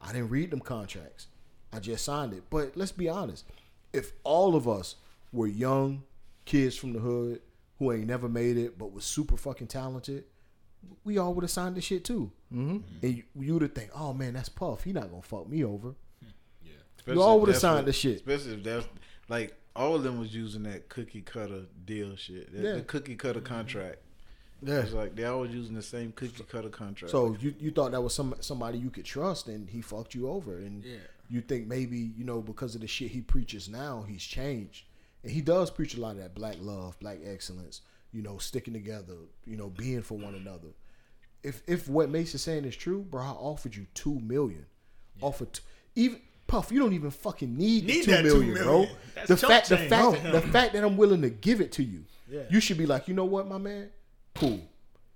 I 0.00 0.12
didn't 0.12 0.30
read 0.30 0.50
them 0.50 0.58
contracts. 0.60 1.28
I 1.72 1.78
just 1.78 2.04
signed 2.04 2.32
it. 2.32 2.42
But 2.50 2.76
let's 2.76 2.90
be 2.90 3.08
honest. 3.08 3.44
If 3.98 4.12
all 4.24 4.54
of 4.54 4.68
us 4.68 4.94
were 5.32 5.46
young 5.46 6.02
kids 6.44 6.76
from 6.76 6.92
the 6.92 7.00
hood 7.00 7.40
who 7.78 7.92
ain't 7.92 8.06
never 8.06 8.28
made 8.28 8.56
it 8.56 8.78
but 8.78 8.92
was 8.92 9.04
super 9.04 9.36
fucking 9.36 9.66
talented, 9.66 10.24
we 11.04 11.18
all 11.18 11.34
would 11.34 11.42
have 11.44 11.50
signed 11.50 11.76
this 11.76 11.84
shit 11.84 12.04
too. 12.04 12.30
Mm-hmm. 12.54 12.78
And 13.02 13.16
you, 13.16 13.22
you 13.38 13.52
would 13.54 13.62
have 13.62 13.72
think, 13.74 13.90
oh 13.94 14.12
man, 14.14 14.34
that's 14.34 14.48
Puff. 14.48 14.84
He 14.84 14.92
not 14.92 15.10
gonna 15.10 15.22
fuck 15.22 15.48
me 15.48 15.64
over. 15.64 15.94
Especially 16.96 17.14
You 17.20 17.22
all 17.22 17.40
would've 17.40 17.56
signed 17.56 17.76
what- 17.76 17.86
this 17.86 17.96
shit. 17.96 18.16
Especially 18.16 18.54
if 18.54 18.62
that's 18.64 18.86
like 19.28 19.54
all 19.76 19.94
of 19.94 20.02
them 20.02 20.18
was 20.18 20.34
using 20.34 20.62
that 20.64 20.88
cookie 20.88 21.20
cutter 21.22 21.62
deal 21.84 22.16
shit. 22.16 22.52
The, 22.52 22.62
Yeah. 22.62 22.72
the 22.74 22.82
cookie 22.82 23.16
cutter 23.16 23.40
contract. 23.40 23.98
Yeah. 24.62 24.80
It's 24.80 24.92
like 24.92 25.14
they 25.14 25.24
always 25.24 25.52
using 25.54 25.74
the 25.74 25.82
same 25.82 26.10
cookie 26.12 26.42
cutter 26.48 26.68
contract. 26.68 27.12
So 27.12 27.36
you, 27.40 27.54
you 27.60 27.70
thought 27.70 27.92
that 27.92 28.00
was 28.00 28.12
some 28.14 28.34
somebody 28.40 28.78
you 28.78 28.90
could 28.90 29.04
trust, 29.04 29.46
and 29.46 29.68
he 29.70 29.80
fucked 29.80 30.14
you 30.14 30.28
over, 30.28 30.56
and 30.58 30.84
Yeah. 30.84 30.96
You 31.28 31.40
think 31.40 31.66
maybe 31.66 31.98
you 32.16 32.24
know 32.24 32.40
because 32.40 32.74
of 32.74 32.80
the 32.80 32.86
shit 32.86 33.10
he 33.10 33.20
preaches 33.20 33.68
now, 33.68 34.04
he's 34.08 34.22
changed, 34.24 34.84
and 35.22 35.32
he 35.32 35.40
does 35.40 35.70
preach 35.70 35.94
a 35.96 36.00
lot 36.00 36.12
of 36.12 36.18
that 36.18 36.34
black 36.34 36.56
love, 36.60 36.98
black 37.00 37.18
excellence, 37.24 37.82
you 38.12 38.22
know, 38.22 38.38
sticking 38.38 38.74
together, 38.74 39.14
you 39.46 39.56
know, 39.56 39.68
being 39.68 40.02
for 40.02 40.16
one 40.16 40.34
another. 40.34 40.68
If 41.42 41.62
if 41.66 41.88
what 41.88 42.10
Mason's 42.10 42.42
saying 42.42 42.64
is 42.64 42.76
true, 42.76 43.02
bro, 43.08 43.22
I 43.22 43.28
offered 43.30 43.76
you 43.76 43.86
two 43.94 44.18
million, 44.20 44.66
offered 45.20 45.52
t- 45.54 45.62
even 45.94 46.20
Puff, 46.48 46.72
you 46.72 46.80
don't 46.80 46.94
even 46.94 47.10
fucking 47.10 47.58
need, 47.58 47.84
Need 47.84 48.04
two 48.04 48.10
that 48.10 48.22
two 48.22 48.38
million, 48.40 48.54
bro. 48.64 48.86
That's 49.14 49.28
The 49.28 49.36
fact, 49.36 49.68
the 49.68 49.76
fact, 49.76 50.22
the 50.32 50.40
fact 50.40 50.72
that 50.72 50.82
I'm 50.82 50.96
willing 50.96 51.20
to 51.20 51.28
give 51.28 51.60
it 51.60 51.72
to 51.72 51.82
you, 51.84 52.06
Yeah. 52.26 52.44
you 52.48 52.58
should 52.60 52.78
be 52.78 52.86
like, 52.86 53.06
you 53.06 53.12
know 53.12 53.26
what, 53.26 53.46
my 53.46 53.58
man, 53.58 53.90
cool. 54.34 54.62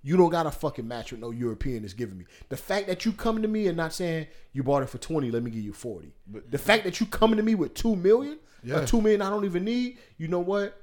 You 0.05 0.17
don't 0.17 0.29
got 0.29 0.45
a 0.45 0.51
fucking 0.51 0.87
match 0.87 1.11
with 1.11 1.21
no 1.21 1.31
European 1.31 1.85
is 1.85 1.93
giving 1.93 2.17
me. 2.17 2.25
The 2.49 2.57
fact 2.57 2.87
that 2.87 3.05
you 3.05 3.13
coming 3.13 3.41
to 3.41 3.47
me 3.47 3.67
and 3.67 3.77
not 3.77 3.93
saying 3.93 4.27
you 4.51 4.61
bought 4.61 4.83
it 4.83 4.89
for 4.89 4.97
twenty, 4.97 5.31
let 5.31 5.41
me 5.43 5.49
give 5.49 5.63
you 5.63 5.71
forty. 5.73 6.13
But 6.27 6.51
the 6.51 6.57
fact 6.57 6.83
that 6.83 6.99
you 6.99 7.05
coming 7.05 7.37
to 7.37 7.43
me 7.43 7.55
with 7.55 7.73
two 7.73 7.95
million, 7.95 8.39
Yeah. 8.63 8.81
a 8.81 8.85
two 8.85 9.01
million 9.01 9.21
I 9.21 9.29
don't 9.29 9.45
even 9.45 9.63
need, 9.63 9.97
you 10.17 10.27
know 10.27 10.41
what? 10.41 10.79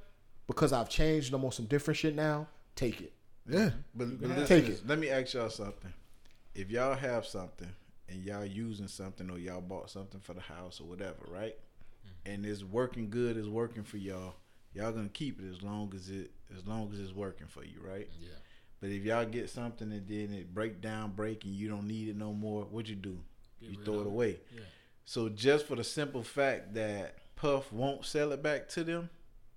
Because 0.47 0.73
I've 0.73 0.89
changed 0.89 1.27
and 1.27 1.35
I'm 1.35 1.45
on 1.45 1.51
some 1.51 1.65
different 1.67 1.97
shit 1.99 2.15
now. 2.15 2.47
Take 2.75 2.99
it. 3.01 3.13
Yeah. 3.47 3.69
But, 3.95 4.19
but 4.19 4.29
listen, 4.29 4.47
Take 4.47 4.65
to 4.65 4.71
it. 4.73 4.87
Let 4.87 4.97
me 4.99 5.09
ask 5.09 5.33
y'all 5.33 5.49
something. 5.49 5.93
If 6.55 6.69
y'all 6.71 6.95
have 6.95 7.25
something 7.25 7.69
and 8.09 8.23
y'all 8.23 8.43
using 8.45 8.87
something 8.87 9.29
or 9.29 9.37
y'all 9.37 9.61
bought 9.61 9.89
something 9.89 10.19
for 10.19 10.33
the 10.33 10.41
house 10.41 10.81
or 10.81 10.85
whatever, 10.87 11.19
right? 11.29 11.55
Mm-hmm. 11.55 12.31
And 12.33 12.45
it's 12.45 12.63
working 12.63 13.09
good, 13.09 13.37
it's 13.37 13.47
working 13.47 13.83
for 13.83 13.97
y'all. 13.97 14.33
Y'all 14.73 14.91
gonna 14.91 15.09
keep 15.09 15.39
it 15.39 15.49
as 15.49 15.61
long 15.61 15.91
as 15.95 16.09
it 16.09 16.31
as 16.57 16.65
long 16.65 16.91
as 16.91 16.99
it's 16.99 17.13
working 17.13 17.47
for 17.47 17.63
you, 17.63 17.79
right? 17.85 18.09
Yeah. 18.19 18.29
But 18.81 18.89
if 18.89 19.03
y'all 19.03 19.25
get 19.25 19.49
something 19.49 19.91
and 19.91 20.07
then 20.07 20.33
it 20.33 20.53
break 20.53 20.81
down, 20.81 21.11
break, 21.11 21.45
and 21.45 21.53
you 21.53 21.69
don't 21.69 21.87
need 21.87 22.09
it 22.09 22.17
no 22.17 22.33
more, 22.33 22.63
what 22.65 22.87
you 22.89 22.95
do? 22.95 23.17
you 23.59 23.77
throw 23.85 23.93
of 23.95 23.99
it 24.01 24.03
it. 24.03 24.07
away. 24.07 24.39
Yeah. 24.55 24.61
So 25.05 25.29
just 25.29 25.67
for 25.67 25.75
the 25.75 25.83
simple 25.83 26.23
fact 26.23 26.73
that 26.73 27.15
Puff 27.35 27.71
won't 27.71 28.05
sell 28.05 28.31
it 28.31 28.41
back 28.41 28.67
to 28.69 28.83
them, 28.83 29.09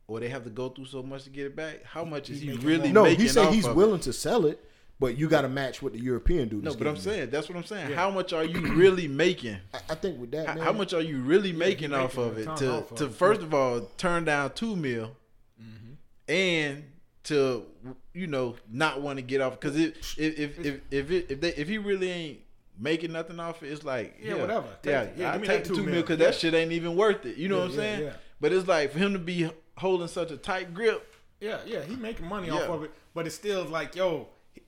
or 0.06 0.20
they 0.20 0.28
have 0.28 0.44
to 0.44 0.50
go 0.50 0.68
through 0.68 0.84
so 0.86 1.02
much 1.02 1.24
to 1.24 1.30
get 1.30 1.46
it 1.46 1.56
back, 1.56 1.82
how 1.84 2.04
much 2.04 2.28
is 2.28 2.40
he 2.42 2.52
really 2.52 2.78
making? 2.78 2.92
No, 2.92 3.04
making? 3.04 3.20
he 3.20 3.28
said 3.28 3.46
off 3.46 3.54
he's 3.54 3.64
of 3.64 3.70
it? 3.70 3.76
willing 3.76 4.00
to 4.00 4.12
sell 4.12 4.44
it, 4.44 4.62
but 5.00 5.16
you 5.16 5.26
got 5.26 5.40
to 5.42 5.48
match 5.48 5.80
what 5.80 5.94
the 5.94 6.00
European 6.00 6.48
dude. 6.50 6.64
No, 6.64 6.70
is 6.70 6.76
but 6.76 6.86
I'm 6.86 6.98
saying 6.98 7.30
that's 7.30 7.48
what 7.48 7.56
I'm 7.56 7.64
saying. 7.64 7.92
How 7.92 8.10
much 8.10 8.34
are 8.34 8.44
you 8.44 8.60
really 8.74 9.08
making? 9.08 9.56
I, 9.72 9.78
I 9.90 9.94
think 9.94 10.20
with 10.20 10.32
that, 10.32 10.48
How, 10.48 10.54
man, 10.54 10.64
how 10.64 10.72
much 10.72 10.92
are 10.92 11.00
you 11.00 11.20
really 11.22 11.52
making 11.52 11.90
making 11.90 11.94
off 11.94 12.18
of 12.18 12.36
it 12.36 12.44
to 12.58 12.70
off 12.72 12.90
of 12.92 12.98
to 12.98 13.08
first 13.08 13.40
of 13.40 13.54
all 13.54 13.80
turn 13.96 14.24
down 14.26 14.52
two 14.52 14.76
mil, 14.76 15.16
Mm-hmm. 15.60 15.94
and 16.32 16.84
to 17.24 17.64
you 18.12 18.26
know 18.26 18.54
not 18.70 19.00
want 19.00 19.16
to 19.18 19.22
get 19.22 19.40
off 19.40 19.58
because 19.58 19.76
if 19.78 20.18
if 20.18 20.38
if 20.38 20.58
if 20.58 20.80
if, 20.90 21.10
it, 21.10 21.26
if, 21.30 21.40
they, 21.40 21.54
if 21.54 21.68
he 21.68 21.78
really 21.78 22.10
ain't 22.10 22.38
making 22.78 23.12
nothing 23.12 23.40
off 23.40 23.62
it, 23.62 23.72
it's 23.72 23.84
like 23.84 24.16
Yeah, 24.22 24.34
whatever. 24.34 24.66
Take 24.82 24.90
yeah. 24.92 25.06
Yeah, 25.16 25.32
I 25.34 25.38
take 25.38 25.62
the 25.64 25.68
two 25.68 25.76
two 25.76 25.82
mil 25.82 25.92
mil. 25.92 26.02
because 26.02 26.18
Yeah. 26.18 26.26
that 26.26 26.34
shit 26.34 26.54
ain't 26.54 26.72
even 26.72 26.96
worth 26.96 27.24
it. 27.24 27.36
You 27.36 27.48
know 27.48 27.56
Yeah, 27.56 27.62
what 27.62 27.70
I'm 27.70 27.76
saying? 27.76 28.02
yeah. 28.04 28.12
But 28.40 28.52
it's 28.52 28.66
like 28.68 28.92
for 28.92 28.98
him 28.98 29.12
to 29.12 29.18
be 29.18 29.48
holding 29.76 30.08
such 30.08 30.30
a 30.30 30.36
tight 30.36 30.74
grip. 30.74 31.14
Yeah, 31.40 31.58
yeah, 31.66 31.82
he 31.82 31.96
making 31.96 32.26
money 32.26 32.48
Yeah. 32.48 32.54
off 32.54 32.68
of 32.70 32.84
it, 32.84 32.90
but 33.14 33.26
it's 33.26 33.34
still 33.34 33.64
like, 33.64 33.94
yo, 33.94 34.28
he, 34.52 34.62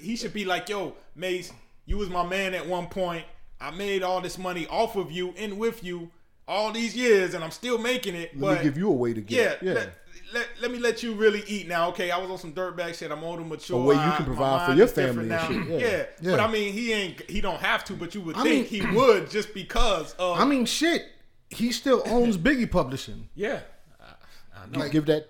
he 0.00 0.16
should 0.16 0.32
be 0.32 0.44
like, 0.44 0.68
yo, 0.68 0.94
Mase, 1.14 1.52
you 1.86 1.98
was 1.98 2.08
my 2.08 2.24
man 2.24 2.54
at 2.54 2.66
one 2.66 2.86
point. 2.86 3.24
I 3.60 3.70
made 3.70 4.02
all 4.02 4.20
this 4.20 4.38
money 4.38 4.66
off 4.68 4.96
of 4.96 5.10
you 5.12 5.34
and 5.36 5.58
with 5.58 5.84
you 5.84 6.10
all 6.48 6.72
these 6.72 6.96
years, 6.96 7.34
and 7.34 7.44
I'm 7.44 7.50
still 7.50 7.78
making 7.78 8.14
it. 8.14 8.32
Let 8.34 8.40
but 8.40 8.58
me 8.58 8.64
give 8.64 8.78
you 8.78 8.88
a 8.88 8.92
way 8.92 9.12
to 9.14 9.20
yeah, 9.20 9.26
get. 9.26 9.62
Yeah. 9.62 9.72
Let, 9.74 9.92
let, 10.32 10.48
let 10.60 10.70
me 10.70 10.78
let 10.78 11.02
you 11.02 11.14
really 11.14 11.42
eat 11.46 11.68
now. 11.68 11.88
Okay, 11.90 12.10
I 12.10 12.18
was 12.18 12.30
on 12.30 12.38
some 12.38 12.52
dirtbag 12.52 12.94
shit. 12.94 13.10
I'm 13.10 13.22
older, 13.24 13.42
mature. 13.44 13.80
A 13.80 13.84
way 13.84 13.94
you 13.94 14.12
can 14.12 14.24
provide 14.26 14.66
for 14.66 14.72
your 14.74 14.86
is 14.86 14.92
different 14.92 15.28
family 15.30 15.54
and 15.56 15.68
now. 15.68 15.76
shit, 15.76 15.80
yeah. 15.80 15.88
Yeah. 15.88 16.04
Yeah. 16.20 16.30
but 16.32 16.40
I 16.40 16.50
mean, 16.50 16.72
he 16.72 16.92
ain't. 16.92 17.30
He 17.30 17.40
don't 17.40 17.60
have 17.60 17.84
to, 17.84 17.94
but 17.94 18.14
you 18.14 18.20
would 18.22 18.36
I 18.36 18.42
think 18.42 18.70
mean- 18.70 18.82
he 18.90 18.90
would 18.96 19.30
just 19.30 19.54
because 19.54 20.12
of. 20.14 20.38
I 20.38 20.44
mean, 20.44 20.64
shit. 20.66 21.06
He 21.48 21.72
still 21.72 22.02
owns 22.06 22.38
Biggie 22.38 22.70
Publishing. 22.70 23.28
yeah, 23.34 23.60
I, 24.00 24.04
I 24.62 24.66
know. 24.78 24.84
you 24.84 24.90
give 24.90 25.06
that. 25.06 25.26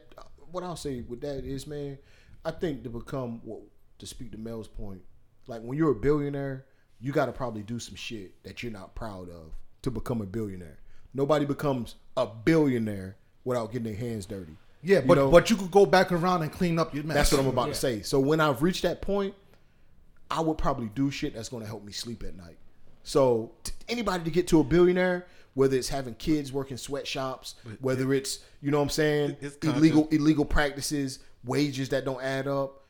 What 0.50 0.62
I'll 0.64 0.76
say 0.76 1.00
with 1.00 1.20
that 1.22 1.44
is, 1.44 1.66
man, 1.66 1.96
I 2.44 2.50
think 2.50 2.82
to 2.84 2.90
become 2.90 3.40
what 3.44 3.60
to 4.00 4.06
speak 4.06 4.32
to 4.32 4.38
Mel's 4.38 4.68
point, 4.68 5.00
like 5.46 5.62
when 5.62 5.78
you're 5.78 5.92
a 5.92 5.94
billionaire, 5.94 6.66
you 7.00 7.12
got 7.12 7.26
to 7.26 7.32
probably 7.32 7.62
do 7.62 7.78
some 7.78 7.94
shit 7.94 8.42
that 8.44 8.62
you're 8.62 8.72
not 8.72 8.94
proud 8.94 9.30
of 9.30 9.52
to 9.82 9.90
become 9.90 10.20
a 10.20 10.26
billionaire. 10.26 10.78
Nobody 11.14 11.46
becomes 11.46 11.94
a 12.16 12.26
billionaire 12.26 13.16
without 13.44 13.72
getting 13.72 13.84
their 13.92 13.94
hands 13.98 14.26
dirty. 14.26 14.56
Yeah, 14.82 15.00
You 15.00 15.06
but 15.08 15.14
know? 15.16 15.30
but 15.30 15.50
you 15.50 15.56
could 15.56 15.70
go 15.70 15.84
back 15.86 16.10
around 16.12 16.42
and 16.42 16.50
clean 16.52 16.78
up 16.78 16.94
your 16.94 17.04
mess. 17.04 17.14
That's 17.16 17.32
what 17.32 17.40
I'm 17.40 17.46
about 17.48 17.68
Yeah. 17.68 17.72
to 17.74 17.78
say. 17.78 18.02
So 18.02 18.18
when 18.20 18.40
I've 18.40 18.62
reached 18.62 18.82
that 18.82 19.02
point, 19.02 19.34
I 20.30 20.40
would 20.40 20.58
probably 20.58 20.88
do 20.94 21.10
shit 21.10 21.34
that's 21.34 21.48
going 21.48 21.62
to 21.62 21.66
help 21.68 21.84
me 21.84 21.92
sleep 21.92 22.22
at 22.22 22.36
night. 22.36 22.56
So 23.02 23.52
t- 23.64 23.72
anybody 23.88 24.24
to 24.24 24.30
get 24.30 24.46
to 24.48 24.60
a 24.60 24.64
billionaire, 24.64 25.26
whether 25.54 25.76
it's 25.76 25.88
having 25.88 26.14
kids 26.14 26.52
working 26.52 26.76
sweatshops, 26.76 27.56
whether 27.80 28.12
it's 28.14 28.40
you 28.62 28.70
know 28.70 28.78
what 28.78 28.84
I'm 28.84 28.88
saying, 28.90 29.36
It's 29.40 29.56
illegal 29.66 30.08
illegal 30.10 30.44
practices, 30.44 31.18
wages 31.44 31.88
that 31.90 32.04
don't 32.04 32.22
add 32.22 32.46
up. 32.46 32.84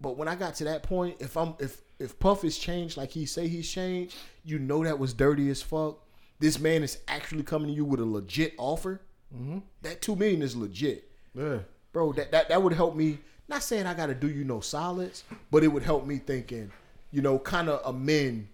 But 0.00 0.16
when 0.16 0.28
I 0.28 0.34
got 0.34 0.54
to 0.56 0.64
that 0.64 0.82
point, 0.82 1.16
if 1.20 1.36
I'm 1.36 1.54
if 1.58 1.80
if 1.98 2.18
Puff 2.18 2.44
is 2.44 2.58
changed 2.58 2.96
like 2.96 3.10
he 3.10 3.26
say 3.26 3.46
he's 3.48 3.70
changed, 3.70 4.16
you 4.44 4.58
know 4.58 4.82
that 4.84 4.98
was 4.98 5.12
dirty 5.14 5.48
as 5.50 5.62
fuck. 5.62 5.98
This 6.38 6.58
man 6.58 6.82
is 6.82 6.98
actually 7.06 7.42
coming 7.42 7.68
to 7.68 7.74
you 7.74 7.84
with 7.84 8.00
a 8.00 8.04
legit 8.04 8.54
offer. 8.58 9.02
Mm-hmm. 9.34 9.58
That 9.82 10.00
two 10.02 10.16
million 10.16 10.42
is 10.42 10.56
legit 10.56 11.09
Yeah. 11.34 11.58
bro, 11.92 12.12
that, 12.14 12.32
that 12.32 12.48
that 12.48 12.62
would 12.62 12.72
help 12.72 12.94
me. 12.96 13.18
Not 13.48 13.62
saying 13.62 13.86
I 13.86 13.94
got 13.94 14.06
to 14.06 14.14
do 14.14 14.28
you 14.30 14.44
no 14.44 14.60
solids, 14.60 15.24
but 15.50 15.64
it 15.64 15.68
would 15.68 15.82
help 15.82 16.06
me 16.06 16.18
thinking, 16.18 16.70
you 17.10 17.20
know, 17.20 17.38
kind 17.38 17.68
of 17.68 17.80
amend 17.84 18.46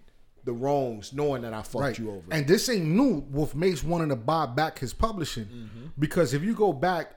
the 0.43 0.53
wrongs, 0.53 1.13
knowing 1.13 1.41
that 1.43 1.53
I 1.53 1.61
fucked 1.61 1.75
Right. 1.81 1.99
you 1.99 2.09
over. 2.09 2.23
And 2.31 2.47
this 2.47 2.67
ain't 2.69 2.85
new 2.85 3.25
with 3.29 3.53
Mase 3.53 3.83
wanting 3.83 4.09
to 4.09 4.15
buy 4.15 4.45
back 4.47 4.79
his 4.79 4.93
publishing. 4.93 5.45
Mm-hmm. 5.45 5.85
Because 5.99 6.33
if 6.33 6.41
you 6.41 6.55
go 6.55 6.71
back 6.73 7.15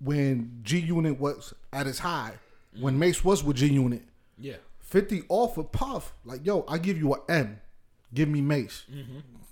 when 0.00 0.58
G 0.62 0.80
Unit 0.80 1.18
was 1.18 1.54
at 1.72 1.86
its 1.86 2.00
high, 2.00 2.32
when 2.80 2.98
Mase 2.98 3.24
was 3.24 3.42
with 3.44 3.56
G 3.56 3.68
Unit, 3.68 4.02
yeah, 4.38 4.56
50 4.80 5.22
off 5.28 5.50
offered 5.56 5.72
Puff, 5.72 6.12
like, 6.24 6.44
yo, 6.44 6.64
I 6.68 6.78
give 6.78 6.98
you 6.98 7.14
a 7.14 7.18
M. 7.30 7.60
Give 8.12 8.28
me 8.28 8.40
Mase. 8.42 8.84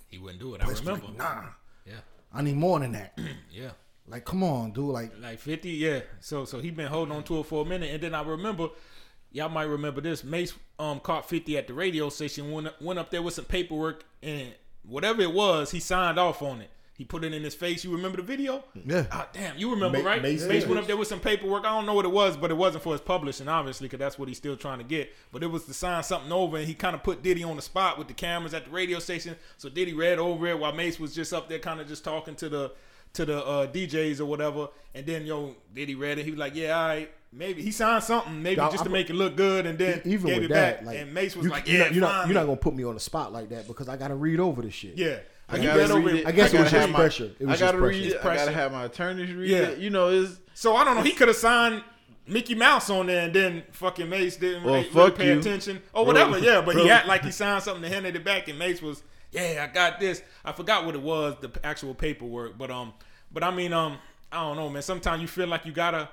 he 0.09 0.17
wouldn't 0.17 0.39
do 0.39 0.53
it. 0.55 0.61
I 0.63 0.67
Mase 0.67 0.81
remember. 0.81 1.07
like, 1.07 1.17
nah, 1.17 1.43
Yeah, 1.87 1.93
I 2.33 2.41
need 2.41 2.57
more 2.57 2.79
than 2.79 2.91
that. 2.91 3.17
yeah. 3.51 3.71
Like, 4.07 4.25
come 4.25 4.43
on, 4.43 4.71
dude. 4.71 4.85
Like, 4.85 5.11
like 5.21 5.39
50 5.39 5.69
yeah. 5.69 6.01
So 6.19 6.45
so 6.45 6.59
he 6.59 6.71
been 6.71 6.87
holding 6.87 7.15
on 7.15 7.23
to 7.23 7.39
it 7.39 7.45
for 7.45 7.61
a 7.63 7.65
minute. 7.65 7.93
And 7.93 8.03
then 8.03 8.13
i 8.13 8.21
remember 8.21 8.69
y'all 9.31 9.49
might 9.49 9.63
remember 9.63 10.01
this 10.01 10.23
mase 10.23 10.53
um 10.77 10.99
caught 10.99 11.27
50 11.27 11.57
at 11.57 11.67
the 11.67 11.73
radio 11.73 12.09
station 12.09 12.51
went, 12.51 12.69
went 12.81 12.99
up 12.99 13.09
there 13.11 13.21
with 13.21 13.33
some 13.33 13.45
paperwork 13.45 14.03
and 14.21 14.53
whatever 14.85 15.21
it 15.21 15.33
was 15.33 15.71
he 15.71 15.79
signed 15.79 16.19
off 16.19 16.41
on 16.41 16.61
it. 16.61 16.69
He 16.95 17.05
put 17.05 17.23
it 17.23 17.33
in 17.33 17.41
his 17.43 17.55
face. 17.55 17.83
You 17.83 17.91
remember 17.91 18.17
the 18.17 18.23
video? 18.23 18.63
Yeah. 18.85 19.07
ah, 19.11 19.27
damn 19.33 19.57
you 19.57 19.71
remember 19.71 20.03
Ma- 20.03 20.09
right? 20.09 20.21
Mase 20.21 20.45
mase, 20.45 20.61
did. 20.63 20.69
went 20.69 20.81
up 20.81 20.85
there 20.87 20.97
with 20.97 21.07
some 21.07 21.19
paperwork. 21.19 21.65
I 21.65 21.69
don't 21.69 21.85
know 21.85 21.93
what 21.95 22.05
it 22.05 22.11
was 22.11 22.35
but 22.37 22.51
it 22.51 22.57
wasn't 22.57 22.83
for 22.83 22.91
his 22.91 23.01
publishing 23.01 23.47
obviously 23.47 23.87
because 23.87 23.99
that's 23.99 24.19
what 24.19 24.27
he's 24.27 24.37
still 24.37 24.57
trying 24.57 24.79
to 24.79 24.83
get. 24.83 25.11
But 25.31 25.41
it 25.43 25.47
was 25.47 25.63
to 25.65 25.73
sign 25.73 26.03
something 26.03 26.31
over 26.31 26.57
and 26.57 26.67
he 26.67 26.73
kind 26.73 26.93
of 26.93 27.01
put 27.01 27.23
diddy 27.23 27.43
on 27.43 27.55
the 27.55 27.61
spot 27.61 27.97
with 27.97 28.09
the 28.09 28.13
cameras 28.13 28.53
at 28.53 28.65
the 28.65 28.71
radio 28.71 28.99
station. 28.99 29.37
So 29.57 29.69
diddy 29.69 29.93
read 29.93 30.19
over 30.19 30.45
it 30.47 30.59
while 30.59 30.73
mase 30.73 30.99
was 30.99 31.15
just 31.15 31.33
up 31.33 31.47
there 31.49 31.59
kind 31.59 31.79
of 31.79 31.87
just 31.87 32.03
talking 32.03 32.35
to 32.35 32.49
the 32.49 32.71
to 33.13 33.25
the 33.25 33.45
uh, 33.45 33.67
DJs 33.67 34.19
or 34.19 34.25
whatever, 34.25 34.69
and 34.95 35.05
then 35.05 35.25
yo, 35.25 35.55
did 35.73 35.87
he 35.89 35.95
read 35.95 36.17
it? 36.19 36.25
He 36.25 36.31
was 36.31 36.39
like, 36.39 36.55
"Yeah, 36.55 36.79
all 36.79 36.87
right, 36.87 37.11
maybe." 37.31 37.61
He 37.61 37.71
signed 37.71 38.03
something, 38.03 38.41
maybe 38.41 38.57
Y'all, 38.57 38.71
just 38.71 38.81
I- 38.81 38.85
to 38.85 38.89
make 38.89 39.09
it 39.09 39.13
look 39.13 39.35
good, 39.35 39.65
and 39.65 39.77
then 39.77 40.01
Even 40.05 40.27
gave 40.27 40.35
with 40.41 40.45
it 40.45 40.53
that, 40.53 40.77
back. 40.79 40.85
like, 40.87 40.97
and 40.97 41.13
Mase 41.13 41.35
was 41.35 41.45
you, 41.45 41.51
like, 41.51 41.67
"Yeah, 41.67 41.89
you're 41.89 42.01
not, 42.01 42.27
you're 42.27 42.33
not 42.33 42.45
gonna 42.45 42.57
put 42.57 42.73
me 42.75 42.83
on 42.83 42.95
the 42.95 42.99
spot 42.99 43.31
like 43.31 43.49
that 43.49 43.67
because 43.67 43.87
I 43.87 43.97
got 43.97 44.07
to 44.09 44.15
read 44.15 44.39
over 44.39 44.61
this 44.61 44.73
shit. 44.73 44.97
yeah." 44.97 45.17
I 45.49 45.57
He 45.57 45.63
gotta 45.65 45.79
read 45.79 45.91
over 45.91 46.09
it. 46.09 46.15
it. 46.15 46.27
I 46.27 46.31
guess 46.31 46.49
it 46.49 46.53
gotta 46.53 46.63
was 46.63 46.71
just 46.71 46.89
my- 46.89 46.99
pressure. 46.99 47.31
It 47.37 47.45
was 47.45 47.47
I 47.47 47.51
just 47.51 47.59
gotta 47.61 47.77
pressure. 47.77 47.99
read 47.99 48.05
It's 48.05 48.15
it. 48.15 48.25
I 48.25 48.35
gotta 48.35 48.51
have 48.51 48.71
my 48.71 48.85
attorneys 48.85 49.31
read 49.33 49.49
Yeah. 49.49 49.57
it. 49.57 49.77
You 49.79 49.89
know, 49.89 50.07
it's 50.09 50.39
So 50.55 50.75
I 50.75 50.83
don't 50.85 50.95
know. 50.95 51.03
He 51.03 51.11
could 51.11 51.27
have 51.27 51.35
signed 51.37 51.83
Mickey 52.25 52.55
Mouse 52.55 52.89
on 52.89 53.07
there, 53.07 53.25
and 53.25 53.35
then 53.35 53.63
fucking 53.73 54.09
Mase 54.09 54.37
didn't 54.37 54.63
Well, 54.63 54.75
really, 54.75 54.89
really 54.93 55.11
pay 55.11 55.33
you. 55.33 55.39
attention 55.39 55.81
or 55.93 56.05
Bro, 56.05 56.13
whatever. 56.13 56.39
yeah, 56.39 56.61
but 56.61 56.75
he 56.75 56.81
bro. 56.83 56.89
had 56.89 57.05
like 57.07 57.23
he 57.25 57.31
signed 57.31 57.61
something 57.61 57.83
and 57.83 57.93
handed 57.93 58.15
it 58.15 58.23
back, 58.23 58.47
and 58.47 58.57
Mase 58.57 58.81
was, 58.81 59.03
"Yeah, 59.33 59.67
I 59.69 59.73
got 59.73 59.99
this." 59.99 60.21
I 60.45 60.51
forgot 60.51 60.85
what 60.85 60.95
it 60.95 61.01
was, 61.01 61.35
the 61.41 61.51
actual 61.63 61.93
paperwork, 61.95 62.57
but 62.57 62.69
um, 62.71 62.93
but 63.31 63.43
I 63.43 63.51
mean 63.53 63.73
um, 63.73 63.97
I 64.31 64.41
don't 64.41 64.57
know, 64.57 64.69
man. 64.69 64.81
Sometimes 64.81 65.21
you 65.21 65.27
feel 65.27 65.47
like 65.47 65.65
you 65.65 65.71
gotta 65.71 66.09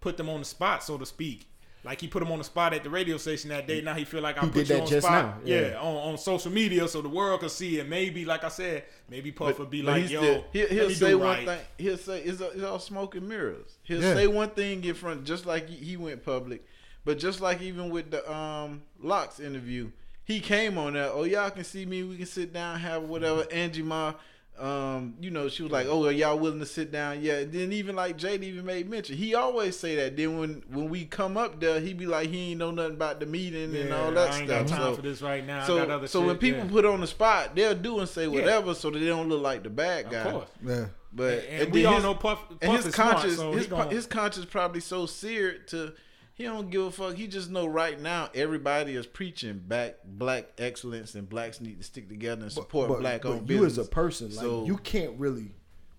put 0.00 0.16
them 0.16 0.28
on 0.28 0.38
the 0.40 0.44
spot, 0.44 0.82
so 0.84 0.96
to 0.98 1.06
speak. 1.06 1.46
Like 1.84 2.00
he 2.00 2.08
put 2.08 2.22
him 2.22 2.32
on 2.32 2.38
the 2.38 2.44
spot 2.44 2.74
at 2.74 2.82
the 2.82 2.90
radio 2.90 3.16
station 3.18 3.50
that 3.50 3.66
day. 3.68 3.80
Now 3.80 3.94
he 3.94 4.04
feel 4.04 4.20
like 4.20 4.36
I 4.36 4.40
He 4.40 4.46
put 4.48 4.54
did 4.54 4.68
you 4.68 4.74
that 4.74 4.82
on 4.82 4.88
just 4.88 5.06
spot, 5.06 5.24
now, 5.24 5.40
yeah, 5.44 5.60
yeah. 5.70 5.78
on, 5.80 5.96
on 6.12 6.18
social 6.18 6.50
media 6.50 6.88
so 6.88 7.00
the 7.00 7.08
world 7.08 7.40
could 7.40 7.52
see 7.52 7.78
it. 7.78 7.88
Maybe, 7.88 8.24
like 8.24 8.42
I 8.42 8.48
said, 8.48 8.82
maybe 9.08 9.30
Puff 9.30 9.58
would 9.60 9.70
be 9.70 9.82
like, 9.82 10.02
he 10.04 10.12
"Yo, 10.14 10.20
still- 10.20 10.44
he'll, 10.52 10.68
he'll 10.68 10.90
say 10.90 11.10
do 11.10 11.18
one 11.18 11.28
right." 11.28 11.46
thing. 11.46 11.60
He'll 11.78 11.96
say 11.96 12.20
it's, 12.22 12.40
all- 12.42 12.50
it's 12.50 12.62
all 12.64 12.78
smoke 12.80 13.14
and 13.14 13.28
mirrors. 13.28 13.78
He'll 13.84 14.02
Yeah. 14.02 14.14
say 14.14 14.26
one 14.26 14.50
thing 14.50 14.84
in 14.84 14.94
front, 14.94 15.24
just 15.24 15.46
like 15.46 15.68
he, 15.68 15.76
he 15.76 15.96
went 15.96 16.24
public. 16.24 16.64
But 17.04 17.18
just 17.20 17.40
like 17.40 17.62
even 17.62 17.90
with 17.90 18.10
the 18.10 18.30
um 18.30 18.82
LOX 19.00 19.38
interview, 19.38 19.90
he 20.28 20.40
came 20.40 20.76
on 20.76 20.92
there. 20.92 21.10
Oh, 21.10 21.24
y'all 21.24 21.50
can 21.50 21.64
see 21.64 21.86
me. 21.86 22.02
We 22.02 22.18
can 22.18 22.26
sit 22.26 22.52
down, 22.52 22.78
have 22.80 23.04
whatever. 23.04 23.46
Angie 23.50 23.80
Ma, 23.80 24.12
um, 24.58 25.14
you 25.20 25.30
know, 25.30 25.48
she 25.48 25.62
was 25.62 25.72
like, 25.72 25.86
"Oh, 25.88 26.04
are 26.04 26.12
y'all 26.12 26.38
willing 26.38 26.58
to 26.58 26.66
sit 26.66 26.92
down?" 26.92 27.22
Yeah. 27.22 27.38
And 27.38 27.50
then 27.50 27.72
even 27.72 27.96
like 27.96 28.18
Jade 28.18 28.44
even 28.44 28.66
made 28.66 28.90
mention. 28.90 29.16
He 29.16 29.34
always 29.34 29.78
say 29.78 29.96
that. 29.96 30.18
Then 30.18 30.38
when 30.38 30.62
when 30.68 30.90
we 30.90 31.06
come 31.06 31.38
up 31.38 31.58
there, 31.60 31.80
he 31.80 31.94
be 31.94 32.04
like, 32.04 32.28
he 32.28 32.50
ain't 32.50 32.58
know 32.58 32.70
nothing 32.70 32.92
about 32.96 33.20
the 33.20 33.26
meeting 33.26 33.74
and 33.74 33.90
all 33.90 34.12
that 34.12 34.32
I 34.32 34.38
ain't 34.40 34.48
stuff. 34.50 34.68
got 34.68 34.68
time 34.68 34.82
So- 34.82 34.94
for 34.96 35.02
this 35.02 35.22
right 35.22 35.46
now. 35.46 35.64
I 35.64 35.66
got 35.66 35.66
so, 35.66 35.78
other 35.78 36.06
so 36.08 36.20
shit. 36.20 36.26
when 36.26 36.36
people 36.36 36.64
yeah. 36.64 36.70
put 36.72 36.84
on 36.84 37.00
the 37.00 37.06
spot, 37.06 37.54
they'll 37.54 37.74
do 37.74 37.98
and 38.00 38.08
say 38.08 38.28
whatever, 38.28 38.74
so 38.74 38.90
that 38.90 38.98
they 38.98 39.06
don't 39.06 39.30
look 39.30 39.40
like 39.42 39.62
the 39.62 39.70
bad 39.70 40.10
guy. 40.10 40.18
of 40.18 40.32
course, 40.32 40.48
yeah. 40.62 40.84
But 41.10 41.44
and, 41.48 41.62
and 41.62 41.72
we 41.72 41.86
all 41.86 41.94
his, 41.94 42.04
know 42.04 42.14
Puff, 42.14 42.46
Puff 42.50 42.58
and 42.60 42.72
his 42.72 42.86
is 42.86 42.94
smart, 42.94 43.12
conscience, 43.12 43.36
so 43.36 43.52
his, 43.52 43.66
gonna, 43.66 43.90
his 43.90 44.06
conscience 44.06 44.44
probably 44.44 44.80
so 44.80 45.06
seared 45.06 45.66
to 45.68 45.94
he 46.38 46.44
don't 46.44 46.70
give 46.70 46.82
a 46.82 46.90
fuck. 46.90 47.14
He 47.16 47.26
just 47.26 47.50
know 47.50 47.66
right 47.66 48.00
now 48.00 48.30
everybody 48.34 48.94
is 48.94 49.06
preaching 49.06 49.58
back 49.58 49.96
black 50.04 50.46
excellence 50.56 51.14
and 51.14 51.28
blacks 51.28 51.60
need 51.60 51.78
to 51.78 51.84
stick 51.84 52.08
together 52.08 52.42
and 52.44 52.52
support 52.52 52.88
but, 52.88 53.00
black 53.00 53.22
but 53.22 53.28
owned 53.32 53.50
you 53.50 53.60
business. 53.60 53.78
as 53.78 53.86
a 53.86 53.90
person, 53.90 54.30
like 54.30 54.38
So- 54.44 54.64
you 54.64 54.76
can't 54.78 55.18
really, 55.18 55.52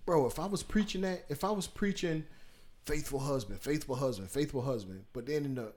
bro. 0.06 0.25
If 0.25 0.39
I 0.39 0.47
was 0.47 0.63
preaching 0.63 1.02
that, 1.02 1.25
if 1.30 1.43
I 1.43 1.52
was 1.52 1.67
preaching 1.67 2.23
faithful 2.86 3.19
husband, 3.19 3.60
faithful 3.60 3.95
husband, 3.95 4.32
faithful 4.32 4.62
husband, 4.63 5.04
but 5.13 5.25
then 5.28 5.45
in 5.45 5.56
the 5.56 5.73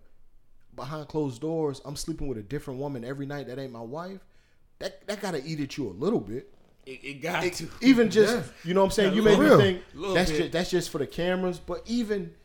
behind 0.75 1.09
closed 1.09 1.41
doors, 1.43 1.83
I'm 1.85 1.97
sleeping 1.97 2.29
with 2.29 2.39
a 2.39 2.43
different 2.43 2.81
woman 2.81 3.05
every 3.05 3.27
night 3.27 3.49
that 3.49 3.59
ain't 3.59 3.73
my 3.73 3.81
wife. 3.83 4.21
That 4.79 5.07
that 5.09 5.21
gotta 5.21 5.45
eat 5.45 5.61
at 5.61 5.77
you 5.77 5.89
a 5.89 5.91
little 5.93 6.21
bit. 6.21 6.49
it, 6.87 6.99
it 7.05 7.15
got 7.23 7.45
It- 7.45 7.53
to. 7.55 7.69
even 7.81 8.11
just 8.11 8.35
Yeah. 8.35 8.43
you 8.65 8.75
know 8.75 8.81
what 8.81 8.87
I'm 8.87 8.91
saying. 8.93 9.11
Yeah, 9.11 9.15
you 9.17 9.23
a 9.23 9.25
made 9.25 9.39
little 9.39 9.59
me 9.59 9.65
think 9.65 9.83
that's 10.15 10.31
bit. 10.33 10.39
just 10.39 10.53
that's 10.53 10.71
just 10.71 10.91
for 10.91 10.99
the 10.99 11.07
cameras, 11.07 11.61
but 11.61 11.83
even 11.87 12.27
th- 12.27 12.37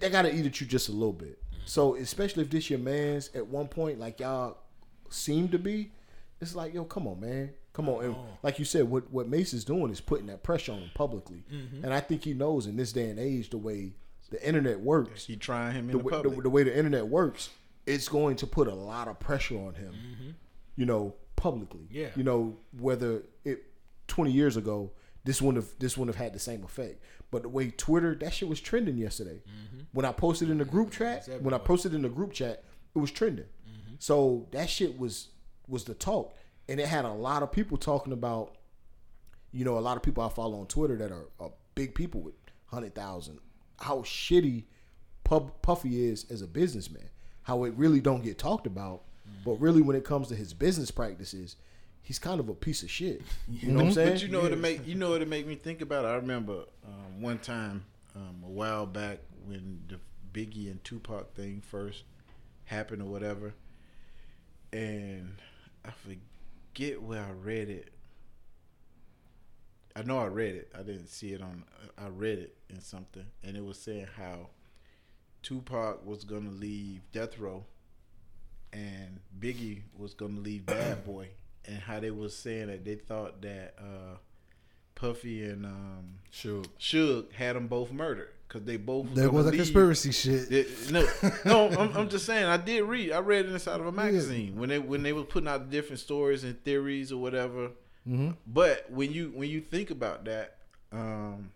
they 0.00 0.10
gotta 0.10 0.34
eat 0.34 0.46
at 0.46 0.60
you 0.60 0.66
just 0.66 0.88
a 0.88 0.92
little 0.92 1.12
bit. 1.12 1.38
So 1.64 1.96
especially 1.96 2.44
if 2.44 2.50
this 2.50 2.70
your 2.70 2.78
man's 2.78 3.30
at 3.34 3.46
one 3.46 3.68
point, 3.68 3.98
like 3.98 4.20
y'all 4.20 4.56
seem 5.10 5.48
to 5.50 5.58
be, 5.58 5.90
it's 6.40 6.54
like 6.54 6.74
yo, 6.74 6.84
come 6.84 7.06
on, 7.06 7.20
man, 7.20 7.50
come 7.72 7.88
on. 7.88 8.04
And 8.04 8.14
oh. 8.14 8.26
like 8.42 8.58
you 8.58 8.64
said, 8.64 8.88
what 8.88 9.10
what 9.10 9.28
Mase 9.28 9.52
is 9.52 9.64
doing 9.64 9.90
is 9.90 10.00
putting 10.00 10.26
that 10.26 10.42
pressure 10.42 10.72
on 10.72 10.78
him 10.78 10.90
publicly, 10.94 11.44
mm-hmm. 11.52 11.84
and 11.84 11.92
I 11.92 12.00
think 12.00 12.24
he 12.24 12.34
knows 12.34 12.66
in 12.66 12.76
this 12.76 12.92
day 12.92 13.10
and 13.10 13.18
age 13.18 13.50
the 13.50 13.58
way 13.58 13.92
the 14.30 14.46
internet 14.46 14.80
works, 14.80 15.26
he 15.26 15.36
trying 15.36 15.74
him 15.74 15.90
in 15.90 15.98
the, 15.98 16.04
way, 16.04 16.10
public. 16.10 16.36
the, 16.36 16.42
the 16.42 16.50
way 16.50 16.62
the 16.62 16.76
internet 16.76 17.06
works, 17.06 17.50
it's 17.86 18.08
going 18.08 18.36
to 18.36 18.46
put 18.46 18.68
a 18.68 18.74
lot 18.74 19.08
of 19.08 19.18
pressure 19.18 19.56
on 19.56 19.74
him. 19.74 19.92
Mm-hmm. 19.92 20.30
You 20.76 20.86
know, 20.86 21.14
publicly. 21.38 21.88
Yeah. 21.90 22.08
You 22.14 22.24
know, 22.24 22.56
whether 22.78 23.22
it 23.44 23.64
twenty 24.06 24.32
years 24.32 24.56
ago, 24.56 24.90
this 25.28 25.42
wouldn't 25.42 25.62
have 25.62 25.78
this 25.78 25.98
wouldn't 25.98 26.16
have 26.16 26.24
had 26.24 26.32
the 26.32 26.38
same 26.38 26.64
effect. 26.64 27.02
But 27.30 27.42
the 27.42 27.50
way 27.50 27.70
Twitter, 27.70 28.14
that 28.14 28.32
shit 28.32 28.48
was 28.48 28.62
trending 28.62 28.96
yesterday. 28.96 29.42
Mm-hmm. 29.46 29.80
When 29.92 30.06
I 30.06 30.12
posted 30.12 30.48
in 30.48 30.56
the 30.56 30.64
group 30.64 30.90
chat, 30.90 31.28
when 31.42 31.52
I 31.52 31.58
posted 31.58 31.92
in 31.92 32.00
the 32.00 32.08
group 32.08 32.32
chat, 32.32 32.64
it 32.94 32.98
was 32.98 33.10
trending. 33.10 33.44
Mm-hmm. 33.44 33.96
So 33.98 34.46
that 34.52 34.70
shit 34.70 34.98
was 34.98 35.28
was 35.68 35.84
the 35.84 35.92
talk, 35.92 36.34
and 36.66 36.80
it 36.80 36.86
had 36.86 37.04
a 37.04 37.12
lot 37.12 37.42
of 37.42 37.52
people 37.52 37.76
talking 37.76 38.14
about. 38.14 38.54
You 39.52 39.66
know, 39.66 39.78
a 39.78 39.80
lot 39.80 39.96
of 39.96 40.02
people 40.02 40.22
I 40.22 40.30
follow 40.30 40.60
on 40.60 40.66
Twitter 40.66 40.96
that 40.96 41.12
are, 41.12 41.28
are 41.38 41.50
big 41.74 41.94
people 41.94 42.22
with 42.22 42.34
hundred 42.66 42.94
thousand. 42.94 43.38
How 43.80 43.98
shitty 43.98 44.64
Pub, 45.24 45.52
Puffy 45.60 46.06
is 46.06 46.24
as 46.30 46.40
a 46.40 46.46
businessman. 46.46 47.10
How 47.42 47.64
it 47.64 47.74
really 47.76 48.00
don't 48.00 48.22
get 48.22 48.38
talked 48.38 48.66
about, 48.66 49.02
mm. 49.28 49.44
but 49.44 49.60
really 49.60 49.82
when 49.82 49.94
it 49.94 50.04
comes 50.04 50.28
to 50.28 50.34
his 50.34 50.54
business 50.54 50.90
practices, 50.90 51.56
he's 52.02 52.18
kind 52.18 52.40
of 52.40 52.48
a 52.48 52.54
piece 52.54 52.82
of 52.82 52.90
shit. 52.90 53.22
You 53.48 53.68
know 53.68 53.76
what 53.76 53.86
I'm 53.86 53.92
saying? 53.92 54.12
But 54.12 54.22
you 54.22 54.28
know 54.28 54.40
what 54.40 54.52
it 54.52 54.58
make 54.58 54.86
you 54.86 54.94
know 54.94 55.10
what 55.10 55.22
it 55.22 55.28
make 55.28 55.46
me 55.46 55.54
think 55.54 55.80
about. 55.80 56.04
I 56.04 56.14
remember 56.14 56.64
um, 56.86 57.20
one 57.20 57.38
time 57.38 57.84
um, 58.14 58.42
a 58.44 58.48
while 58.48 58.86
back 58.86 59.18
when 59.46 59.80
the 59.88 59.98
Biggie 60.32 60.70
and 60.70 60.82
Tupac 60.84 61.34
thing 61.34 61.62
first 61.66 62.04
happened 62.64 63.02
or 63.02 63.06
whatever, 63.06 63.54
and 64.72 65.36
I 65.84 65.90
forget 65.90 67.02
where 67.02 67.22
I 67.22 67.30
read 67.32 67.68
it. 67.68 67.92
I 69.96 70.02
know 70.02 70.18
I 70.18 70.26
read 70.26 70.54
it. 70.54 70.70
I 70.78 70.82
didn't 70.82 71.08
see 71.08 71.32
it 71.32 71.42
on. 71.42 71.64
I 71.96 72.08
read 72.08 72.38
it 72.38 72.56
in 72.70 72.80
something, 72.80 73.24
and 73.42 73.56
it 73.56 73.64
was 73.64 73.78
saying 73.78 74.06
how 74.16 74.50
Tupac 75.42 76.04
was 76.04 76.24
gonna 76.24 76.50
leave 76.50 77.00
Death 77.12 77.38
Row, 77.38 77.64
and 78.72 79.20
Biggie 79.40 79.82
was 79.96 80.14
gonna 80.14 80.40
leave 80.40 80.66
Bad 80.66 81.04
Boy, 81.06 81.30
and 81.68 81.78
how 81.78 82.00
they 82.00 82.10
was 82.10 82.34
saying 82.36 82.68
that 82.68 82.84
they 82.84 82.96
thought 82.96 83.42
that 83.42 83.74
uh, 83.78 84.16
Puffy 84.94 85.44
and 85.44 85.64
um, 85.66 86.14
Sure. 86.30 86.62
Suge 86.80 87.32
had 87.32 87.56
them 87.56 87.68
both 87.68 87.92
murdered 87.92 88.30
because 88.46 88.64
they 88.64 88.76
both. 88.76 89.14
There 89.14 89.30
was 89.30 89.46
a 89.46 89.50
leave. 89.50 89.58
conspiracy 89.60 90.12
shit. 90.12 90.50
It- 90.50 90.90
no, 90.90 91.06
no, 91.44 91.68
I'm, 91.78 91.96
I'm 91.96 92.08
just 92.08 92.26
saying. 92.26 92.44
I 92.46 92.56
did 92.56 92.82
read. 92.82 93.12
I 93.12 93.18
read 93.20 93.46
it 93.46 93.52
inside 93.52 93.80
of 93.80 93.86
a 93.86 93.92
magazine 93.92 94.56
when 94.58 94.68
they 94.68 94.78
when 94.78 95.02
they 95.02 95.12
were 95.12 95.22
putting 95.24 95.48
out 95.48 95.70
different 95.70 96.00
stories 96.00 96.44
and 96.44 96.62
theories 96.64 97.12
or 97.12 97.18
whatever. 97.20 97.70
Mm-hmm. 98.08 98.30
But 98.46 98.90
when 98.90 99.12
you 99.12 99.32
when 99.34 99.48
you 99.50 99.60
think 99.60 99.90
about 99.90 100.24
that, 100.24 100.56
um, 100.92 101.50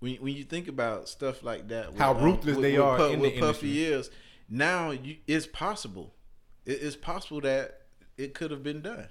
when 0.00 0.16
when 0.16 0.34
you 0.34 0.44
think 0.44 0.68
about 0.68 1.08
stuff 1.08 1.42
like 1.42 1.68
that, 1.68 1.96
How 1.96 2.14
um, 2.14 2.22
ruthless 2.22 2.58
they 2.58 2.76
are 2.76 2.96
Pu- 2.96 3.04
in 3.04 3.22
the 3.22 3.30
what 3.30 3.40
Puffy 3.40 3.84
is, 3.84 4.10
now 4.48 4.90
you, 4.90 5.16
it's 5.26 5.46
possible. 5.46 6.14
It, 6.66 6.82
it's 6.82 6.96
possible 6.96 7.40
that 7.42 7.77
it 8.18 8.34
could 8.34 8.50
have 8.50 8.62
been 8.62 8.82
done. 8.82 9.08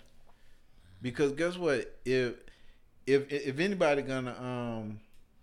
Because 1.01 1.31
guess 1.33 1.57
what? 1.57 1.97
If 2.05 2.35
if 3.05 3.31
if 3.31 3.59
anybody 3.59 4.01
gonna 4.01 4.35
um 4.39 4.99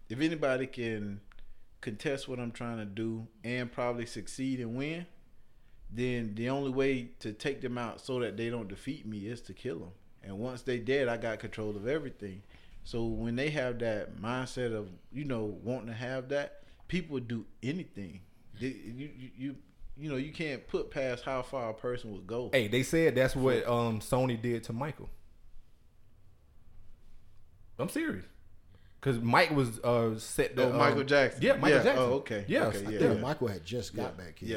if 0.09 0.21
anybody 0.21 0.67
can 0.67 1.21
contest 1.81 2.29
what 2.29 2.39
I'm 2.39 2.53
trying 2.53 2.79
to 2.79 2.85
do 2.85 3.27
and 3.43 3.71
probably 3.71 4.07
succeed 4.07 4.61
and 4.61 4.77
win, 4.77 5.07
then 5.91 6.35
the 6.35 6.49
only 6.51 6.71
way 6.71 7.09
to 7.21 7.33
take 7.33 7.61
them 7.61 7.79
out 7.79 8.01
so 8.05 8.21
that 8.21 8.37
they 8.37 8.51
don't 8.51 8.69
defeat 8.69 9.07
me 9.07 9.27
is 9.27 9.41
to 9.43 9.53
kill 9.53 9.79
them. 9.79 9.91
And 10.23 10.39
once 10.39 10.63
they 10.63 10.79
dead, 10.79 11.09
I 11.09 11.17
got 11.17 11.39
control 11.39 11.71
of 11.77 11.87
everything. 11.87 12.43
So 12.85 13.05
when 13.05 13.37
they 13.37 13.51
have 13.51 13.79
that 13.81 14.21
mindset 14.21 14.75
of 14.75 14.89
you 15.13 15.25
know 15.25 15.57
wanting 15.63 15.89
to 15.89 15.95
have 15.95 16.29
that, 16.31 16.63
people 16.89 17.19
do 17.21 17.45
anything. 17.63 18.21
They- 18.61 18.69
You 18.69 19.11
you 19.37 19.57
you, 19.97 20.05
you 20.05 20.11
know 20.11 20.17
you 20.17 20.33
can't 20.33 20.67
put 20.69 20.91
past 20.91 21.25
how 21.25 21.43
far 21.43 21.71
a 21.71 21.75
person 21.75 22.13
would 22.13 22.27
go. 22.27 22.51
Hey, 22.53 22.69
they 22.69 22.83
said 22.83 23.15
that's 23.15 23.35
what 23.37 23.67
um 23.67 24.01
Sony 24.01 24.41
did 24.41 24.65
to 24.65 24.73
Michael. 24.73 25.09
I'm 27.79 27.89
serious. 27.89 28.25
Cause 29.01 29.19
Mike 29.19 29.51
was 29.51 29.81
uh 29.81 30.19
set 30.19 30.57
to 30.57 30.69
Oh, 30.71 30.73
Michael 30.73 31.01
um, 31.01 31.07
Jackson. 31.07 31.43
Yeah, 31.43 31.55
Michael 31.57 31.69
Yeah, 31.79 31.83
Jackson. 31.83 32.03
oh, 32.05 32.13
okay, 32.15 32.45
Yeah, 32.49 32.67
okay, 32.67 32.79
I 32.79 32.91
yeah, 32.91 32.99
think 32.99 33.15
yeah. 33.15 33.21
Michael 33.21 33.49
had 33.49 33.65
just 33.65 33.95
got 33.95 34.15
Yeah. 34.17 34.25
back 34.25 34.39
his 34.39 34.49
Yeah. 34.49 34.57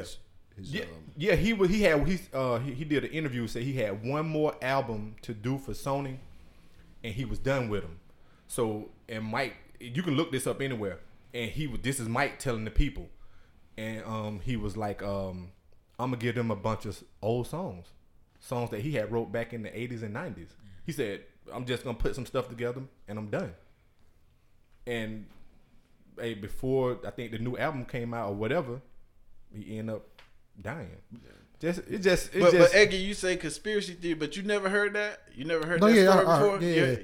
his 0.56 0.74
Yeah, 0.74 0.82
um, 0.84 0.90
yeah, 1.18 1.36
he 1.36 1.54
was. 1.54 1.70
He 1.70 1.82
had. 1.82 2.08
He 2.08 2.20
uh 2.34 2.60
he, 2.60 2.74
he 2.74 2.84
did 2.86 3.04
an 3.04 3.12
interview. 3.12 3.46
Said 3.48 3.64
he 3.64 3.74
had 3.74 4.06
one 4.06 4.28
more 4.28 4.56
album 4.62 5.16
to 5.24 5.34
do 5.34 5.58
for 5.58 5.74
Sony, 5.74 6.18
and 7.04 7.14
he 7.14 7.26
was 7.26 7.40
done 7.40 7.68
with 7.68 7.82
them. 7.82 8.00
So 8.48 8.90
and 9.10 9.26
Mike, 9.26 9.56
you 9.82 10.02
can 10.02 10.16
look 10.16 10.32
this 10.32 10.48
up 10.48 10.62
anywhere. 10.62 11.00
And 11.34 11.52
he 11.52 11.68
was. 11.68 11.82
This 11.82 12.00
is 12.00 12.08
Mike 12.08 12.40
telling 12.40 12.64
the 12.64 12.72
people, 12.72 13.10
and 13.78 14.04
um 14.06 14.40
he 14.44 14.56
was 14.58 14.76
like 14.78 15.02
um 15.04 15.50
I'm 16.00 16.12
gonna 16.12 16.18
give 16.22 16.36
them 16.36 16.52
a 16.52 16.56
bunch 16.56 16.86
of 16.86 17.02
old 17.22 17.48
songs, 17.48 17.88
songs 18.40 18.70
that 18.72 18.82
he 18.82 18.92
had 18.94 19.12
wrote 19.12 19.32
back 19.32 19.54
in 19.54 19.64
the 19.64 19.70
80s 19.70 20.04
and 20.04 20.16
90s. 20.16 20.50
He 20.86 20.92
said 20.92 21.22
I'm 21.54 21.66
just 21.66 21.84
gonna 21.84 21.98
put 21.98 22.16
some 22.16 22.26
stuff 22.26 22.50
together 22.50 22.82
and 23.08 23.18
I'm 23.18 23.30
done. 23.30 23.54
And 24.86 25.26
hey, 26.20 26.34
before 26.34 27.00
I 27.06 27.12
think 27.12 27.32
the 27.32 27.40
new 27.40 27.58
album 27.58 27.86
came 27.86 28.14
out 28.14 28.30
or 28.30 28.36
whatever, 28.36 28.82
he 29.54 29.78
ended 29.80 29.96
up 29.96 30.22
dying. 30.62 30.90
Just 31.60 31.80
it 31.90 32.00
just 32.00 32.34
it 32.36 32.42
But, 32.42 32.52
just 32.52 32.72
but 32.72 32.80
Eggy, 32.80 32.98
you 32.98 33.14
say 33.14 33.36
conspiracy 33.36 33.94
theory, 33.94 34.14
but 34.14 34.38
you 34.38 34.44
never 34.44 34.70
heard 34.70 34.94
that. 34.94 35.22
You 35.34 35.46
never 35.46 35.66
heard 35.66 35.82
No, 35.82 35.88
that 35.88 35.96
yeah, 35.96 36.12
story 36.12 36.26
I, 36.26 36.36
I 36.36 36.40
before. 36.40 36.62
yeah, 36.62 36.76
yeah, 36.86 36.98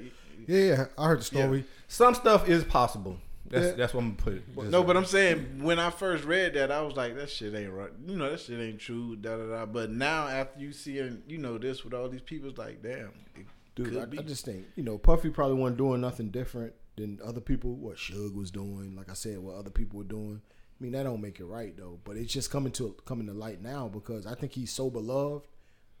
yeah, 0.46 0.58
yeah, 0.76 0.84
I 0.96 1.06
heard 1.08 1.20
the 1.20 1.24
story. 1.24 1.64
some 1.88 2.14
stuff 2.14 2.48
is 2.48 2.64
possible. 2.64 3.18
That's 3.54 3.66
Yeah. 3.66 3.72
that's 3.72 3.94
what 3.94 4.00
I'm 4.00 4.16
gonna 4.16 4.22
put. 4.22 4.64
It. 4.66 4.70
No, 4.70 4.82
but 4.82 4.96
I'm 4.96 5.04
saying 5.04 5.62
when 5.62 5.78
I 5.78 5.90
first 5.90 6.24
read 6.24 6.54
that, 6.54 6.70
I 6.70 6.80
was 6.82 6.96
like, 6.96 7.16
that 7.16 7.30
shit 7.30 7.54
ain't 7.54 7.72
right. 7.72 7.90
You 8.06 8.16
know, 8.16 8.30
that 8.30 8.40
shit 8.40 8.60
ain't 8.60 8.78
true. 8.80 9.16
Da 9.16 9.36
da 9.36 9.46
da. 9.46 9.66
But 9.66 9.90
now 9.90 10.26
after 10.26 10.60
you 10.60 10.72
seeing, 10.72 11.22
you 11.28 11.38
know, 11.38 11.58
this 11.58 11.84
with 11.84 11.94
all 11.94 12.08
these 12.08 12.20
people, 12.22 12.48
it's 12.50 12.58
like, 12.58 12.82
damn, 12.82 13.12
it 13.36 13.46
Dude, 13.74 13.90
could 13.90 13.98
I, 13.98 14.04
be. 14.06 14.18
I 14.18 14.22
just 14.22 14.44
think 14.44 14.66
you 14.76 14.82
know 14.82 14.98
Puffy 14.98 15.30
probably 15.30 15.56
wasn't 15.56 15.78
doing 15.78 16.00
nothing 16.00 16.30
different 16.30 16.72
than 16.96 17.20
other 17.24 17.40
people. 17.40 17.74
What 17.74 17.96
Suge 17.96 18.34
was 18.34 18.50
doing, 18.50 18.94
like 18.96 19.10
I 19.10 19.14
said, 19.14 19.38
what 19.38 19.56
other 19.56 19.70
people 19.70 19.98
were 19.98 20.04
doing. 20.04 20.40
I 20.46 20.82
mean, 20.82 20.92
that 20.92 21.04
don't 21.04 21.20
make 21.20 21.38
it 21.40 21.44
right 21.44 21.76
though. 21.76 22.00
But 22.04 22.16
it's 22.16 22.32
just 22.32 22.50
coming 22.50 22.72
to 22.72 22.94
coming 23.04 23.26
to 23.28 23.32
light 23.32 23.62
now 23.62 23.88
because 23.88 24.26
I 24.26 24.34
think 24.34 24.52
he's 24.52 24.72
so 24.72 24.90
beloved 24.90 25.46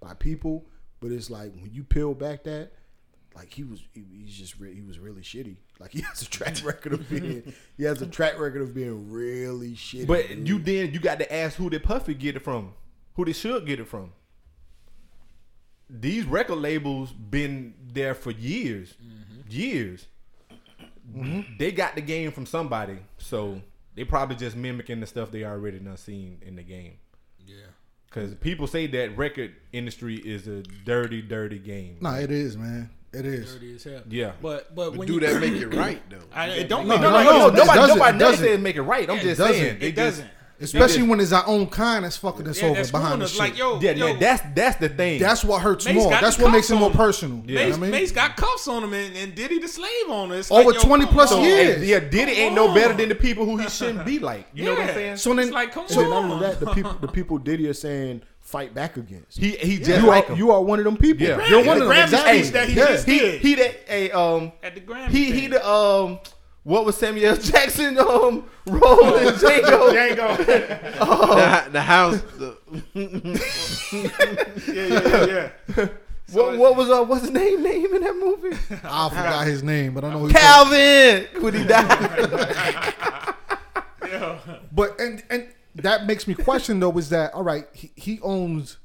by 0.00 0.14
people. 0.14 0.66
But 1.00 1.12
it's 1.12 1.30
like 1.30 1.52
when 1.54 1.70
you 1.72 1.84
peel 1.84 2.14
back 2.14 2.44
that, 2.44 2.72
like 3.34 3.52
he 3.52 3.64
was, 3.64 3.80
he, 3.92 4.04
he's 4.24 4.34
just 4.34 4.58
re- 4.58 4.74
he 4.74 4.82
was 4.82 4.98
really 4.98 5.22
shitty. 5.22 5.56
Like 5.80 5.92
he 5.92 6.02
has 6.02 6.22
a 6.22 6.26
track 6.30 6.56
record 6.64 6.92
of 6.92 7.08
being, 7.08 7.52
he 7.76 7.84
has 7.84 8.00
a 8.00 8.06
track 8.06 8.38
record 8.38 8.62
of 8.62 8.74
being 8.74 9.10
really 9.10 9.72
shitty. 9.72 10.06
But 10.06 10.28
dude. 10.28 10.48
you 10.48 10.58
then 10.58 10.92
you 10.92 11.00
got 11.00 11.18
to 11.18 11.34
ask 11.34 11.56
who 11.56 11.70
did 11.70 11.82
Puffy 11.82 12.14
get 12.14 12.36
it 12.36 12.40
from? 12.40 12.72
Who 13.14 13.24
they 13.24 13.32
should 13.32 13.66
get 13.66 13.80
it 13.80 13.88
from? 13.88 14.12
These 15.88 16.24
record 16.24 16.56
labels 16.56 17.12
been 17.12 17.74
there 17.92 18.14
for 18.14 18.30
years, 18.30 18.94
mm-hmm. 18.94 19.40
years. 19.48 20.06
Mm-hmm. 21.14 21.56
They 21.58 21.72
got 21.72 21.94
the 21.94 22.00
game 22.00 22.32
from 22.32 22.46
somebody, 22.46 22.98
so 23.18 23.60
they 23.94 24.04
probably 24.04 24.36
just 24.36 24.56
mimicking 24.56 25.00
the 25.00 25.06
stuff 25.06 25.30
they 25.30 25.44
already 25.44 25.78
done 25.78 25.96
seen 25.96 26.38
in 26.42 26.56
the 26.56 26.62
game. 26.62 26.94
Yeah. 27.46 27.66
Because 28.06 28.34
people 28.36 28.66
say 28.66 28.86
that 28.86 29.16
record 29.16 29.54
industry 29.72 30.16
is 30.16 30.46
a 30.48 30.62
dirty, 30.62 31.20
dirty 31.20 31.58
game. 31.58 31.98
Nah, 32.00 32.16
it 32.16 32.30
is, 32.30 32.56
man. 32.56 32.90
It 33.14 33.26
is. 33.26 33.54
Dirty 33.54 33.74
as 33.76 33.84
hell. 33.84 34.00
Yeah. 34.08 34.32
But 34.42 34.74
but, 34.74 34.90
But 34.90 34.96
when 34.98 35.06
do 35.08 35.14
you, 35.14 35.20
that 35.20 35.40
make 35.40 35.52
it 35.54 35.68
right 35.74 36.02
though? 36.10 36.18
I, 36.32 36.48
it 36.48 36.68
don't 36.68 36.86
No, 36.86 36.94
make 36.94 37.00
no, 37.02 37.08
it 37.08 37.10
no, 37.10 37.16
right. 37.16 37.24
no, 37.24 37.30
no, 37.32 37.38
nobody, 37.48 37.66
doesn't, 37.78 37.96
nobody 37.98 38.18
doesn't. 38.18 38.44
said 38.46 38.60
make 38.60 38.76
it 38.76 38.82
right. 38.82 39.08
I'm 39.08 39.16
Yeah, 39.16 39.22
just 39.22 39.38
doesn't. 39.38 39.54
saying 39.56 39.76
It 39.76 39.80
they 39.80 39.92
doesn't. 39.92 40.28
Especially 40.60 41.02
when 41.02 41.18
it's 41.18 41.32
our 41.32 41.44
own 41.48 41.66
kind 41.66 42.04
that's 42.04 42.16
fucking 42.16 42.46
us 42.46 42.62
Yeah, 42.62 42.68
over 42.68 42.74
behind 42.74 42.88
screwing 42.92 43.18
the 43.20 43.26
shit. 43.26 43.38
Like 43.40 43.58
yo, 43.58 43.80
Yeah, 43.80 43.90
yo, 43.90 44.06
yeah, 44.06 44.16
that's 44.18 44.42
that's 44.54 44.76
the 44.78 44.88
thing. 44.88 45.20
that's 45.20 45.44
what 45.44 45.60
hurts 45.60 45.84
Mase 45.84 45.96
more. 45.96 46.10
That's 46.10 46.38
what 46.38 46.52
makes 46.52 46.70
it 46.70 46.76
more 46.76 46.90
him. 46.90 46.96
personal. 46.96 47.38
Yeah. 47.38 47.44
You 47.44 47.54
know 47.54 47.60
Mase, 47.64 47.70
what 47.72 47.76
I 47.76 47.80
mean? 47.82 47.90
Mase 47.90 48.12
got 48.12 48.36
cuffs 48.36 48.68
on 48.68 48.84
him 48.84 48.92
and, 48.92 49.16
and 49.16 49.34
Diddy 49.34 49.58
the 49.58 49.66
slave 49.68 49.90
owner. 50.08 50.36
It's 50.36 50.50
Over 50.52 50.70
like, 50.70 50.74
yo, 50.76 50.80
20 50.88 51.04
come 51.06 51.12
plus 51.12 51.32
on. 51.32 51.42
years. 51.42 51.76
And, 51.78 51.84
yeah, 51.84 51.98
Diddy 51.98 52.32
ain't 52.32 52.54
Come 52.56 52.68
no 52.68 52.74
better 52.74 52.94
than 52.94 53.08
the 53.08 53.14
people 53.16 53.44
who 53.44 53.56
he 53.56 53.68
shouldn't 53.68 54.06
be 54.06 54.20
like. 54.20 54.46
You 54.54 54.64
know 54.64 54.70
what 54.74 54.80
I'm 54.82 54.88
Yeah. 54.88 54.94
saying? 54.94 55.16
So 55.16 55.30
then, 55.34 55.46
It's 55.46 55.52
like, 55.52 55.72
come 55.72 55.86
And 55.90 55.98
then 55.98 56.10
not 56.10 56.22
on. 56.24 56.30
only 56.30 56.46
that, 56.46 56.60
the 56.60 56.66
people 56.72 56.92
the 57.00 57.08
people 57.08 57.38
Diddy 57.48 57.68
are 57.68 57.74
saying 57.74 58.22
fight 58.54 58.72
back 58.72 58.96
against. 58.96 59.36
He 59.36 59.50
he 59.56 59.78
just 59.78 60.00
you 60.00 60.06
like 60.06 60.30
are 60.30 60.34
you 60.36 60.52
are 60.52 60.62
one 60.62 60.78
of 60.78 60.84
them 60.84 60.96
people. 60.96 61.26
Yeah. 61.26 61.44
You're 61.48 61.64
one 61.64 61.78
the 61.80 61.84
of 61.84 61.88
them, 61.88 61.96
Grammy 61.98 62.04
exactly. 62.04 62.38
speech 62.42 62.52
that 62.52 62.68
he 62.68 62.74
Yeah. 62.76 62.86
just 62.86 63.06
he 63.06 63.18
did 63.18 63.40
he 63.40 63.54
that 63.56 63.74
a 63.88 64.10
um 64.12 64.52
at 64.62 64.74
the 64.76 64.80
Grammy. 64.80 65.08
he 65.10 65.32
he 65.32 65.46
the 65.48 65.68
um 65.68 66.20
what 66.62 66.84
was 66.86 66.96
Samuel 66.96 67.34
Jackson 67.36 67.98
um 67.98 68.44
role 68.66 69.16
in 69.16 69.34
Django? 69.42 70.38
the, 70.46 71.70
the 71.72 71.82
house. 71.82 72.22
The, 72.38 72.56
yeah 74.72 74.86
yeah 74.86 75.26
yeah. 75.26 75.50
yeah. 75.76 75.88
What 76.32 76.56
what 76.56 76.76
was 76.76 76.88
uh 76.90 77.02
what's 77.04 77.22
his 77.22 77.30
name 77.32 77.60
name 77.62 77.92
in 77.92 78.02
that 78.02 78.16
movie? 78.16 78.56
I 78.84 79.08
forgot 79.10 79.46
his 79.46 79.62
name, 79.64 79.94
but 79.94 80.04
I 80.04 80.10
know 80.12 80.20
who. 80.20 80.30
Calvin 80.30 81.26
when 81.42 81.54
he 81.54 81.64
died. 81.64 83.34
yeah. 84.08 84.38
But 84.72 84.98
and 85.00 85.22
and 85.28 85.48
that 85.76 86.06
makes 86.06 86.26
me 86.28 86.34
question 86.34 86.80
though 86.80 86.96
is 86.98 87.08
that 87.10 87.34
all 87.34 87.42
right? 87.42 87.66
He, 87.72 87.90
he 87.96 88.20
owns 88.22 88.78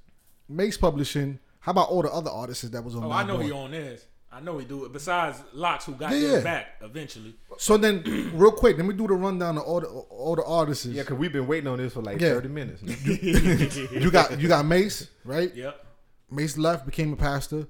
Mase 0.48 0.78
Publishing. 0.78 1.40
How 1.60 1.72
about 1.72 1.90
all 1.90 2.02
the 2.02 2.12
other 2.12 2.32
artists 2.32 2.64
that 2.70 2.84
was 2.84 2.96
on? 2.96 3.04
Oh, 3.04 3.12
I 3.12 3.24
know 3.26 3.38
Boy? 3.38 3.44
he 3.44 3.52
on 3.52 3.72
this. 3.72 4.06
I 4.32 4.40
know 4.42 4.58
he 4.60 4.66
do 4.66 4.86
it. 4.86 4.94
Besides 4.94 5.42
LOX, 5.54 5.86
who 5.86 5.94
got 5.94 6.12
Yeah, 6.12 6.18
his 6.18 6.32
yeah. 6.34 6.40
back 6.42 6.68
eventually. 6.82 7.36
So 7.58 7.78
then, 7.78 8.04
real 8.36 8.52
quick, 8.52 8.78
let 8.78 8.86
me 8.86 8.94
do 8.94 9.08
the 9.08 9.14
rundown 9.16 9.58
of 9.58 9.64
all 9.64 9.82
the 9.82 9.88
all 9.88 10.36
the 10.36 10.44
artists. 10.46 10.86
yeah, 10.86 11.04
cause 11.04 11.18
we've 11.18 11.34
been 11.34 11.48
waiting 11.48 11.68
on 11.68 11.80
this 11.80 11.94
for 11.94 12.02
like 12.02 12.22
Yeah. 12.22 12.30
thirty 12.30 12.48
minutes. 12.48 12.82
you 12.84 14.12
got 14.12 14.40
you 14.40 14.48
got 14.48 14.66
Mase, 14.66 15.10
right? 15.26 15.54
Yep. 15.56 15.86
Mase 16.32 16.58
left, 16.58 16.86
became 16.86 17.12
a 17.14 17.16
pastor. 17.16 17.68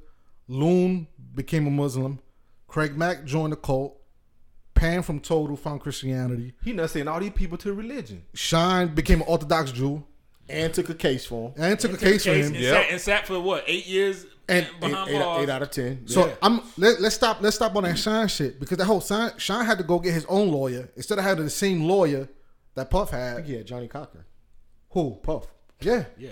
Loon 0.48 1.08
became 1.34 1.66
a 1.68 1.72
Muslim. 1.72 2.20
Craig 2.68 2.98
Mack 2.98 3.24
joined 3.26 3.54
the 3.54 3.58
cult. 3.58 3.99
Pam 4.80 5.02
from 5.04 5.20
Total 5.20 5.56
found 5.58 5.82
Christianity. 5.82 6.54
he 6.64 6.74
not 6.74 6.90
sending 6.90 7.08
all 7.08 7.20
these 7.20 7.32
people 7.32 7.58
to 7.60 7.74
religion. 7.74 8.24
Shyne 8.34 8.96
became 8.96 9.22
an 9.22 9.28
Orthodox 9.28 9.72
Jew 9.72 10.04
and 10.48 10.74
took 10.74 10.90
a 10.90 10.94
case 10.96 11.26
for 11.26 11.50
him. 11.50 11.54
and 11.58 11.80
took 11.80 11.94
a 11.94 11.98
case 11.98 12.24
for 12.24 12.32
Case 12.32 12.48
him. 12.48 12.56
and, 12.56 12.64
Yep. 12.64 12.74
sat, 12.84 12.92
and 12.92 13.02
sat 13.02 13.28
for 13.28 13.40
what 13.40 13.64
eight 13.68 13.86
years 13.88 14.26
And- 14.48 14.68
behind 14.80 15.10
Eight, 15.10 15.16
eight, 15.16 15.20
bars. 15.20 15.44
eight 15.44 15.50
out 15.50 15.62
of 15.62 15.70
ten. 15.72 16.08
So 16.08 16.28
Yeah. 16.28 16.34
I'm 16.42 16.62
let, 16.78 17.00
let's 17.02 17.14
stop 17.16 17.38
let's 17.42 17.56
stop 17.58 17.76
on 17.76 17.84
that 17.84 18.00
Shyne 18.00 18.28
shit 18.28 18.60
because 18.60 18.78
that 18.78 18.86
whole 18.86 19.02
Shyne, 19.02 19.32
Shyne 19.38 19.66
had 19.66 19.78
to 19.78 19.84
go 19.84 20.00
get 20.00 20.14
his 20.14 20.26
own 20.26 20.50
lawyer 20.52 20.90
instead 20.96 21.18
of 21.20 21.24
having 21.24 21.44
the 21.44 21.50
same 21.52 21.84
lawyer 21.84 22.28
that 22.76 22.90
Puff 22.90 23.14
I 23.14 23.18
had. 23.18 23.36
think 23.36 23.48
he 23.48 23.54
had 23.56 23.68
Johnnie 23.68 23.88
Cochran. 23.88 24.24
Who? 24.92 25.20
Puff. 25.22 25.46
Yeah. 25.82 26.06
Yeah. 26.18 26.32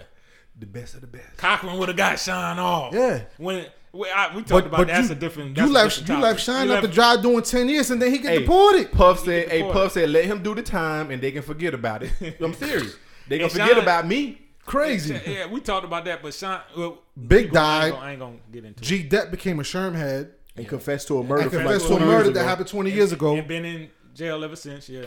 The 0.60 0.66
best 0.66 0.95
of 0.95 1.02
the 1.02 1.08
best. 1.08 1.38
Cochran 1.38 1.78
would 1.78 1.89
have 1.89 1.98
got 1.98 2.18
Shyne 2.18 2.58
off. 2.58 2.91
Yeah. 2.93 3.22
When 3.38 3.68
we, 3.98 4.10
I, 4.10 4.36
we 4.36 4.43
talked 4.43 4.68
about 4.68 4.88
that's 4.88 5.08
you, 5.10 5.14
a 5.16 5.18
different. 5.18 5.56
That's 5.56 5.68
you 5.68 5.74
left 5.74 5.89
different 6.00 6.10
you 6.10 6.16
topic. 6.16 6.24
left 6.24 6.39
Shyne 6.41 6.68
You 6.68 6.74
up 6.74 6.82
the 6.82 6.88
left- 6.88 6.95
drive 6.95 7.22
doing 7.22 7.43
ten 7.43 7.68
years, 7.70 7.89
and 7.91 8.02
then 8.02 8.12
he 8.12 8.20
get 8.20 8.32
Hey, 8.32 8.39
deported. 8.39 8.91
Puff 8.91 9.20
said, 9.26 9.50
"Hey. 9.50 9.64
Puff 9.64 9.91
said, 9.93 10.10
let 10.10 10.26
him 10.26 10.43
do 10.43 10.54
the 10.56 10.64
time, 10.64 11.12
and 11.12 11.22
they 11.22 11.32
can 11.32 11.41
forget 11.41 11.74
about 11.74 12.04
it." 12.04 12.12
I'm 12.41 12.54
serious. 12.54 12.95
They 13.28 13.38
gonna 13.39 13.50
forget 13.50 13.70
Sean- 13.72 13.80
about 13.80 14.08
me. 14.08 14.41
Crazy. 14.66 15.20
Yeah, 15.26 15.48
we 15.48 15.62
talked 15.62 15.86
about 15.86 16.04
that, 16.06 16.22
but 16.22 16.34
Sean. 16.34 16.60
Well, 16.78 17.00
Big 17.28 17.45
keep 17.45 17.54
died. 17.54 17.93
I 17.93 18.12
ain't 18.12 18.20
gonna 18.20 18.36
get 18.52 18.66
into. 18.66 18.84
G 18.84 19.02
Dep 19.04 19.32
became 19.32 19.60
a 19.60 19.64
Sherm 19.64 19.95
head 19.95 20.34
And 20.58 20.68
confessed 20.68 21.08
to 21.08 21.20
a 21.20 21.24
murder 21.24 21.43
and 21.43 21.52
from 21.52 21.60
like 21.60 21.68
confessed 21.68 21.88
to 21.88 21.93
a 21.95 21.98
20 21.98 22.12
years 22.12 22.24
murder 22.26 22.34
that 22.38 22.43
happened 22.43 22.68
twenty 22.68 22.91
years 22.91 23.12
ago. 23.14 23.36
and 23.36 23.48
been 23.48 23.64
in 23.66 23.89
jail 24.14 24.43
ever 24.43 24.56
since. 24.58 24.89
Yeah, 24.89 25.06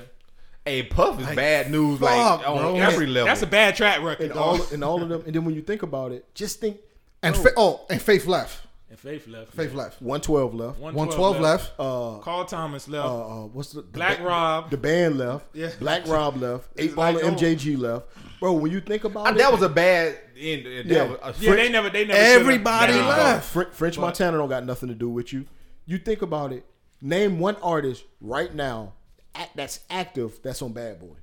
Hey, 0.65 0.83
Puff 0.83 1.19
is 1.21 1.27
Like, 1.27 1.37
bad 1.37 1.71
news, 1.71 1.99
fuck, 2.01 2.11
like 2.41 2.49
on 2.49 2.57
bro. 2.57 2.77
every 2.77 3.07
that's, 3.07 3.13
level. 3.15 3.27
that's 3.27 3.43
a 3.43 3.47
bad 3.47 3.77
track 3.77 4.03
record. 4.03 4.31
And 4.31 4.39
all 4.39 4.61
and 4.73 4.83
all 4.85 5.03
of 5.03 5.09
them. 5.09 5.23
And 5.27 5.35
then 5.35 5.45
when 5.45 5.55
you 5.55 5.63
think 5.63 5.83
about 5.83 6.13
it, 6.13 6.25
just 6.35 6.61
think 6.61 6.79
And 7.23 7.37
Fa- 7.37 7.53
oh, 7.57 7.85
and 7.91 8.01
Faith 8.01 8.27
left. 8.27 8.67
And 8.91 8.99
Faith 8.99 9.27
left. 9.29 9.53
Faith 9.55 9.73
left. 9.73 10.03
112 10.03 10.55
left. 10.55 10.79
112 10.81 11.41
left. 11.41 11.73
Uh, 11.79 12.19
Carl 12.19 12.45
Thomas 12.45 12.89
left. 12.89 13.07
uh, 13.07 13.45
uh, 13.45 13.47
what's 13.47 13.71
the, 13.73 13.83
the 13.83 13.87
Black 13.87 14.19
ba- 14.19 14.25
Rob. 14.25 14.71
The 14.71 14.77
band 14.77 15.17
left. 15.19 15.47
Yeah. 15.55 15.71
Black 15.79 16.07
Rob 16.09 16.37
left. 16.37 16.69
Eight 16.77 16.87
It's 16.87 16.95
Ball 16.95 17.13
like, 17.15 17.25
and 17.25 17.37
oh. 17.37 17.39
MJG 17.39 17.79
left. 17.79 18.07
Bro, 18.41 18.55
when 18.55 18.73
you 18.73 18.81
think 18.81 19.05
about 19.05 19.27
Uh, 19.29 19.31
it, 19.31 19.39
that 19.39 19.53
was 19.53 19.63
a 19.63 19.69
bad 19.69 20.19
end. 20.37 20.67
That 20.67 20.87
Yeah. 20.87 21.05
was 21.05 21.41
a 21.41 21.45
yeah, 21.45 21.55
they 21.55 21.69
never. 21.69 21.91
They 21.91 22.05
never. 22.05 22.19
Everybody 22.21 22.95
Nah. 22.95 23.09
left. 23.09 23.51
Fr- 23.53 23.63
French 23.71 23.97
But- 23.97 24.03
Montana 24.03 24.39
don't 24.39 24.49
got 24.49 24.65
nothing 24.67 24.89
to 24.89 24.95
do 24.95 25.09
with 25.09 25.33
you. 25.33 25.47
You 25.87 25.99
think 25.99 26.23
about 26.23 26.53
it. 26.53 26.65
Name 27.03 27.39
one 27.39 27.57
artist 27.63 28.05
right 28.21 28.55
now 28.55 28.93
act, 29.35 29.57
that's 29.57 29.81
active 29.89 30.41
that's 30.43 30.61
on 30.63 30.73
Bad 30.73 31.01
Boy. 31.01 31.17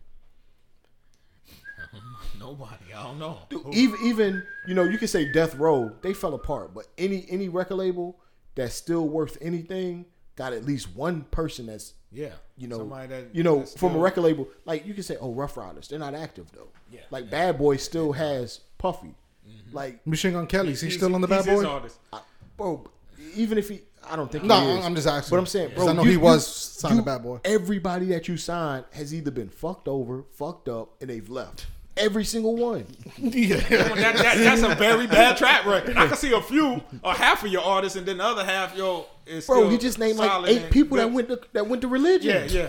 Nobody. 2.39 2.93
I 2.95 3.03
don't 3.03 3.19
know. 3.19 3.39
Dude, 3.49 3.65
even 3.73 3.99
even 4.03 4.43
you 4.67 4.73
know 4.73 4.83
you 4.83 4.97
can 4.97 5.07
say 5.07 5.31
Death 5.31 5.55
Row 5.55 5.91
they 6.01 6.13
fell 6.13 6.33
apart, 6.33 6.73
but 6.73 6.87
any 6.97 7.25
any 7.29 7.49
record 7.49 7.75
label 7.75 8.19
that's 8.55 8.73
still 8.75 9.07
worth 9.07 9.37
anything 9.41 10.05
got 10.35 10.53
at 10.53 10.65
least 10.65 10.95
one 10.95 11.21
person 11.31 11.65
that's 11.67 11.93
Yeah. 12.11 12.29
you 12.57 12.67
know 12.67 12.77
Somebody 12.77 13.07
that- 13.07 13.35
you 13.35 13.43
know 13.43 13.59
that's 13.59 13.75
from 13.77 13.95
a 13.95 13.99
record 13.99 14.21
label 14.21 14.47
like 14.65 14.85
you 14.85 14.93
can 14.93 15.03
say 15.03 15.17
oh 15.19 15.31
Ruff 15.33 15.57
Ryders 15.57 15.87
they're 15.87 15.99
not 15.99 16.13
active 16.15 16.51
though. 16.53 16.67
Yeah. 16.91 17.01
Like 17.11 17.29
Bad 17.29 17.57
Boy 17.57 17.77
still 17.77 18.11
has 18.13 18.59
Puffy. 18.77 19.15
Mm-hmm. 19.47 19.75
Like 19.75 20.05
Machine 20.05 20.33
Gun 20.33 20.47
Kelly's 20.47 20.81
he 20.81 20.87
He's- 20.87 20.97
still 20.97 21.13
on 21.15 21.21
the 21.21 21.27
Bad 21.27 21.45
Boy? 21.45 21.65
artist. 21.65 21.97
I, 22.13 22.21
bro, 22.55 22.87
even 23.35 23.57
if 23.57 23.69
he 23.69 23.81
I 24.09 24.15
don't 24.15 24.31
think 24.31 24.43
No, 24.45 24.59
he 24.61 24.67
is. 24.71 24.79
No, 24.79 24.85
I'm 24.85 24.95
just 24.95 25.07
asking. 25.07 25.31
But 25.35 25.39
I'm 25.39 25.45
saying, 25.47 25.69
'Cause 25.71 25.75
bro, 25.83 25.87
I 25.89 25.93
know 25.93 26.03
you- 26.03 26.11
he 26.11 26.17
was 26.17 26.45
signed 26.47 26.95
you- 26.95 27.01
to 27.01 27.05
Bad 27.05 27.23
Boy. 27.23 27.39
Everybody 27.43 28.05
that 28.07 28.27
you 28.29 28.37
signed 28.37 28.85
has 28.91 29.13
either 29.13 29.31
been 29.31 29.49
fucked 29.49 29.87
over, 29.89 30.23
fucked 30.31 30.69
up, 30.69 30.95
and 31.01 31.09
they've 31.09 31.27
left. 31.29 31.65
Every 31.97 32.25
single 32.25 32.55
one. 32.55 32.85
That, 33.17 34.15
that, 34.17 34.37
that's 34.37 34.61
a 34.61 34.75
very 34.75 35.07
bad 35.07 35.37
track 35.37 35.65
record. 35.65 35.97
I 35.97 36.07
can 36.07 36.15
see 36.17 36.31
a 36.33 36.41
few 36.41 36.81
or 37.03 37.13
half 37.13 37.43
of 37.43 37.51
your 37.51 37.63
artists, 37.63 37.97
and 37.97 38.05
then 38.05 38.17
the 38.17 38.23
other 38.23 38.45
half, 38.45 38.75
yo, 38.77 39.07
is 39.25 39.45
Bro, 39.47 39.57
still 39.57 39.69
he 39.69 39.77
just 39.77 39.97
named 39.97 40.17
like 40.19 40.47
eight 40.47 40.69
people 40.69 40.97
that 40.97 41.11
went 41.11 41.27
to 41.29 41.39
that 41.53 41.67
went 41.67 41.81
to 41.81 41.87
religion. 41.87 42.29
Yeah, 42.49 42.61
yeah. 42.61 42.67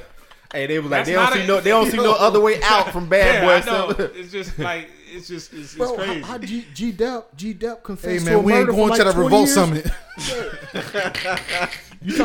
Hey, 0.52 0.66
they 0.66 0.78
was 0.78 0.90
like 0.90 1.04
That's 1.04 1.08
they 1.10 1.14
don't 1.14 1.32
see 1.34 1.42
a- 1.42 1.46
no 1.46 1.60
they 1.60 1.70
don't 1.70 1.90
see 1.90 1.96
no 1.98 2.14
other 2.18 2.40
way 2.40 2.62
out 2.62 2.90
from 2.90 3.08
Bad 3.08 3.34
yeah, 3.34 3.44
Boy. 3.44 3.52
I 3.52 3.60
know. 3.66 3.92
So- 3.92 4.10
It's 4.14 4.32
just 4.32 4.58
like 4.58 4.88
it's 5.12 5.28
just 5.28 5.52
it's, 5.52 5.60
it's 5.62 5.74
Bro, 5.74 5.96
crazy. 5.96 6.20
how, 6.20 6.26
how 6.26 6.38
G, 6.38 6.64
G 6.72 6.92
Dep 6.92 7.36
G 7.36 7.52
Dep 7.52 7.84
confessed 7.84 8.26
Hey 8.26 8.32
to 8.32 8.38
a 8.38 8.42
man, 8.42 8.44
we 8.44 8.52
ain't 8.54 8.60
murder 8.68 8.72
for 8.72 8.76
going 8.78 8.88
like 8.90 8.98
to 8.98 9.04
the 9.04 9.12
Revolt 9.12 9.48
years? 9.48 9.54
Summit. 9.54 9.86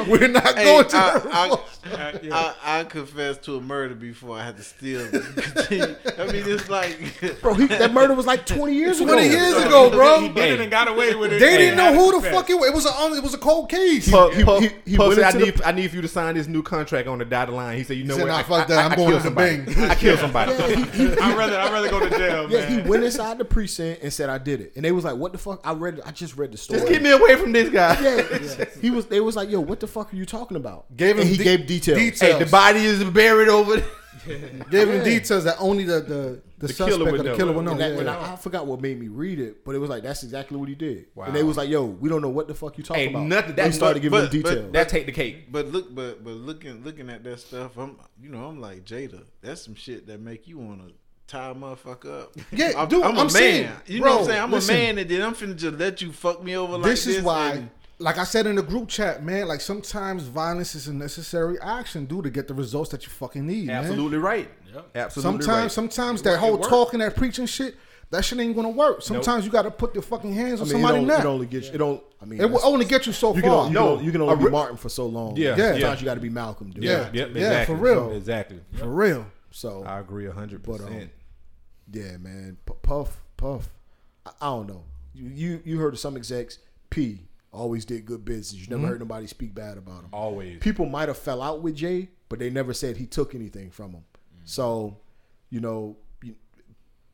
We're 0.08 0.28
not 0.28 0.56
Hey, 0.58 0.64
going 0.66 0.88
to 0.88 0.98
I, 0.98 1.20
the 1.20 1.30
I, 1.32 1.50
Uh, 1.50 2.20
yeah. 2.24 2.54
I, 2.64 2.80
I 2.80 2.84
confessed 2.86 3.44
to 3.44 3.58
a 3.58 3.62
murder 3.62 3.96
before 3.96 4.38
I 4.38 4.46
had 4.46 4.56
to 4.58 4.64
steal. 4.64 5.06
Continue. 5.10 5.96
I 6.18 6.26
mean, 6.32 6.44
it's 6.46 6.70
like, 6.70 6.98
Bro, 7.42 7.56
he, 7.56 7.66
that 7.68 7.92
murder 7.92 8.14
was 8.14 8.26
like 8.26 8.46
20 8.46 8.74
years 8.74 9.00
ago. 9.02 9.14
20 9.14 9.28
years 9.28 9.58
ago, 9.58 9.90
bro. 9.90 10.22
He 10.22 10.30
did 10.30 10.54
it 10.54 10.62
and 10.62 10.72
got 10.72 10.88
away 10.88 11.16
with 11.16 11.34
it. 11.34 11.40
They 11.40 11.58
didn't 11.58 11.78
know 11.78 11.94
who 11.94 12.08
the 12.12 12.14
confess. 12.18 12.34
fuck 12.34 12.50
it 12.50 12.54
was. 12.56 12.68
It 12.70 12.74
was 12.74 12.86
a 12.86 13.16
it 13.18 13.24
was 13.24 13.34
a 13.34 13.38
cold 13.38 13.70
case. 13.70 14.10
Puff, 14.10 14.34
He- 14.34 14.44
Puff, 14.44 14.62
he- 14.64 14.70
he 14.92 14.98
Puff 14.98 15.08
went 15.10 15.20
said, 15.20 15.26
I 15.26 15.30
into 15.32 15.46
need, 15.46 15.62
I 15.64 15.72
need 15.72 15.90
for 15.90 15.96
you 15.98 16.02
to 16.04 16.08
sign 16.08 16.36
this 16.36 16.48
new 16.48 16.62
contract 16.64 17.08
on 17.08 17.18
the 17.20 17.26
dotted 17.26 17.54
line. 17.56 17.78
He 17.78 17.84
said, 17.84 17.98
you 17.98 18.04
know 18.06 18.16
said, 18.16 18.28
what? 18.28 18.30
"Nah, 18.30 18.38
I, 18.38 18.44
fuck 18.44 18.62
I- 18.66 18.66
that. 18.76 18.86
I'm 18.86 18.92
I 18.92 18.96
going 18.96 19.10
to 19.12 19.18
the 19.18 19.24
somebody. 19.24 19.64
I 19.90 19.96
killed 19.96 20.20
somebody. 20.20 20.54
I'd 20.54 21.38
rather 21.38 21.58
I'd 21.60 21.74
rather 21.74 21.90
go 21.90 22.00
to 22.00 22.10
jail, 22.18 22.50
yeah, 22.50 22.66
he 22.70 22.82
went 22.88 23.04
inside 23.04 23.38
the 23.40 23.46
precinct 23.46 24.04
and 24.04 24.14
said, 24.14 24.30
"I 24.30 24.38
did 24.38 24.62
it," 24.62 24.74
and 24.76 24.86
they 24.86 24.92
was 24.92 25.04
like, 25.04 25.16
"What 25.16 25.32
the 25.32 25.38
fuck?" 25.38 25.60
I 25.66 25.74
read, 25.74 26.00
I 26.06 26.12
just 26.12 26.38
read 26.38 26.52
the 26.52 26.58
story. 26.58 26.80
Just 26.80 26.92
get 26.92 27.02
me 27.02 27.12
away 27.12 27.36
from 27.36 27.52
this 27.52 27.70
guy. 27.70 28.00
Yeah, 28.02 28.66
he 28.82 28.90
was. 28.90 29.08
They 29.08 29.20
was 29.20 29.36
like, 29.36 29.50
"Yo, 29.50 29.63
what 29.64 29.80
the 29.80 29.88
fuck 29.88 30.14
are 30.14 30.16
you 30.16 30.26
talking 30.26 30.58
about?" 30.58 30.96
Gave 30.96 31.16
him 31.16 31.22
and 31.22 31.30
he 31.30 31.38
de- 31.38 31.44
gave 31.44 31.66
details. 31.68 31.98
details. 32.00 32.34
Hey, 32.34 32.44
the 32.44 32.50
body 32.50 32.80
is 32.86 33.04
buried 33.04 33.50
over. 33.50 33.78
there. 33.78 33.90
Gave 34.70 34.90
him 34.90 35.04
details 35.04 35.44
that 35.44 35.58
only 35.60 35.84
the 35.84 36.00
the, 36.00 36.04
the, 36.04 36.42
The 36.60 36.68
suspect 36.70 36.92
killer 36.92 37.10
or 37.10 37.12
would 37.12 37.20
the 37.20 37.24
know. 37.26 37.36
killer 37.36 37.52
would 37.52 37.66
know. 37.66 37.72
And, 37.72 37.80
that, 37.82 37.94
yeah. 37.94 38.00
and 38.00 38.10
I, 38.10 38.34
I 38.34 38.36
forgot 38.38 38.66
what 38.66 38.80
made 38.80 38.98
me 38.98 39.10
read 39.10 39.38
it, 39.40 39.66
but 39.66 39.76
it 39.76 39.80
was 39.80 39.90
like 39.90 40.04
that's 40.04 40.24
exactly 40.24 40.56
what 40.56 40.70
he 40.70 40.76
did. 40.76 41.08
Wow. 41.16 41.26
And 41.26 41.36
they 41.36 41.44
was 41.44 41.58
like, 41.58 41.68
"Yo, 41.68 41.84
we 41.84 42.08
don't 42.08 42.22
know 42.22 42.30
what 42.30 42.48
the 42.48 42.54
fuck 42.56 42.78
you 42.78 42.84
talking 42.86 43.04
Ain't 43.04 43.16
about." 43.16 43.28
nothing- 43.28 43.56
They 43.56 43.64
that- 43.64 43.74
started 43.74 44.02
giving 44.02 44.20
but- 44.20 44.34
him 44.34 44.42
but- 44.44 44.50
details. 44.50 44.72
That 44.72 44.88
take 44.88 45.08
the 45.08 45.12
cake. 45.12 45.52
but 45.52 45.68
look, 45.68 45.94
but 45.94 46.24
but 46.24 46.36
looking 46.36 46.84
looking 46.86 47.10
at 47.10 47.24
that 47.26 47.40
stuff, 47.42 47.78
I'm 47.78 47.98
you 48.22 48.30
know 48.30 48.46
I'm 48.46 48.62
like 48.62 48.86
Jada. 48.86 49.24
That's 49.42 49.62
some 49.62 49.76
shit 49.76 50.08
that 50.08 50.22
make 50.22 50.48
you 50.48 50.58
want 50.58 50.88
to 50.88 50.94
tie 51.28 51.50
a 51.50 51.56
motherfucker 51.56 52.22
up. 52.22 52.36
Yeah, 52.54 52.74
I'm, 52.78 52.88
dude, 52.88 53.04
I'm 53.04 53.18
a 53.18 53.20
I'm 53.22 53.26
man. 53.26 53.30
saying, 53.30 53.70
you 53.88 54.00
bro, 54.02 54.10
know 54.10 54.16
what 54.18 54.22
I'm 54.22 54.28
saying? 54.28 54.42
I'm 54.44 54.52
listen. 54.52 54.76
a 54.76 54.78
man, 54.78 54.98
and 55.00 55.10
then 55.10 55.22
I'm 55.22 55.34
finna 55.36 55.58
just 55.58 55.78
let 55.78 56.02
you 56.02 56.12
fuck 56.14 56.42
me 56.44 56.56
over 56.56 56.74
like 56.78 56.84
this 56.84 57.04
this. 57.06 57.18
is 57.18 57.24
why, 57.24 57.54
and- 57.54 57.70
like 58.00 58.18
I 58.18 58.24
said 58.24 58.48
in 58.48 58.56
the 58.56 58.64
group 58.64 58.90
chat, 58.90 59.24
man, 59.24 59.48
like 59.48 59.62
sometimes 59.62 60.24
violence 60.24 60.76
is 60.76 60.88
a 60.88 60.94
necessary 60.94 61.60
action, 61.62 62.06
dude, 62.06 62.24
to 62.26 62.30
get 62.30 62.48
the 62.48 62.54
results 62.54 62.90
that 62.92 63.04
you 63.04 63.10
fucking 63.10 63.46
need. 63.46 63.68
man. 63.68 63.84
Absolutely 63.84 64.18
right. 64.18 64.50
Yep. 64.74 64.90
Absolutely 64.96 65.44
Sometimes, 65.46 65.64
right. 65.64 65.72
sometimes 65.72 66.22
It 66.22 66.24
that 66.26 66.40
whole 66.40 66.58
talking, 66.58 67.00
that 67.00 67.16
preaching 67.16 67.46
shit, 67.46 67.76
that 68.10 68.26
shit 68.26 68.40
ain't 68.40 68.56
gonna 68.56 68.70
work. 68.70 69.02
Sometimes 69.02 69.46
you 69.46 69.52
got 69.52 69.62
to 69.64 69.72
put 69.72 69.94
your 69.96 70.02
fucking 70.04 70.34
hands 70.34 70.60
I 70.60 70.64
on 70.64 70.70
somebody. 70.70 70.98
it, 70.98 71.00
somebody's 71.00 71.00
don't, 71.00 71.08
neck. 71.08 71.20
it 71.20 71.28
only 71.28 71.46
gets 71.48 71.68
it 71.70 71.78
don't. 71.78 72.04
I 72.22 72.26
mean, 72.26 72.42
It 72.42 72.50
will 72.50 72.64
only 72.64 72.86
get 72.86 73.06
you 73.08 73.14
so 73.14 73.36
you 73.36 73.42
can 73.42 73.50
far. 73.52 73.60
only, 73.66 73.70
you, 73.70 73.74
No, 73.76 73.80
can, 73.82 73.92
only- 73.94 74.06
you 74.06 74.12
can 74.12 74.22
only 74.22 74.34
a 74.34 74.38
be 74.38 74.50
Martin 74.52 74.78
for 74.78 74.90
so 74.90 75.06
long. 75.08 75.36
Yeah, 75.38 75.50
Yeah. 75.50 75.56
Sometimes 75.74 75.80
yeah. 75.82 75.96
you 76.00 76.06
got 76.06 76.14
to 76.16 76.20
be 76.22 76.30
Malcolm, 76.30 76.70
dude. 76.72 76.84
Yeah. 76.84 77.10
Yep, 77.14 77.14
Yeah, 77.14 77.24
exactly. 77.26 77.76
for 77.76 77.82
real. 77.82 78.12
Exactly. 78.12 78.60
for 78.74 78.88
real. 78.90 79.26
So 79.52 79.84
I 79.84 80.00
agree 80.00 80.28
hundred 80.28 80.64
But, 80.64 80.82
um, 80.82 80.88
percent. 80.88 81.12
yeah, 81.92 82.18
man, 82.18 82.58
P- 82.66 82.74
Puff, 82.82 83.22
Puff. 83.38 83.70
I, 84.26 84.32
I 84.42 84.46
don't 84.48 84.68
know. 84.68 84.84
You, 85.14 85.30
you 85.30 85.62
you 85.64 85.80
heard 85.80 85.94
of 85.94 86.00
some 86.00 86.16
execs? 86.18 86.58
P 86.90 87.22
always 87.54 87.86
did 87.86 88.06
good 88.06 88.26
business. 88.26 88.62
You 88.62 88.76
never 88.76 88.88
heard 88.88 89.00
nobody 89.00 89.28
speak 89.28 89.54
bad 89.56 89.78
about 89.78 90.02
him. 90.04 90.10
Always. 90.12 90.60
people 90.60 90.86
might 90.86 91.08
have 91.08 91.18
fell 91.18 91.42
out 91.42 91.62
with 91.62 91.76
Jay, 91.76 92.10
but 92.30 92.40
they 92.40 92.50
never 92.50 92.74
said 92.74 92.98
he 92.98 93.06
took 93.06 93.34
anything 93.36 93.70
from 93.72 93.92
him. 93.92 94.04
So, 94.46 94.98
you 95.50 95.60
know, 95.62 95.98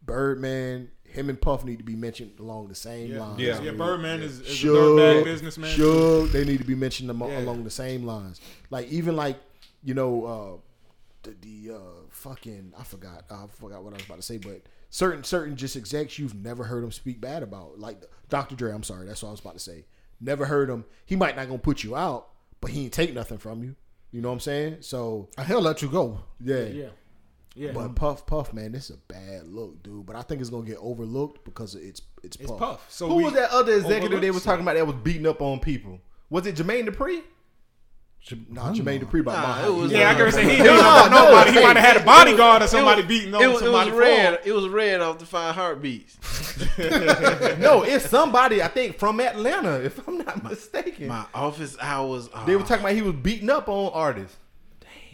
Birdman, 0.06 0.90
him 1.04 1.30
and 1.30 1.40
Puff 1.40 1.64
need 1.64 1.78
to 1.78 1.84
be 1.84 1.96
mentioned 1.96 2.40
along 2.40 2.68
the 2.70 2.76
same 2.76 3.12
Yeah, 3.12 3.20
lines. 3.20 3.40
Yeah. 3.40 3.62
yeah. 3.62 3.72
Birdman 3.72 4.22
is, 4.22 4.40
is 4.40 4.64
a 4.64 4.68
Suge, 4.68 5.24
businessman. 5.24 5.78
Suge, 5.78 6.32
they 6.32 6.46
need 6.46 6.60
to 6.60 6.64
be 6.66 6.76
mentioned 6.76 7.10
amo- 7.10 7.30
Yeah. 7.30 7.40
along 7.42 7.64
the 7.64 7.70
same 7.70 8.04
lines. 8.06 8.42
Like 8.70 8.88
even 8.90 9.16
like, 9.16 9.38
you 9.84 9.94
know, 9.94 10.26
uh, 10.26 11.30
the, 11.30 11.36
the 11.68 11.76
uh, 11.76 11.80
fucking 12.10 12.74
I 12.80 12.84
forgot 12.84 13.26
I 13.30 13.46
forgot 13.48 13.84
what 13.84 13.94
I 13.94 13.98
was 13.98 14.06
about 14.06 14.16
to 14.18 14.22
say, 14.24 14.38
but 14.38 14.62
certain 14.90 15.24
certain 15.24 15.56
just 15.56 15.76
execs 15.76 16.18
you've 16.18 16.34
never 16.36 16.64
heard 16.64 16.82
them 16.84 16.92
speak 16.92 17.20
bad 17.22 17.44
about, 17.44 17.78
like 17.78 18.02
Dr. 18.30 18.56
Dre. 18.56 18.72
I'm 18.72 18.84
sorry, 18.84 19.06
that's 19.06 19.22
what 19.22 19.30
I 19.30 19.32
was 19.32 19.42
about 19.42 19.54
to 19.54 19.60
say. 19.60 19.86
Never 20.22 20.46
heard 20.46 20.70
him. 20.70 20.86
He 21.06 21.16
might 21.16 21.36
not 21.36 21.48
gonna 21.48 21.60
put 21.60 21.84
you 21.84 21.96
out, 21.96 22.30
but 22.62 22.72
he 22.72 22.84
ain't 22.86 22.94
take 22.94 23.14
nothing 23.14 23.38
from 23.38 23.64
you. 23.64 23.76
You 24.12 24.22
know 24.22 24.30
what 24.30 24.34
I'm 24.36 24.40
saying? 24.40 24.78
So 24.82 25.30
He'll 25.46 25.62
let 25.62 25.82
you 25.82 25.88
go. 25.90 26.20
yeah, 26.44 26.64
Yeah, 26.64 26.88
yeah. 27.56 27.72
But 27.74 27.96
Puff, 27.96 28.26
Puff, 28.26 28.54
man, 28.54 28.72
this 28.72 28.90
is 28.90 28.96
a 28.98 29.14
bad 29.14 29.48
look, 29.48 29.82
dude. 29.84 30.06
But 30.06 30.16
I 30.16 30.22
think 30.24 30.42
it's 30.42 30.50
gonna 30.50 30.66
get 30.66 30.78
overlooked 30.80 31.46
because 31.46 31.76
it's 31.76 32.02
it's 32.24 32.36
Puff. 32.38 32.50
it's 32.50 32.60
Puff. 32.60 32.86
So 32.92 33.08
Who 33.08 33.24
was 33.24 33.34
that 33.34 33.52
other 33.52 33.74
executive 33.74 34.02
they 34.02 34.16
overlooked 34.18 34.34
was 34.34 34.44
talking 34.44 34.62
about 34.64 34.76
that 34.76 34.86
was 34.88 34.96
beating 34.98 35.28
up 35.28 35.42
on 35.42 35.60
people? 35.60 36.00
Was 36.30 36.46
it 36.48 36.56
Jermaine 36.56 36.88
Dupri? 36.88 37.22
Nah, 38.50 38.72
Jermaine 38.74 39.02
Dupri 39.02 39.24
by 39.24 39.34
Nah, 39.34 39.42
my 39.48 39.66
it 39.66 39.74
was- 39.74 39.92
He- 39.92 39.98
Yeah, 39.98 40.12
I 40.12 40.14
can 40.14 40.32
say 40.32 40.44
he 40.44 40.58
No, 40.60 40.64
didn't 40.64 40.78
know 40.84 41.08
no, 41.10 41.26
nobody. 41.26 41.52
He 41.52 41.64
might 41.64 41.78
have 41.78 41.86
had 41.86 41.98
a 41.98 42.06
bodyguard 42.06 42.62
or 42.62 42.68
somebody 42.68 43.02
was, 43.02 43.08
beating 43.08 43.34
on 43.34 43.42
it 43.42 43.48
was, 43.48 43.62
it 43.62 43.72
was 43.72 43.90
red. 43.90 44.40
It 44.46 44.52
was 44.52 44.68
red 44.68 45.02
off 45.02 45.18
the 45.20 45.26
five 45.26 45.56
heartbeats. 45.56 46.18
no, 47.60 47.84
it's 47.84 48.08
somebody 48.10 48.62
I 48.62 48.68
think 48.68 48.98
from 49.00 49.20
Atlanta, 49.20 49.82
if 49.84 50.06
I'm 50.08 50.18
not 50.20 50.44
mistaken. 50.44 51.08
My 51.08 51.26
office 51.34 51.76
hours. 51.82 52.28
Are, 52.30 52.46
they 52.46 52.56
were 52.56 52.64
talking 52.64 52.82
about 52.82 52.94
he 52.94 53.02
was 53.02 53.16
beating 53.16 53.50
up 53.50 53.68
on 53.68 53.92
artists. 53.94 54.38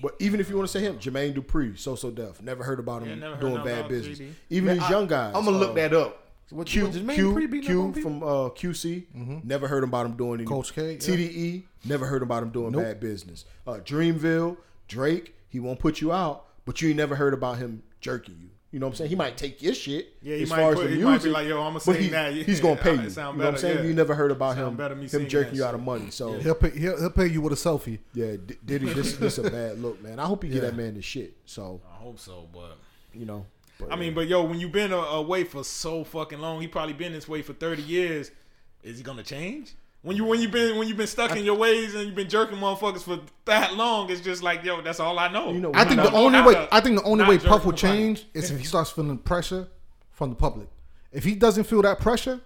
But 0.02 0.16
even 0.20 0.40
if 0.42 0.50
you 0.50 0.58
want 0.58 0.68
to 0.70 0.78
say 0.78 0.84
him, 0.86 1.00
Jermaine 1.00 1.34
Dupri, 1.34 1.78
so 1.80 1.96
so 1.96 2.12
deaf. 2.12 2.42
Never 2.42 2.64
heard 2.64 2.80
about 2.80 3.04
him 3.04 3.20
Yeah, 3.22 3.30
heard 3.30 3.40
doing 3.40 3.54
nothing 3.56 3.72
bad 3.82 3.88
business. 3.88 4.20
3D. 4.20 4.32
Even 4.50 4.78
these 4.78 4.90
young 4.90 5.08
guys. 5.08 5.34
I'm 5.34 5.46
gonna 5.46 5.58
look 5.58 5.72
uh, 5.72 5.74
that 5.76 5.94
up. 5.94 6.25
What, 6.52 6.68
Q- 6.68 6.90
Q, 6.92 7.00
Jermaine 7.02 7.16
Q, 7.16 7.34
Dupri 7.34 7.50
beating 7.52 7.88
up 7.88 7.94
Q 7.96 8.04
from 8.04 8.22
uh, 8.24 8.28
QC. 8.50 9.44
Never 9.44 9.68
heard 9.68 9.84
about 9.84 10.06
him 10.06 10.16
doing 10.16 10.40
any. 10.42 10.46
Coach 10.48 10.74
K, 10.74 10.92
yeah. 10.94 10.98
TDE. 10.98 11.64
Never 11.86 12.06
heard 12.06 12.22
about 12.22 12.44
him 12.44 12.50
doing 12.50 12.72
Nope. 12.72 12.84
bad 12.84 13.00
business. 13.00 13.46
Uh, 13.66 13.74
Dreamville, 13.84 14.58
Drake. 14.88 15.34
He 15.50 15.60
won't 15.60 15.80
put 15.80 16.02
you 16.02 16.12
out, 16.12 16.46
but 16.66 16.82
you 16.82 16.90
ain't 16.90 16.98
never 16.98 17.16
heard 17.16 17.34
about 17.34 17.58
him 17.58 17.82
jerking 18.02 18.38
you. 18.40 18.50
You 18.72 18.80
know 18.80 18.88
what 18.88 18.92
I'm 18.94 18.96
saying? 18.98 19.10
He 19.10 19.16
might 19.16 19.38
take 19.38 19.62
your 19.62 19.74
shit. 19.74 20.18
Yeah, 20.22 20.36
he 20.36 20.44
as 20.44 20.50
might 20.50 20.58
far 20.58 20.74
put- 20.76 20.84
as 20.86 20.90
the 20.92 20.96
he 20.98 21.02
might 21.04 21.10
be 21.12 21.12
music, 21.14 21.32
like, 21.34 21.48
"Yo, 21.48 21.62
I'ma 21.62 21.74
but 21.76 21.82
sing 21.82 22.02
he- 22.04 22.08
that." 22.10 22.34
He's 22.46 22.60
gonna 22.60 22.76
pay 22.76 22.94
you. 22.94 23.00
it 23.00 23.04
You 23.06 23.10
sound 23.10 23.38
know 23.38 23.46
what 23.46 23.54
I'm 23.54 23.58
saying? 23.60 23.78
yeah. 23.78 23.84
You 23.86 23.94
never 23.94 24.14
heard 24.16 24.32
about 24.32 24.58
him 24.58 24.78
him 24.78 25.28
jerking 25.30 25.56
you 25.56 25.64
out 25.64 25.74
of 25.76 25.82
money. 25.82 26.12
So 26.12 26.34
He'll 26.34 26.56
pay. 26.56 26.72
He'll, 26.78 27.00
he'll 27.00 27.10
pay 27.10 27.28
you 27.28 27.42
with 27.42 27.54
a 27.54 27.56
selfie. 27.56 28.00
yeah, 28.14 28.36
D- 28.46 28.56
Diddy, 28.66 28.92
this 28.94 29.16
this 29.16 29.38
a 29.38 29.50
bad 29.50 29.80
look, 29.82 30.04
man. 30.04 30.20
I 30.20 30.26
hope 30.26 30.44
he 30.44 30.50
get 30.50 30.62
that 30.62 30.76
man 30.76 30.94
the 30.96 31.02
shit. 31.02 31.38
So 31.46 31.80
I 31.90 31.96
hope 31.96 32.20
so, 32.20 32.50
but 32.54 32.78
you 33.14 33.26
know, 33.26 33.46
but, 33.80 33.92
I 33.92 33.96
mean, 33.96 34.14
but 34.14 34.28
yo, 34.28 34.44
when 34.44 34.60
you've 34.60 34.72
been 34.72 34.92
away 34.94 35.44
for 35.44 35.64
so 35.64 36.04
fucking 36.04 36.40
long, 36.40 36.62
he 36.62 36.68
probably 36.68 36.94
been 36.94 37.14
this 37.14 37.28
way 37.28 37.42
for 37.42 37.54
thirty 37.54 37.82
years. 37.82 38.32
Is 38.84 38.98
he 38.98 39.04
gonna 39.04 39.24
change? 39.24 39.74
When 40.02 40.16
you 40.16 40.24
when 40.26 40.40
you 40.40 40.48
been 40.50 40.78
when 40.78 40.88
you've 40.88 40.98
been 40.98 41.08
stuck 41.08 41.36
in 41.36 41.44
your 41.44 41.56
ways 41.56 41.96
and 41.96 42.06
you've 42.06 42.16
been 42.16 42.30
jerking 42.30 42.58
motherfuckers 42.60 43.02
for 43.02 43.20
that 43.46 43.74
long, 43.74 44.10
it's 44.12 44.22
just 44.22 44.44
like 44.44 44.64
yo, 44.64 44.82
that's 44.82 45.00
all 45.00 45.18
I 45.18 45.28
know. 45.32 45.52
You 45.52 45.60
know, 45.60 45.72
I 45.74 45.84
think 45.86 46.02
the 46.02 46.12
only 46.12 46.42
way. 46.42 46.54
to 46.54 46.68
I 46.72 46.80
think 46.80 46.98
the 47.00 47.04
only 47.06 47.26
way 47.26 47.38
Puff 47.40 47.66
will 47.66 47.72
nobody. 47.72 47.78
change 47.78 48.28
is 48.34 48.52
if 48.52 48.60
he 48.60 48.66
starts 48.66 48.92
feeling 48.92 49.18
pressure 49.18 49.68
from 50.12 50.30
the 50.30 50.36
public. 50.36 50.68
If 51.12 51.24
he 51.24 51.34
doesn't 51.36 51.64
feel 51.64 51.82
that 51.82 52.00
pressure, 52.00 52.40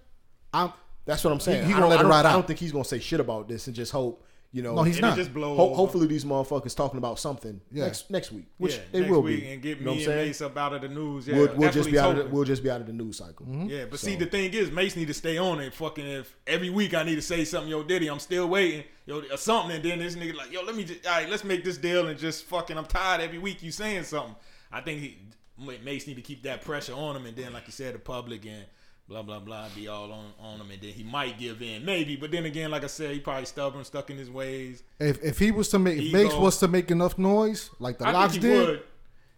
I'm. 0.53 0.71
That's 1.05 1.23
what 1.23 1.33
I'm 1.33 1.39
saying. 1.39 1.65
he 1.65 1.73
I 1.73 1.79
gonna 1.79 1.81
don't- 1.81 1.89
let 1.89 1.97
I 1.97 1.99
it 1.99 2.03
don't- 2.03 2.11
ride 2.11 2.25
I 2.27 2.31
don't 2.33 2.47
think 2.47 2.59
he's 2.59 2.71
gonna 2.71 2.85
say 2.85 2.99
shit 2.99 3.19
about 3.19 3.47
this 3.49 3.67
and 3.67 3.75
just 3.75 3.91
hope. 3.91 4.23
You 4.51 4.63
know, 4.63 4.73
No, 4.73 4.81
he's 4.81 4.99
not. 4.99 5.15
just 5.15 5.31
blow 5.31 5.55
Ho- 5.55 5.75
hopefully 5.75 6.07
these 6.07 6.25
motherfuckers 6.25 6.75
talking 6.75 6.97
about 6.97 7.19
something 7.19 7.61
Yeah. 7.71 7.83
next 7.85 8.09
next 8.09 8.31
week, 8.31 8.47
which 8.57 8.77
yeah, 8.77 8.81
they 8.91 8.99
next 9.01 9.11
will 9.11 9.21
week 9.21 9.41
be. 9.41 9.47
and 9.51 9.61
get 9.61 9.77
you 9.77 9.85
know 9.85 9.93
me 9.93 10.03
and 10.05 10.15
Mase 10.15 10.41
up 10.41 10.57
out 10.57 10.73
of 10.73 10.81
the 10.81 10.87
news. 10.87 11.27
Yeah, 11.27 11.35
we'll, 11.35 11.55
we'll 11.55 11.71
just 11.71 11.85
he's 11.87 11.93
be 11.93 11.99
out 11.99 12.17
of 12.17 12.17
the, 12.17 12.33
we'll 12.33 12.43
just 12.45 12.63
be 12.63 12.71
out 12.71 12.81
of 12.81 12.87
the 12.87 12.93
news 12.93 13.17
cycle. 13.17 13.45
Mm-hmm. 13.45 13.67
Yeah, 13.69 13.85
but 13.87 13.99
see, 13.99 14.15
the 14.15 14.25
thing 14.25 14.51
is, 14.51 14.71
Mase 14.71 14.95
need 14.95 15.07
to 15.07 15.13
stay 15.13 15.37
on 15.37 15.59
it. 15.59 15.71
Fucking 15.75 16.03
if 16.03 16.35
every 16.47 16.71
week 16.71 16.95
I 16.95 17.03
need 17.03 17.13
to 17.15 17.21
say 17.21 17.45
something, 17.45 17.69
yo, 17.69 17.83
Diddy, 17.83 18.07
I'm 18.09 18.17
still 18.17 18.49
waiting, 18.49 18.85
yo, 19.05 19.21
or 19.21 19.37
something, 19.37 19.75
and 19.75 19.85
then 19.85 19.99
this 19.99 20.15
nigga 20.15 20.35
like, 20.35 20.51
yo, 20.51 20.63
let 20.63 20.75
me 20.75 20.83
just, 20.83 21.05
all 21.05 21.11
right, 21.13 21.29
let's 21.29 21.43
make 21.43 21.63
this 21.63 21.77
deal 21.77 22.07
and 22.07 22.17
just 22.17 22.45
fucking, 22.45 22.75
I'm 22.75 22.85
tired 22.85 23.21
every 23.21 23.37
week 23.37 23.61
you 23.61 23.71
saying 23.71 24.05
something. 24.05 24.35
I 24.71 24.81
think 24.81 24.99
he, 24.99 25.17
Mase 25.59 26.07
need 26.07 26.15
to 26.15 26.21
keep 26.23 26.41
that 26.43 26.63
pressure 26.63 26.93
on 26.93 27.15
him, 27.15 27.27
and 27.27 27.37
then 27.37 27.53
like 27.53 27.67
you 27.67 27.71
said, 27.73 27.93
the 27.93 27.99
public 27.99 28.45
and 28.47 28.65
blah 29.09 29.23
blah 29.23 29.39
blah 29.39 29.67
be 29.75 29.87
all 29.87 30.11
on 30.13 30.31
on 30.39 30.61
him, 30.61 30.71
and 30.71 30.81
then 30.81 30.91
he 30.91 31.03
might 31.03 31.37
give 31.37 31.61
in, 31.61 31.83
maybe. 31.83 32.15
But 32.15 32.31
then 32.31 32.45
again, 32.45 32.71
like 32.71 32.83
I 32.83 32.87
said, 32.87 33.11
he 33.13 33.19
probably 33.19 33.45
stubborn, 33.45 33.83
stuck 33.83 34.09
in 34.09 34.17
his 34.17 34.29
ways. 34.29 34.83
If 34.99 35.21
if 35.23 35.39
he 35.39 35.51
was 35.51 35.67
to 35.69 35.79
make, 35.79 35.97
if 35.97 36.03
Ego. 36.03 36.23
Mase 36.23 36.33
was 36.35 36.57
to 36.59 36.67
make 36.67 36.91
enough 36.91 37.17
noise 37.17 37.71
like 37.79 37.97
the 37.97 38.05
I 38.07 38.11
LOX 38.11 38.33
think 38.33 38.43
he 38.45 38.49
did, 38.51 38.67
would. 38.67 38.83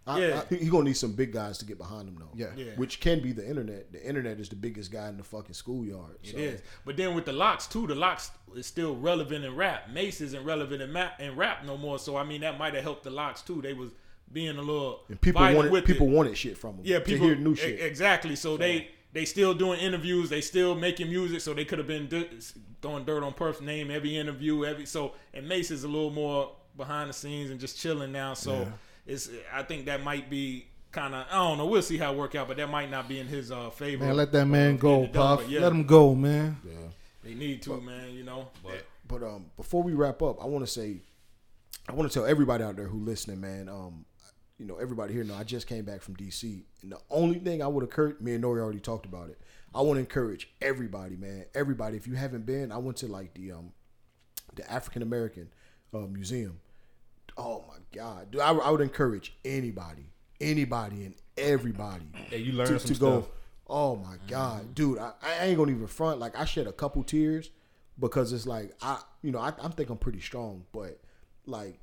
I- 0.08 0.20
Yeah. 0.20 0.42
He, 0.50 0.56
he 0.58 0.70
gonna 0.70 0.86
need 0.86 0.98
some 0.98 1.14
big 1.14 1.32
guys 1.32 1.60
to 1.60 1.66
get 1.66 1.78
behind 1.78 2.08
him 2.10 2.18
though. 2.20 2.32
Yeah. 2.36 2.48
Yeah. 2.58 2.72
Which 2.76 3.00
can 3.00 3.22
be 3.22 3.32
the 3.34 3.48
internet. 3.48 3.92
The 3.94 4.04
internet 4.06 4.40
is 4.40 4.50
the 4.50 4.56
biggest 4.56 4.92
guy 4.92 5.08
in 5.10 5.18
the 5.18 5.24
fucking 5.24 5.54
schoolyard. 5.54 6.18
It 6.24 6.32
so. 6.32 6.38
is. 6.38 6.62
But 6.86 6.98
then 6.98 7.14
with 7.16 7.26
the 7.26 7.34
LOX 7.34 7.68
too, 7.68 7.86
the 7.88 7.94
LOX 7.96 8.32
is 8.56 8.66
still 8.66 8.96
relevant 8.96 9.46
in 9.46 9.56
rap. 9.56 9.90
Mase 9.94 10.20
isn't 10.22 10.44
relevant 10.44 10.82
in, 10.82 10.92
ma- 10.92 11.12
in 11.20 11.36
rap 11.36 11.64
no 11.66 11.78
more. 11.78 12.00
So 12.00 12.18
I 12.18 12.24
mean 12.26 12.42
that 12.42 12.58
might 12.58 12.74
have 12.74 12.84
helped 12.84 13.04
the 13.04 13.12
LOX 13.12 13.42
too. 13.44 13.62
They 13.62 13.74
was 13.74 13.92
being 14.34 14.58
a 14.58 14.62
little 14.62 15.02
And 15.08 15.22
people 15.22 15.42
wanted 15.42 15.72
with 15.72 15.86
people 15.86 16.08
it. 16.08 16.12
wanted 16.14 16.38
shit 16.38 16.58
from 16.58 16.76
him. 16.78 16.82
yeah 16.84 16.98
to 17.00 17.06
people 17.06 17.28
hear 17.28 17.36
new 17.36 17.54
e- 17.54 17.58
shit. 17.58 17.80
exactly. 17.82 18.36
So, 18.36 18.58
they 18.58 18.90
they 19.14 19.26
still 19.26 19.54
doing 19.54 19.80
interviews. 19.80 20.30
They 20.30 20.42
still 20.42 20.76
making 20.76 21.10
music. 21.10 21.42
So 21.42 21.54
they 21.54 21.66
could 21.66 21.78
have 21.80 21.88
been 21.88 22.08
di- 22.08 22.30
throwing 22.82 23.06
dirt 23.06 23.24
on 23.24 23.34
Perf's 23.34 23.62
name 23.62 23.92
every 23.92 24.16
interview. 24.18 24.66
Every 24.66 24.86
so 24.86 25.14
and 25.34 25.48
Mase 25.48 25.72
is 25.72 25.84
a 25.84 25.88
little 25.88 26.12
more 26.12 26.52
behind 26.78 27.10
the 27.10 27.14
scenes 27.14 27.50
and 27.52 27.60
just 27.60 27.80
chilling 27.80 28.12
now. 28.12 28.34
So 28.34 28.72
it's 29.06 29.30
I 29.54 29.64
think 29.64 29.86
that 29.86 30.04
might 30.04 30.30
be. 30.30 30.68
Kind 30.92 31.16
of, 31.16 31.26
I 31.32 31.36
don't 31.36 31.58
know. 31.58 31.68
We'll 31.68 31.82
see 31.82 31.98
how 31.98 32.12
it 32.12 32.18
work 32.18 32.36
out, 32.36 32.50
but 32.50 32.58
that 32.58 32.68
might 32.68 32.92
not 32.92 33.08
be 33.08 33.18
in 33.18 33.26
his 33.26 33.50
uh, 33.50 33.70
favor. 33.70 34.04
man, 34.04 34.18
let 34.18 34.34
that 34.34 34.42
uh, 34.42 34.46
man 34.46 34.76
go, 34.76 34.90
getting 34.98 35.06
it 35.06 35.14
done. 35.14 35.38
Puff. 35.38 35.50
Yeah, 35.50 35.62
Let 35.62 35.72
him 35.72 35.86
go, 35.86 36.14
man. 36.14 36.58
yeah. 36.66 36.74
They 37.24 37.34
need 37.34 37.62
to, 37.62 37.80
man. 37.80 38.12
You 38.12 38.26
know, 38.26 38.50
but 38.62 38.86
But 39.08 39.24
um, 39.24 39.46
before 39.56 39.84
we 39.84 39.94
wrap 39.94 40.22
up, 40.22 40.44
I 40.44 40.48
want 40.48 40.66
to 40.66 40.70
say, 40.70 40.98
I 41.88 41.94
want 41.94 42.12
to 42.12 42.14
tell 42.14 42.28
everybody 42.28 42.66
out 42.66 42.76
there 42.76 42.88
who 42.88 43.00
listening, 43.00 43.40
man. 43.40 43.70
Um, 43.70 44.04
you 44.62 44.68
know, 44.68 44.78
everybody 44.78 45.12
here 45.12 45.24
know 45.24 45.34
I 45.34 45.44
just 45.44 45.66
came 45.66 45.86
back 45.86 46.04
from 46.04 46.16
DC, 46.16 46.62
and 46.84 46.92
the 46.92 47.00
only 47.10 47.40
thing 47.40 47.64
I 47.64 47.68
would 47.68 47.84
encourage, 47.84 48.22
me 48.22 48.36
and 48.36 48.44
Nori 48.44 48.60
already 48.60 48.80
talked 48.80 49.08
about 49.08 49.30
it. 49.30 49.42
I 49.74 49.82
want 49.82 49.96
to 49.96 50.02
encourage 50.02 50.52
everybody, 50.62 51.16
man. 51.16 51.46
Everybody, 51.56 51.98
if 51.98 52.06
you 52.06 52.14
haven't 52.14 52.46
been, 52.46 52.72
I 52.72 52.78
went 52.78 52.98
to 52.98 53.08
like 53.08 53.34
the 53.34 53.54
um, 53.54 53.72
the 54.54 54.72
African 54.72 55.02
American 55.02 55.50
uh, 55.96 56.02
Museum. 56.02 56.60
Oh 57.38 57.66
my 57.68 57.78
God, 57.92 58.30
dude! 58.30 58.42
I, 58.42 58.52
I 58.52 58.70
would 58.70 58.82
encourage 58.82 59.34
anybody, 59.44 60.12
anybody, 60.40 61.06
and 61.06 61.16
everybody 61.40 62.06
Yeah, 62.30 62.38
you 62.38 62.52
learn 62.52 62.68
to, 62.68 62.80
to 62.80 62.94
go. 62.94 63.30
Oh 63.66 63.96
my 63.96 64.18
god, 64.28 64.76
dude! 64.76 65.00
I, 65.00 65.14
I 65.24 65.46
ain't 65.46 65.58
gonna 65.58 65.72
even 65.72 65.88
front. 65.88 66.20
Like 66.20 66.38
I 66.38 66.46
shed 66.46 66.68
a 66.68 66.72
couple 66.72 67.04
tears 67.04 67.50
because 68.00 68.32
it's 68.32 68.46
like 68.46 68.74
I, 68.80 69.02
you 69.24 69.32
know, 69.32 69.40
I, 69.40 69.54
I 69.60 69.70
think 69.70 69.90
I'm 69.90 69.98
pretty 69.98 70.20
strong, 70.20 70.66
but 70.72 71.00
like 71.48 71.80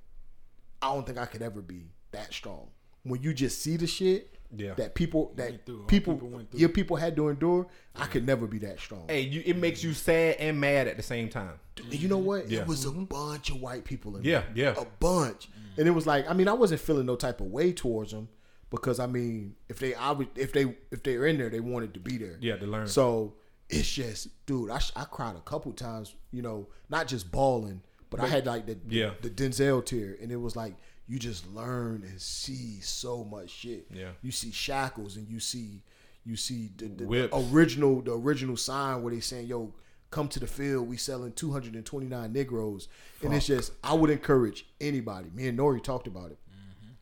I 0.81 0.95
don't 0.95 1.05
think 1.05 1.19
I 1.19 1.27
could 1.27 1.43
ever 1.43 1.61
be 1.61 1.87
that 2.13 2.33
strong. 2.33 2.69
When 3.03 3.23
you 3.23 3.33
just 3.33 3.63
see 3.63 3.77
the 3.77 3.87
shit 3.87 4.35
Yeah. 4.55 4.75
that 4.75 4.95
people 4.95 5.33
that 5.37 5.51
Went 5.51 5.65
people, 5.67 6.15
people 6.15 6.29
went 6.29 6.49
your 6.55 6.69
people 6.69 6.97
had 6.97 7.15
to 7.17 7.29
endure, 7.29 7.67
I 7.95 8.07
could 8.07 8.27
never 8.27 8.47
be 8.47 8.59
that 8.61 8.81
strong. 8.81 9.05
Hey, 9.09 9.21
you, 9.21 9.43
it 9.47 9.57
makes 9.57 9.83
you 9.85 9.93
sad 9.95 10.37
and 10.39 10.61
mad 10.61 10.89
at 10.89 10.97
the 10.97 11.03
same 11.03 11.29
time. 11.29 11.59
You 11.91 12.09
know 12.09 12.19
what? 12.19 12.51
Yeah. 12.51 12.61
It 12.63 12.67
was 12.67 12.85
a 12.85 12.91
bunch 12.91 13.51
of 13.51 13.61
white 13.61 13.85
people 13.85 14.17
in 14.17 14.25
Yeah, 14.25 14.43
there. 14.55 14.75
yeah. 14.75 14.81
A 14.83 14.85
bunch. 14.85 15.49
And 15.77 15.87
it 15.87 15.93
was 15.93 16.07
like, 16.07 16.29
I 16.29 16.33
mean, 16.35 16.49
I 16.49 16.53
wasn't 16.55 16.81
feeling 16.81 17.07
no 17.07 17.15
type 17.15 17.41
of 17.41 17.47
way 17.47 17.73
towards 17.73 18.11
them 18.11 18.29
because 18.71 18.99
I 18.99 19.07
mean, 19.07 19.55
if 19.69 19.79
they 19.79 19.95
I 19.95 20.11
would, 20.11 20.29
if 20.37 20.53
they 20.53 20.77
if 20.91 21.03
they 21.03 21.17
were 21.17 21.27
in 21.27 21.39
there, 21.39 21.51
they 21.51 21.61
wanted 21.61 21.95
to 21.95 22.01
be 22.01 22.19
there. 22.19 22.37
Yeah, 22.41 22.57
to 22.57 22.67
learn. 22.67 22.89
So 22.89 23.35
it's 23.71 23.89
just, 23.91 24.29
dude, 24.47 24.71
I, 24.71 24.81
I 24.97 25.05
cried 25.05 25.37
a 25.37 25.41
couple 25.41 25.73
times, 25.73 26.15
you 26.33 26.43
know, 26.43 26.67
not 26.89 27.07
just 27.07 27.31
bawling, 27.31 27.83
but 28.11 28.19
I 28.19 28.27
had 28.27 28.45
like 28.47 28.67
the 28.67 28.77
Yeah. 28.89 29.11
the 29.23 29.31
Denzel 29.31 29.85
tear, 29.85 30.17
and 30.21 30.33
it 30.33 30.37
was 30.37 30.57
like 30.57 30.75
you 31.09 31.19
just 31.19 31.47
learn 31.49 32.05
and 32.07 32.21
see 32.21 32.81
so 32.81 33.25
much 33.25 33.51
shit. 33.51 33.87
Yeah. 33.91 34.11
You 34.23 34.31
see 34.31 34.53
shackles 34.53 35.17
and 35.17 35.27
you 35.27 35.41
see 35.41 35.83
you 36.25 36.37
see 36.37 36.71
the, 36.77 36.89
the, 36.89 37.05
the 37.05 37.47
original 37.51 38.03
the 38.03 38.13
original 38.13 38.57
sign 38.57 39.03
where 39.03 39.15
they 39.15 39.21
saying, 39.21 39.47
"Yo, 39.47 39.73
come 40.11 40.29
to 40.29 40.39
the 40.39 40.47
field. 40.47 40.87
We 40.87 40.99
selling 40.99 41.33
229 41.33 42.33
Negroes." 42.33 42.89
And 43.25 43.33
it's 43.35 43.47
just 43.47 43.73
I 43.83 43.95
would 43.95 44.11
encourage 44.11 44.67
anybody. 44.81 45.31
Me 45.35 45.49
and 45.49 45.59
Nori 45.59 45.83
talked 45.83 46.07
about 46.07 46.31
it. 46.31 46.39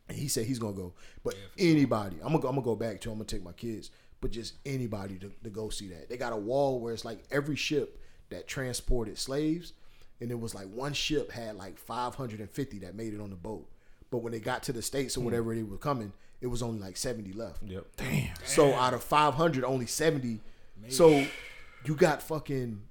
And 0.09 0.17
he 0.17 0.29
said 0.29 0.45
he's 0.45 0.59
gonna 0.59 0.71
go. 0.71 0.93
But 1.21 1.35
anybody, 1.57 2.15
I'm 2.21 2.27
gonna 2.27 2.39
go, 2.39 2.47
I'm 2.47 2.55
gonna 2.55 2.63
go 2.65 2.77
back 2.77 3.01
to. 3.01 3.09
I'm 3.11 3.17
gonna 3.17 3.25
take 3.25 3.43
my 3.43 3.51
kids. 3.51 3.91
But 4.21 4.31
just 4.31 4.53
anybody 4.65 5.15
to, 5.19 5.31
to 5.43 5.49
go 5.49 5.67
see 5.69 5.89
that. 5.89 6.09
They 6.09 6.15
got 6.15 6.31
a 6.31 6.37
wall 6.37 6.79
where 6.79 6.93
it's 6.93 7.03
like 7.03 7.25
every 7.29 7.57
ship 7.57 7.99
that 8.29 8.47
transported 8.47 9.17
slaves, 9.17 9.73
and 10.21 10.31
it 10.31 10.39
was 10.39 10.55
like 10.55 10.67
one 10.69 10.93
ship 10.93 11.29
had 11.29 11.55
like 11.57 11.77
550 11.77 12.79
that 12.79 12.95
made 12.95 13.13
it 13.13 13.19
on 13.19 13.29
the 13.29 13.35
boat. 13.35 13.67
But 14.09 14.19
when 14.19 14.31
they 14.31 14.39
got 14.39 14.63
to 14.63 14.73
the 14.73 14.81
states 14.81 15.17
or 15.17 15.21
whatever 15.21 15.53
they 15.53 15.63
were 15.63 15.77
coming, 15.77 16.13
it 16.39 16.47
was 16.47 16.61
only 16.63 16.79
like 16.79 16.95
70 16.97 17.33
left. 17.33 17.61
Yep. 17.63 17.85
Damn. 17.97 18.29
So 18.45 18.73
out 18.73 18.93
of 18.93 19.03
500, 19.03 19.63
only 19.63 19.85
70. 19.85 20.39
So 20.89 21.25
you 21.85 21.95
got 21.95 22.21
fucking, 22.21 22.81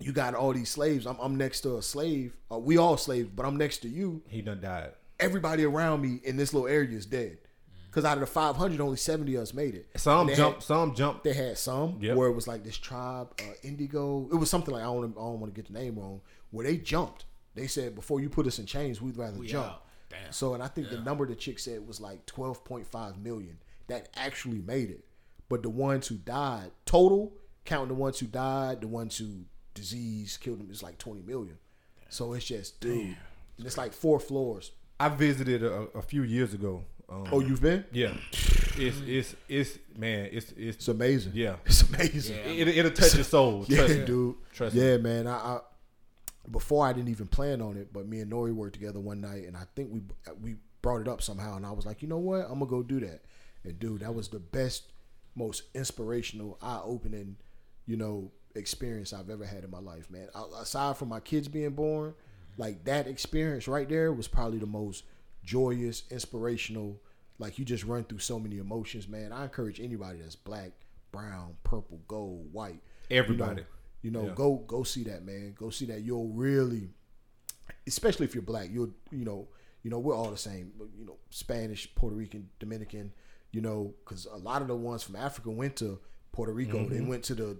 you 0.00 0.12
got 0.12 0.34
all 0.34 0.52
these 0.52 0.70
slaves. 0.70 1.06
I'm, 1.06 1.16
I'm 1.20 1.36
next 1.36 1.60
to 1.60 1.76
a 1.76 1.82
slave. 1.82 2.36
Uh, 2.50 2.58
we 2.58 2.78
all 2.78 2.96
slaves, 2.96 3.28
but 3.34 3.44
I'm 3.46 3.56
next 3.56 3.78
to 3.78 3.88
you. 3.88 4.22
He 4.28 4.40
done 4.42 4.60
died. 4.60 4.92
Everybody 5.18 5.64
around 5.64 6.00
me 6.00 6.20
in 6.24 6.36
this 6.36 6.54
little 6.54 6.68
area 6.68 6.96
is 6.96 7.04
dead. 7.06 7.38
Because 7.86 8.04
out 8.04 8.14
of 8.14 8.20
the 8.20 8.26
500, 8.26 8.80
only 8.80 8.96
70 8.96 9.34
of 9.34 9.42
us 9.42 9.52
made 9.52 9.74
it. 9.74 9.88
Some 9.96 10.20
And 10.20 10.28
they 10.30 10.34
jump. 10.36 10.54
Had, 10.56 10.62
some 10.62 10.94
jump. 10.94 11.22
they 11.24 11.32
had 11.34 11.58
some 11.58 11.98
Yep. 12.00 12.16
where 12.16 12.28
it 12.28 12.32
was 12.34 12.46
like 12.48 12.62
this 12.64 12.76
tribe, 12.76 13.28
uh, 13.40 13.52
Indigo. 13.64 14.28
It 14.32 14.36
was 14.36 14.48
something 14.48 14.72
like 14.72 14.82
I 14.82 14.86
don't, 14.86 15.04
I 15.04 15.20
don't 15.20 15.40
want 15.40 15.52
to 15.54 15.60
get 15.60 15.72
the 15.72 15.78
name 15.78 15.98
wrong. 15.98 16.20
Where 16.52 16.64
they 16.64 16.76
jumped. 16.78 17.24
They 17.56 17.66
said 17.66 17.96
before 17.96 18.20
you 18.20 18.28
put 18.30 18.46
us 18.46 18.60
in 18.60 18.66
chains, 18.66 19.02
we'd 19.02 19.16
rather 19.16 19.42
jump. 19.44 19.66
out. 19.66 19.82
Damn. 20.10 20.32
So, 20.32 20.54
and 20.54 20.62
I 20.62 20.66
think 20.68 20.90
the 20.90 20.98
number 21.00 21.24
the 21.26 21.34
chick 21.36 21.58
said 21.58 21.86
was 21.86 22.00
like 22.00 22.26
12.5 22.26 23.22
million 23.22 23.58
that 23.86 24.08
actually 24.16 24.58
made 24.60 24.90
it. 24.90 25.04
But 25.48 25.62
the 25.62 25.70
ones 25.70 26.08
who 26.08 26.16
died 26.16 26.70
total, 26.84 27.32
counting 27.64 27.88
the 27.88 27.94
ones 27.94 28.18
who 28.18 28.26
died, 28.26 28.80
the 28.82 28.88
ones 28.88 29.16
who 29.18 29.44
disease 29.74 30.36
killed 30.36 30.60
them, 30.60 30.70
is 30.70 30.82
like 30.82 30.98
20 30.98 31.22
million. 31.22 31.58
So 32.08 32.32
it's 32.34 32.44
just, 32.44 32.80
dude, 32.80 33.16
and 33.56 33.66
it's 33.66 33.78
like 33.78 33.92
four 33.92 34.18
floors. 34.20 34.72
I 34.98 35.08
visited 35.08 35.62
a, 35.62 35.86
a 35.94 36.02
few 36.02 36.22
years 36.22 36.54
ago. 36.54 36.84
Um, 37.08 37.24
Oh, 37.32 37.40
you've 37.40 37.62
been? 37.62 37.84
yeah. 37.92 38.14
It's 38.76 38.98
it's 39.04 39.34
it's 39.48 39.78
man. 39.96 40.28
It's 40.32 40.52
it's 40.52 40.76
It's 40.76 40.88
amazing. 40.88 41.32
yeah. 41.34 41.56
It's 41.66 41.82
amazing. 41.82 42.36
It, 42.46 42.68
it'll 42.68 42.90
touch 42.92 43.14
your 43.14 43.24
soul. 43.24 43.64
Yeah, 43.68 43.86
me. 43.88 44.04
dude. 44.04 44.36
Trust 44.52 44.74
me. 44.76 44.82
yeah, 44.82 44.96
man. 44.98 45.26
I, 45.26 45.32
I 45.36 45.60
before 46.50 46.86
I 46.86 46.92
didn't 46.92 47.10
even 47.10 47.26
plan 47.26 47.60
on 47.60 47.76
it, 47.76 47.92
but 47.92 48.06
me 48.06 48.20
and 48.20 48.30
Nori 48.32 48.52
worked 48.52 48.74
together 48.74 49.00
one 49.00 49.20
night, 49.20 49.46
and 49.46 49.56
I 49.56 49.64
think 49.74 49.90
we 49.92 50.00
we 50.40 50.56
brought 50.82 51.00
it 51.00 51.08
up 51.08 51.22
somehow, 51.22 51.56
and 51.56 51.66
I 51.66 51.72
was 51.72 51.86
like, 51.86 52.02
you 52.02 52.08
know 52.08 52.18
what, 52.18 52.42
I'm 52.48 52.58
gonna 52.58 52.66
go 52.66 52.82
do 52.82 53.00
that. 53.00 53.22
And 53.64 53.78
dude, 53.78 54.00
that 54.00 54.14
was 54.14 54.28
the 54.28 54.38
best, 54.38 54.84
most 55.34 55.64
inspirational, 55.74 56.58
eye 56.62 56.80
opening, 56.82 57.36
you 57.86 57.96
know, 57.96 58.30
experience 58.54 59.12
I've 59.12 59.28
ever 59.30 59.44
had 59.44 59.64
in 59.64 59.70
my 59.70 59.80
life, 59.80 60.10
man. 60.10 60.28
Aside 60.58 60.96
from 60.96 61.08
my 61.08 61.20
kids 61.20 61.48
being 61.48 61.70
born, 61.70 62.14
like 62.56 62.84
that 62.84 63.06
experience 63.06 63.68
right 63.68 63.88
there 63.88 64.12
was 64.12 64.28
probably 64.28 64.58
the 64.58 64.66
most 64.66 65.04
joyous, 65.44 66.04
inspirational. 66.10 67.00
Like 67.38 67.58
you 67.58 67.64
just 67.64 67.84
run 67.84 68.04
through 68.04 68.18
so 68.18 68.38
many 68.38 68.58
emotions, 68.58 69.08
man. 69.08 69.32
I 69.32 69.44
encourage 69.44 69.80
anybody 69.80 70.20
that's 70.20 70.36
black, 70.36 70.72
brown, 71.12 71.56
purple, 71.64 72.00
gold, 72.08 72.52
white, 72.52 72.80
Everybody. 73.10 73.50
you 73.50 73.56
know, 73.62 73.66
You 74.02 74.10
know, 74.10 74.26
yeah. 74.26 74.32
go 74.34 74.56
go 74.66 74.82
see 74.82 75.04
that, 75.04 75.24
man. 75.24 75.54
Go 75.58 75.70
see 75.70 75.84
that. 75.86 76.00
You'll 76.02 76.28
really, 76.28 76.90
especially 77.86 78.24
if 78.26 78.34
you're 78.34 78.42
black, 78.42 78.68
you'll 78.70 78.90
you 79.10 79.24
know, 79.24 79.48
you 79.82 79.90
know, 79.90 79.98
we're 79.98 80.14
all 80.16 80.30
the 80.30 80.36
same. 80.36 80.72
You 80.98 81.04
know, 81.06 81.16
Spanish, 81.30 81.92
Puerto 81.94 82.16
Rican, 82.16 82.48
Dominican. 82.58 83.12
You 83.52 83.60
know, 83.60 83.94
because 84.04 84.26
a 84.26 84.36
lot 84.36 84.62
of 84.62 84.68
the 84.68 84.76
ones 84.76 85.02
from 85.02 85.16
Africa 85.16 85.50
went 85.50 85.76
to 85.76 85.98
Puerto 86.32 86.52
Rico. 86.52 86.88
They 86.88 87.00
went 87.00 87.24
to 87.24 87.34
the, 87.34 87.56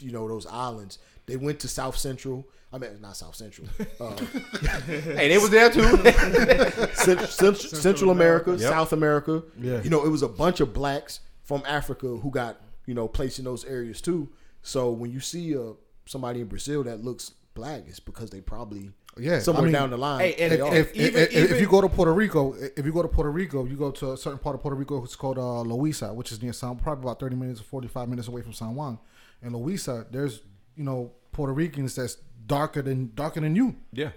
you 0.00 0.10
know, 0.10 0.26
those 0.26 0.46
islands. 0.46 0.98
They 1.26 1.36
went 1.36 1.60
to 1.60 1.68
South 1.68 1.96
Central. 1.96 2.44
I 2.72 2.78
mean, 2.78 3.00
not 3.00 3.16
South 3.16 3.36
Central. 3.36 3.68
Uh, 4.00 4.16
Hey, 4.86 5.28
they 5.28 5.38
was 5.38 5.50
there 5.50 5.70
too. 5.70 5.82
Cent- 6.94 7.20
Cent- 7.28 7.56
Central, 7.58 8.10
America, 8.10 8.50
Yep. 8.52 8.60
South 8.60 8.92
America. 8.92 9.42
Yeah. 9.60 9.80
You 9.82 9.90
know, 9.90 10.04
it 10.04 10.08
was 10.08 10.22
a 10.22 10.28
bunch 10.28 10.60
of 10.60 10.72
blacks 10.74 11.20
from 11.44 11.62
Africa 11.66 12.08
who 12.16 12.30
got, 12.30 12.60
you 12.86 12.94
know, 12.94 13.06
placed 13.06 13.38
in 13.38 13.44
those 13.44 13.64
areas 13.64 14.00
too. 14.00 14.28
So 14.62 14.90
when 14.90 15.10
you 15.10 15.20
see 15.20 15.56
uh, 15.56 15.72
somebody 16.06 16.40
in 16.40 16.46
Brazil 16.46 16.82
that 16.84 17.02
looks 17.04 17.32
black, 17.54 17.82
it's 17.86 18.00
because 18.00 18.30
they 18.30 18.40
probably 18.40 18.90
Yeah, 19.18 19.40
somewhere 19.40 19.62
I 19.62 19.66
mean, 19.66 19.72
down 19.72 19.90
the 19.90 19.98
line. 19.98 20.20
Hey, 20.20 20.34
and 20.38 20.52
they 20.52 20.56
if, 20.56 20.62
are. 20.62 20.74
if, 20.74 20.96
Even- 20.96 21.22
if, 21.22 21.34
if 21.52 21.60
you 21.60 21.66
go 21.68 21.80
to 21.80 21.88
Puerto 21.88 22.12
Rico, 22.12 22.54
if 22.54 22.84
you 22.86 22.92
go 22.92 23.02
to 23.02 23.08
Puerto 23.08 23.30
Rico, 23.30 23.64
you 23.66 23.76
go 23.76 23.90
to 23.90 24.12
a 24.12 24.16
certain 24.16 24.38
part 24.38 24.54
of 24.54 24.62
Puerto 24.62 24.76
Rico. 24.76 25.02
It's 25.04 25.16
called 25.16 25.38
uh, 25.38 25.42
Loíza, 25.68 26.14
which 26.14 26.32
is 26.32 26.40
near 26.42 26.52
San, 26.52 26.76
probably 26.76 27.02
about 27.04 27.18
thirty 27.20 27.36
minutes 27.36 27.60
or 27.60 27.64
forty 27.64 27.88
five 27.88 28.08
minutes 28.08 28.28
away 28.28 28.42
from 28.42 28.52
San 28.52 28.74
Juan. 28.74 28.98
And 29.42 29.52
Loíza, 29.54 30.06
there's 30.10 30.40
you 30.76 30.84
know 30.84 31.12
Puerto 31.32 31.52
Ricans 31.52 31.94
that's 31.96 32.16
darker 32.46 32.82
than 32.82 33.10
darker 33.14 33.40
than 33.40 33.54
you. 33.56 33.76
yeah. 33.92 34.10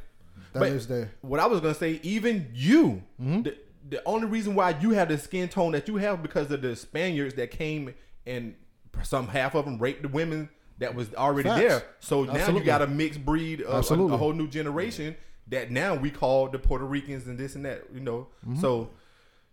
That 0.54 0.60
But 0.62 0.70
is 0.70 0.88
there. 0.88 1.12
What 1.22 1.42
I 1.42 1.48
was 1.48 1.60
gonna 1.60 1.74
say, 1.74 2.00
even 2.02 2.50
you, 2.54 3.04
the, 3.20 3.58
the 3.90 4.02
only 4.06 4.28
reason 4.28 4.56
why 4.56 4.70
you 4.80 4.92
have 4.92 5.10
the 5.10 5.18
skin 5.18 5.50
tone 5.50 5.74
that 5.74 5.90
you 5.90 5.98
have 5.98 6.22
because 6.24 6.50
of 6.52 6.62
the 6.62 6.78
Spaniards 6.78 7.34
that 7.36 7.52
came 7.52 7.94
and 8.26 8.56
some 9.04 9.28
half 9.28 9.56
of 9.56 9.66
them 9.66 9.78
raped 9.78 10.02
the 10.02 10.08
women 10.08 10.50
that 10.80 10.94
was 10.96 11.14
already 11.16 11.50
Facts. 11.50 11.62
there. 11.62 11.84
So 12.00 12.24
now 12.24 12.50
you 12.50 12.64
got 12.64 12.82
a 12.82 12.88
mixed 12.88 13.24
breed, 13.26 13.62
of 13.62 13.90
a, 13.90 13.94
a 14.14 14.18
whole 14.18 14.34
new 14.34 14.48
generation 14.48 15.16
that 15.48 15.72
now 15.72 15.96
we 15.96 16.10
call 16.10 16.50
the 16.50 16.60
Puerto 16.60 16.86
Ricans 16.86 17.28
and 17.28 17.38
this 17.38 17.56
and 17.56 17.66
that. 17.66 17.84
You 17.94 18.00
know, 18.02 18.28
Mm-hmm. 18.46 18.60
so 18.62 18.90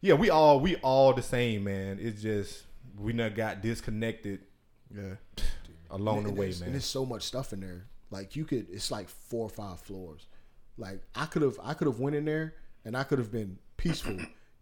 yeah, 0.00 0.14
we 0.14 0.30
all 0.30 0.58
we 0.60 0.76
all 0.76 1.12
the 1.12 1.22
same, 1.22 1.64
man. 1.64 1.98
It's 2.00 2.22
just 2.22 2.64
we 2.98 3.12
not 3.12 3.34
got 3.34 3.62
disconnected 3.62 4.40
Yeah. 4.94 5.14
along 5.90 6.18
and 6.18 6.26
the 6.26 6.30
way, 6.32 6.46
there's, 6.46 6.56
And 6.60 6.66
man. 6.68 6.72
there's 6.72 6.84
so 6.84 7.06
much 7.06 7.22
stuff 7.22 7.52
in 7.52 7.60
there. 7.60 7.86
Like 8.10 8.36
you 8.36 8.44
could, 8.44 8.66
it's 8.70 8.90
like 8.90 9.08
four 9.08 9.46
or 9.46 9.48
five 9.48 9.80
floors. 9.80 10.26
Like 10.76 11.00
I 11.14 11.26
could 11.26 11.42
have, 11.42 11.58
I 11.62 11.74
could 11.74 11.86
have 11.86 11.98
went 12.00 12.16
in 12.16 12.24
there 12.24 12.54
and 12.84 12.96
I 12.96 13.04
could 13.04 13.18
have 13.18 13.30
been 13.30 13.58
peaceful, 13.76 14.16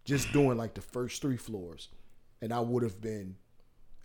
just 0.05 0.33
doing 0.33 0.57
like 0.59 0.75
the 0.75 0.81
first 0.83 1.21
three 1.23 1.37
floors, 1.37 1.89
and 2.43 2.53
I 2.53 2.61
would 2.61 2.83
have 2.83 3.01
been. 3.01 3.37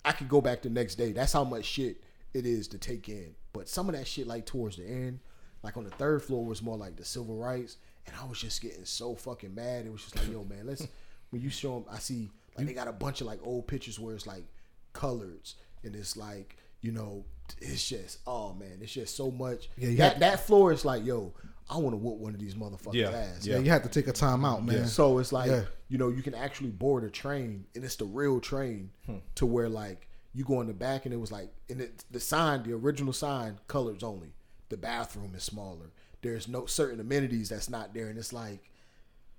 I 0.06 0.12
could 0.12 0.30
go 0.30 0.40
back 0.42 0.62
the 0.62 0.70
next 0.70 0.96
day. 0.96 1.12
That's 1.12 1.34
how 1.34 1.44
much 1.44 1.66
shit 1.66 2.04
it 2.34 2.46
is 2.46 2.68
to 2.70 2.78
take 2.78 3.10
in. 3.10 3.36
But 3.54 3.68
some 3.68 3.90
of 3.90 3.96
that 3.96 4.08
shit, 4.08 4.28
like 4.28 4.46
towards 4.46 4.78
the 4.78 4.86
end, 4.86 5.20
like 5.64 5.78
on 5.78 5.84
the 5.84 5.90
third 5.92 6.22
floor, 6.22 6.46
was 6.46 6.62
more 6.62 6.78
like 6.78 6.96
the 6.96 7.06
civil 7.06 7.36
rights, 7.38 7.78
and 8.06 8.16
I 8.22 8.26
was 8.26 8.40
just 8.40 8.62
getting 8.62 8.86
so 8.86 9.16
fucking 9.16 9.56
mad. 9.56 9.86
It 9.86 9.92
was 9.92 10.04
just 10.04 10.16
like, 10.16 10.32
yo, 10.32 10.44
man, 10.44 10.68
let's. 10.68 10.88
When 11.32 11.42
you 11.42 11.50
show 11.50 11.74
them, 11.74 11.86
I 11.92 11.98
see 11.98 12.30
like 12.56 12.68
they 12.68 12.74
got 12.74 12.88
a 12.88 12.94
bunch 12.94 13.20
of 13.20 13.28
like 13.28 13.40
old 13.44 13.68
pictures 13.68 14.00
where 14.00 14.16
it's 14.16 14.28
like 14.28 14.46
coloreds, 14.94 15.56
and 15.84 15.94
it's 15.96 16.16
like 16.16 16.56
you 16.82 16.92
know, 16.92 17.26
it's 17.60 17.90
just 17.90 18.20
oh 18.28 18.54
man, 18.54 18.78
it's 18.80 18.94
just 18.94 19.18
so 19.18 19.32
much. 19.32 19.70
Yeah, 19.76 19.96
that 19.96 20.20
that 20.20 20.46
floor 20.46 20.72
is 20.72 20.86
like, 20.86 21.04
yo, 21.04 21.34
I 21.70 21.78
want 21.78 21.94
to 21.94 21.98
whoop 21.98 22.18
one 22.18 22.34
of 22.34 22.40
these 22.40 22.54
motherfuckers' 22.56 22.94
Yeah, 22.94 23.10
ass. 23.10 23.46
Yeah, 23.46 23.58
you 23.58 23.72
have 23.72 23.84
to 23.84 23.90
take 23.90 24.08
a 24.08 24.12
time 24.14 24.46
out, 24.46 24.64
man. 24.64 24.86
So 24.86 25.18
it's 25.18 25.32
like 25.32 25.50
Yeah. 25.50 25.64
you 25.90 25.98
know 25.98 26.10
you 26.10 26.22
can 26.22 26.36
actually 26.36 26.70
board 26.70 27.04
a 27.04 27.10
train, 27.10 27.66
and 27.76 27.84
it's 27.84 27.96
the 27.96 28.06
real 28.06 28.40
train 28.40 28.92
hmm. 29.06 29.18
to 29.36 29.46
where 29.46 29.70
like 29.70 30.08
you 30.34 30.44
go 30.44 30.62
in 30.62 30.68
the 30.68 30.74
back, 30.74 31.06
and 31.06 31.14
it 31.14 31.18
was 31.18 31.32
like 31.32 31.50
and 31.70 31.82
it, 31.82 32.04
the 32.12 32.20
sign, 32.20 32.64
the 32.64 32.74
original 32.74 33.14
sign, 33.14 33.60
colors 33.68 34.04
only. 34.04 34.34
The 34.70 34.78
bathroom 34.78 35.34
is 35.36 35.44
smaller. 35.44 35.92
There's 36.22 36.48
no 36.48 36.66
certain 36.66 37.00
amenities 37.00 37.50
that's 37.50 37.70
not 37.70 37.94
there, 37.94 38.10
and 38.10 38.18
it's 38.18 38.34
like, 38.34 38.72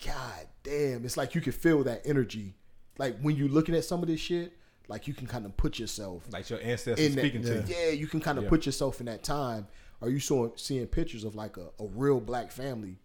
God 0.05 0.47
damn, 0.63 1.05
it's 1.05 1.17
like 1.17 1.35
you 1.35 1.41
can 1.41 1.53
feel 1.53 1.85
that 1.85 2.03
energy. 2.05 2.55
Like 2.99 3.19
when 3.21 3.37
you're 3.37 3.49
looking 3.49 3.75
at 3.75 3.85
some 3.85 4.03
of 4.03 4.09
this 4.09 4.21
shit, 4.21 4.57
like 4.89 5.09
you 5.09 5.15
can 5.15 5.27
kind 5.27 5.45
of 5.45 5.57
put 5.57 5.79
yourself 5.79 6.25
Like 6.31 6.49
your 6.49 6.61
ancestors 6.61 7.05
in 7.05 7.15
that, 7.15 7.21
speaking 7.21 7.43
to 7.43 7.55
you. 7.55 7.65
yeah, 7.67 7.91
you 7.91 8.07
can 8.07 8.21
kind 8.21 8.39
of 8.39 8.45
Yeah. 8.45 8.51
put 8.51 8.67
yourself 8.67 9.01
in 9.01 9.07
that 9.07 9.23
time. 9.23 9.67
Are 10.03 10.09
you 10.11 10.21
saw, 10.21 10.51
seeing 10.57 10.87
pictures 10.87 11.25
of 11.25 11.35
like 11.35 11.57
a, 11.57 11.69
a 11.81 11.87
real 11.95 12.21
black 12.21 12.53
family 12.53 12.99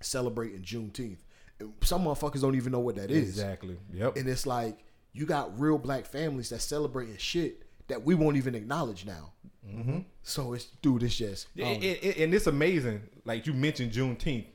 celebrating 0.00 0.62
Juneteenth? 0.62 1.18
And 1.60 1.72
Some 1.82 2.04
motherfuckers 2.04 2.40
don't 2.40 2.56
even 2.56 2.72
know 2.72 2.80
what 2.80 2.96
that 2.96 3.10
is, 3.10 3.28
Exactly. 3.28 3.76
Yep. 3.92 4.16
and 4.16 4.28
it's 4.28 4.46
like 4.46 4.78
you 5.12 5.26
got 5.26 5.58
real 5.60 5.78
black 5.78 6.06
families 6.06 6.48
that 6.50 6.60
celebrating 6.60 7.16
shit 7.16 7.62
that 7.88 8.02
we 8.04 8.14
won't 8.14 8.36
even 8.36 8.54
acknowledge 8.54 9.04
now. 9.06 9.32
Mm-hmm. 9.68 9.98
So 10.22 10.52
it's 10.54 10.64
dude, 10.82 11.02
it's 11.02 11.14
just 11.16 11.46
Yeah, 11.54 11.66
um, 11.66 11.72
and, 11.74 11.84
and- 11.84 12.16
and 12.16 12.34
it's 12.34 12.46
amazing. 12.46 13.02
Like 13.24 13.46
you 13.46 13.52
mentioned 13.52 13.92
Juneteenth. 13.92 14.46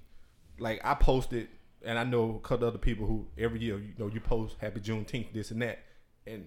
Like 0.60 0.82
I 0.84 0.94
posted, 0.94 1.48
and 1.84 1.98
I 1.98 2.04
know 2.04 2.36
a 2.44 2.46
couple 2.48 2.68
other 2.68 2.78
people 2.78 3.08
who 3.08 3.26
every 3.38 3.60
year 3.62 3.78
you 3.80 3.94
know 3.98 4.08
you 4.08 4.20
post 4.20 4.58
Happy 4.60 4.82
Juneteenth, 4.82 5.32
this 5.34 5.52
and 5.52 5.62
that, 5.62 5.80
and 6.28 6.46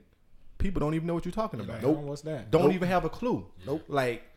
people 0.58 0.80
don't 0.80 0.92
even 0.94 1.06
know 1.06 1.14
what 1.14 1.24
you're 1.24 1.32
talking 1.32 1.60
about. 1.60 1.80
Nope. 1.82 1.96
What's 1.98 2.22
that? 2.22 2.50
Don't 2.50 2.64
Nope. 2.64 2.74
even 2.74 2.88
have 2.88 3.04
a 3.06 3.08
clue. 3.08 3.46
Nope. 3.66 3.84
Like, 3.88 4.22
that- 4.22 4.31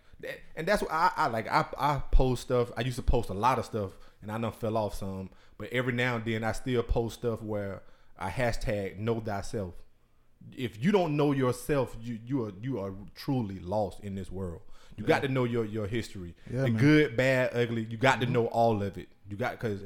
and 0.55 0.67
that's 0.67 0.81
what 0.81 0.91
I, 0.91 1.11
I 1.15 1.27
like. 1.27 1.47
I 1.51 1.65
I 1.77 2.01
post 2.11 2.43
stuff. 2.43 2.71
I 2.77 2.81
used 2.81 2.97
to 2.97 3.03
post 3.03 3.29
a 3.29 3.33
lot 3.33 3.59
of 3.59 3.65
stuff, 3.65 3.91
and 4.21 4.31
I 4.31 4.37
done 4.37 4.51
fell 4.51 4.77
off 4.77 4.95
some. 4.95 5.29
But 5.57 5.71
every 5.71 5.93
now 5.93 6.15
and 6.15 6.25
then, 6.25 6.43
I 6.43 6.51
still 6.51 6.83
post 6.83 7.19
stuff 7.19 7.41
where 7.41 7.81
I 8.17 8.29
hashtag 8.29 8.97
Know 8.97 9.19
Thyself. 9.19 9.73
If 10.55 10.83
you 10.83 10.91
don't 10.91 11.15
know 11.17 11.31
yourself, 11.31 11.95
you 12.01 12.19
you 12.25 12.45
are 12.45 12.53
you 12.61 12.79
are 12.79 12.93
truly 13.15 13.59
lost 13.59 13.99
in 14.01 14.15
this 14.15 14.31
world. 14.31 14.61
You 14.97 15.03
got 15.03 15.23
to 15.23 15.27
know 15.27 15.43
your 15.43 15.65
your 15.65 15.87
history, 15.87 16.35
Yeah, 16.49 16.61
the 16.61 16.69
man. 16.69 16.77
good, 16.77 17.17
bad, 17.17 17.51
ugly. 17.53 17.85
You 17.89 17.97
got 17.97 18.21
to 18.21 18.25
mm-hmm. 18.25 18.33
know 18.33 18.45
all 18.47 18.81
of 18.81 18.97
it. 18.97 19.09
You 19.29 19.35
got 19.35 19.51
because 19.51 19.81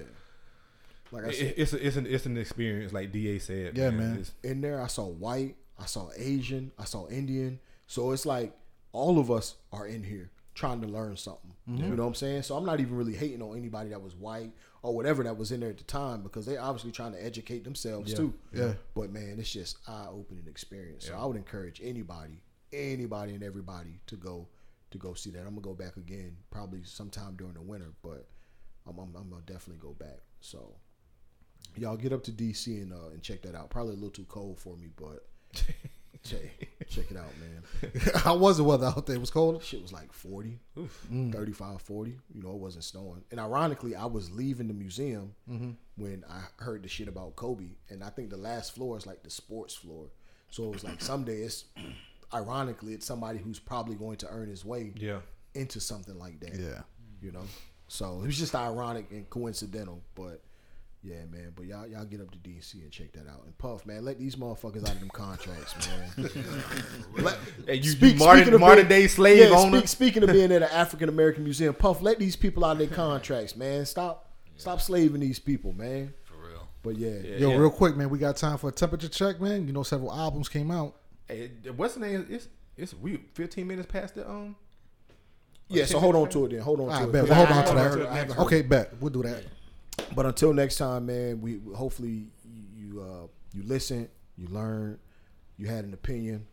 like 1.11 1.25
I 1.25 1.31
said, 1.31 1.47
it, 1.47 1.53
it's 1.57 1.73
a, 1.73 1.87
it's 1.87 1.95
an 1.95 2.05
it's 2.05 2.25
an 2.25 2.37
experience, 2.37 2.93
like 2.93 3.11
Da 3.11 3.39
said. 3.39 3.77
Yeah, 3.77 3.89
man. 3.89 4.13
It's- 4.13 4.31
in 4.43 4.61
there. 4.61 4.81
I 4.81 4.87
saw 4.87 5.05
white, 5.05 5.55
I 5.79 5.85
saw 5.85 6.09
Asian, 6.15 6.71
I 6.77 6.85
saw 6.85 7.07
Indian. 7.07 7.59
So 7.87 8.11
it's 8.11 8.25
like 8.25 8.53
all 8.91 9.19
of 9.19 9.29
us 9.31 9.55
are 9.71 9.85
in 9.87 10.03
here 10.03 10.31
trying 10.55 10.81
to 10.81 10.87
learn 10.87 11.15
something. 11.15 11.53
Mm-hmm. 11.69 11.83
You 11.83 11.95
know 11.95 12.03
what 12.03 12.09
I'm 12.09 12.15
saying? 12.15 12.41
So 12.43 12.55
I'm 12.57 12.65
not 12.65 12.79
even 12.79 12.95
really 12.95 13.15
hating 13.15 13.41
on 13.41 13.57
anybody 13.57 13.89
that 13.91 14.01
was 14.01 14.15
white 14.15 14.51
or 14.81 14.93
whatever 14.93 15.23
that 15.23 15.37
was 15.37 15.51
in 15.51 15.59
there 15.61 15.69
at 15.69 15.77
the 15.77 15.83
time 15.85 16.21
because 16.21 16.45
they 16.45 16.57
obviously 16.57 16.91
trying 16.91 17.13
to 17.13 17.23
educate 17.23 17.63
themselves 17.63 18.11
Yeah. 18.11 18.17
too. 18.17 18.33
Yeah. 18.53 18.73
But 18.95 19.11
man, 19.11 19.35
it's 19.39 19.51
just 19.51 19.77
eye 19.87 20.07
opening 20.11 20.45
experience. 20.47 21.05
So 21.07 21.15
I 21.15 21.25
would 21.25 21.37
encourage 21.37 21.79
anybody, 21.83 22.41
anybody 22.73 23.33
and 23.35 23.43
everybody 23.43 23.99
to 24.07 24.15
go 24.15 24.47
to 24.91 24.97
go 24.97 25.13
see 25.13 25.29
that. 25.31 25.39
I'm 25.41 25.49
gonna 25.49 25.61
go 25.61 25.73
back 25.75 25.97
again 25.97 26.35
probably 26.49 26.83
sometime 26.83 27.35
during 27.35 27.53
the 27.53 27.61
winter, 27.61 27.93
but 28.01 28.27
I'm, 28.87 28.97
I'm, 28.97 29.15
I'm 29.15 29.29
gonna 29.29 29.43
definitely 29.45 29.81
go 29.81 29.93
back. 29.93 30.17
So 30.41 30.75
y'all 31.77 31.95
get 31.95 32.11
up 32.11 32.23
to 32.23 32.31
DC 32.31 32.67
and 32.81 32.91
uh, 32.91 33.09
and 33.13 33.21
check 33.21 33.43
that 33.43 33.55
out. 33.55 33.69
Probably 33.69 33.93
a 33.93 33.95
little 33.95 34.09
too 34.09 34.25
cold 34.27 34.59
for 34.59 34.75
me, 34.75 34.87
but 34.97 35.27
check 36.23 36.58
check 36.89 37.11
it 37.11 37.17
out, 37.17 37.31
man. 37.39 38.01
How 38.15 38.35
was 38.35 38.57
the 38.57 38.63
weather 38.63 38.87
out 38.87 39.05
there? 39.05 39.15
It 39.15 39.19
was 39.19 39.29
cold. 39.29 39.63
Shit 39.63 39.81
was 39.81 39.93
like 39.93 40.11
40, 40.11 40.59
mm. 40.77 41.33
35, 41.33 41.81
40. 41.81 42.17
You 42.33 42.43
know, 42.43 42.51
it 42.51 42.57
wasn't 42.57 42.83
snowing. 42.83 43.23
And 43.31 43.39
ironically, 43.39 43.95
I 43.95 44.05
was 44.05 44.31
leaving 44.31 44.67
the 44.67 44.73
museum 44.73 45.35
mm-hmm. 45.49 45.71
when 45.97 46.23
I 46.29 46.41
heard 46.61 46.83
the 46.83 46.89
shit 46.89 47.07
about 47.07 47.35
Kobe. 47.35 47.75
And 47.89 48.03
I 48.03 48.09
think 48.09 48.29
the 48.29 48.37
last 48.37 48.73
floor 48.73 48.97
is 48.97 49.05
like 49.05 49.23
the 49.23 49.29
sports 49.29 49.75
floor. 49.75 50.07
So 50.49 50.65
it 50.65 50.71
was 50.71 50.83
like 50.83 51.01
someday 51.01 51.41
it's, 51.41 51.65
ironically, 52.33 52.93
it's 52.93 53.05
somebody 53.05 53.39
who's 53.39 53.59
probably 53.59 53.95
going 53.95 54.17
to 54.17 54.27
earn 54.29 54.49
his 54.49 54.65
way 54.65 54.91
yeah. 54.95 55.19
into 55.53 55.79
something 55.79 56.17
like 56.17 56.39
that. 56.39 56.55
Yeah. 56.55 56.81
You 57.21 57.31
know? 57.31 57.45
So 57.87 58.21
it 58.23 58.25
was 58.25 58.37
just 58.37 58.55
ironic 58.55 59.11
and 59.11 59.29
coincidental. 59.29 60.01
But 60.15 60.41
yeah, 61.01 61.25
man. 61.31 61.53
But 61.55 61.65
y'all, 61.65 61.87
y'all 61.87 62.05
get 62.05 62.19
up 62.21 62.31
to 62.31 62.37
DC 62.37 62.73
and 62.75 62.91
check 62.91 63.13
that 63.13 63.27
out. 63.27 63.43
And 63.45 63.57
Puff, 63.57 63.85
man, 63.85 64.03
let 64.05 64.19
these 64.19 64.35
motherfuckers 64.35 64.83
out 64.83 64.93
of 64.95 64.99
them 64.99 65.09
contracts, 65.09 65.75
man. 65.87 66.29
Let- 67.17 67.37
Hey, 67.65 67.75
you, 67.75 67.91
Speak- 67.91 68.13
you 68.13 68.19
modern, 68.19 68.37
speaking 68.39 68.53
of 68.55 68.59
modern 68.61 68.87
being- 68.87 69.01
day 69.01 69.07
slave 69.07 69.49
yeah, 69.49 69.55
owner. 69.57 69.77
speak- 69.79 69.87
speaking 69.87 70.23
of 70.23 70.29
being 70.31 70.51
at 70.51 70.61
an 70.61 70.69
African 70.71 71.09
American 71.09 71.43
museum, 71.43 71.73
Puff, 71.73 72.01
let 72.01 72.19
these 72.19 72.35
people 72.35 72.65
out 72.65 72.73
of 72.73 72.77
their 72.79 72.87
contracts, 72.87 73.55
man. 73.55 73.85
Stop, 73.85 74.29
stop 74.57 74.81
slaving 74.81 75.21
these 75.21 75.39
people, 75.39 75.73
man. 75.73 76.13
For 76.25 76.35
real. 76.35 76.67
But 76.83 76.97
yeah, 76.97 77.37
Yo, 77.37 77.49
Yeah. 77.51 77.57
real 77.57 77.69
quick, 77.71 77.95
man, 77.95 78.09
we 78.09 78.17
got 78.19 78.35
time 78.37 78.57
for 78.57 78.69
a 78.69 78.71
temperature 78.73 79.09
check, 79.09 79.39
man. 79.39 79.67
You 79.67 79.73
know, 79.73 79.83
several 79.83 80.11
albums 80.13 80.49
came 80.49 80.71
out. 80.71 80.95
Hey, 81.27 81.51
what's 81.75 81.93
the 81.93 81.99
name? 82.01 82.25
It's 82.29 82.47
it's 82.75 82.93
we 82.93 83.17
15 83.33 83.67
minutes 83.67 83.87
past 83.91 84.15
the 84.15 84.27
um. 84.29 84.55
yeah. 85.67 85.85
So 85.85 85.99
hold 85.99 86.15
on 86.15 86.29
to 86.29 86.45
it 86.45 86.51
then. 86.51 86.61
Hold 86.61 86.79
on 86.79 86.87
to 86.87 86.91
right, 86.93 87.03
it. 87.03 87.11
bet. 87.11 87.21
'Cause 87.21 87.29
Well, 87.29 87.45
hold 87.45 87.49
on 87.57 87.65
to 87.75 87.81
haven't 87.81 87.99
heard- 87.99 88.07
I 88.07 88.23
that. 88.23 88.39
Okay, 88.39 88.61
bet. 88.63 88.93
We'll 88.99 89.11
do 89.11 89.21
that. 89.23 89.43
But 90.15 90.25
until 90.25 90.53
next 90.53 90.77
time, 90.77 91.05
man, 91.05 91.41
we 91.41 91.59
hopefully 91.75 92.27
you 92.75 93.01
uh, 93.01 93.27
you 93.53 93.63
listen, 93.63 94.09
you 94.37 94.47
learn, 94.47 94.99
you 95.57 95.67
had 95.67 95.85
an 95.85 95.93
opinion, 95.93 96.45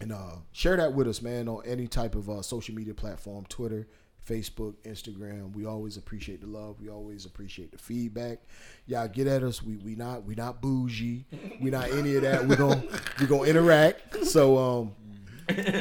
and 0.00 0.12
uh, 0.12 0.36
share 0.52 0.76
that 0.76 0.92
with 0.92 1.08
us, 1.08 1.22
man, 1.22 1.48
on 1.48 1.62
any 1.66 1.86
type 1.86 2.14
of 2.14 2.28
uh, 2.28 2.42
social 2.42 2.74
media 2.74 2.94
platform, 2.94 3.44
Twitter, 3.48 3.88
Facebook, 4.26 4.74
Instagram. 4.84 5.54
We 5.54 5.66
always 5.66 5.96
appreciate 5.96 6.40
the 6.40 6.46
love. 6.46 6.80
We 6.80 6.88
always 6.88 7.24
appreciate 7.24 7.72
the 7.72 7.78
feedback. 7.78 8.40
Y'all 8.86 9.08
get 9.08 9.26
at 9.26 9.42
us. 9.42 9.62
We 9.62 9.76
we 9.76 9.94
not 9.94 10.24
we 10.24 10.34
not 10.34 10.60
bougie. 10.60 11.24
We 11.60 11.70
not 11.70 11.90
any 11.90 12.16
of 12.16 12.22
that. 12.22 12.46
We 12.46 12.56
gonna 12.56 12.82
we 13.20 13.26
gonna 13.26 13.44
interact. 13.44 14.24
So 14.26 14.58
um, 14.58 14.92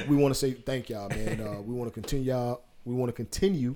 we 0.07 0.15
want 0.15 0.33
to 0.33 0.39
say 0.39 0.53
thank 0.53 0.89
y'all, 0.89 1.09
man. 1.09 1.41
Uh, 1.41 1.61
we 1.61 1.73
want 1.73 1.93
to 1.93 1.93
continue 1.93 2.31
y'all. 2.31 2.63
We 2.83 2.95
want 2.95 3.09
to 3.09 3.13
continue 3.13 3.75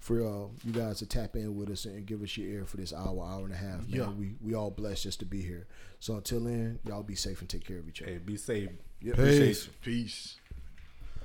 for 0.00 0.26
uh, 0.26 0.46
you 0.64 0.72
guys 0.72 0.98
to 0.98 1.06
tap 1.06 1.36
in 1.36 1.54
with 1.56 1.70
us 1.70 1.84
and 1.84 2.04
give 2.06 2.22
us 2.22 2.36
your 2.36 2.48
ear 2.48 2.64
for 2.64 2.78
this 2.78 2.92
hour, 2.92 3.22
hour 3.22 3.44
and 3.44 3.52
a 3.52 3.56
half. 3.56 3.86
Man. 3.86 3.86
Yeah. 3.88 4.10
We 4.10 4.34
we 4.42 4.54
all 4.54 4.70
blessed 4.70 5.04
just 5.04 5.20
to 5.20 5.26
be 5.26 5.42
here. 5.42 5.66
So 6.00 6.16
until 6.16 6.40
then, 6.40 6.80
y'all 6.86 7.02
be 7.02 7.14
safe 7.14 7.40
and 7.40 7.48
take 7.48 7.66
care 7.66 7.78
of 7.78 7.88
each 7.88 8.02
other. 8.02 8.12
Hey, 8.12 8.18
be 8.18 8.36
safe. 8.36 8.70
Yep. 9.02 9.14
Appreciate 9.14 9.46
Peace. 9.46 9.68
Peace. 9.82 10.39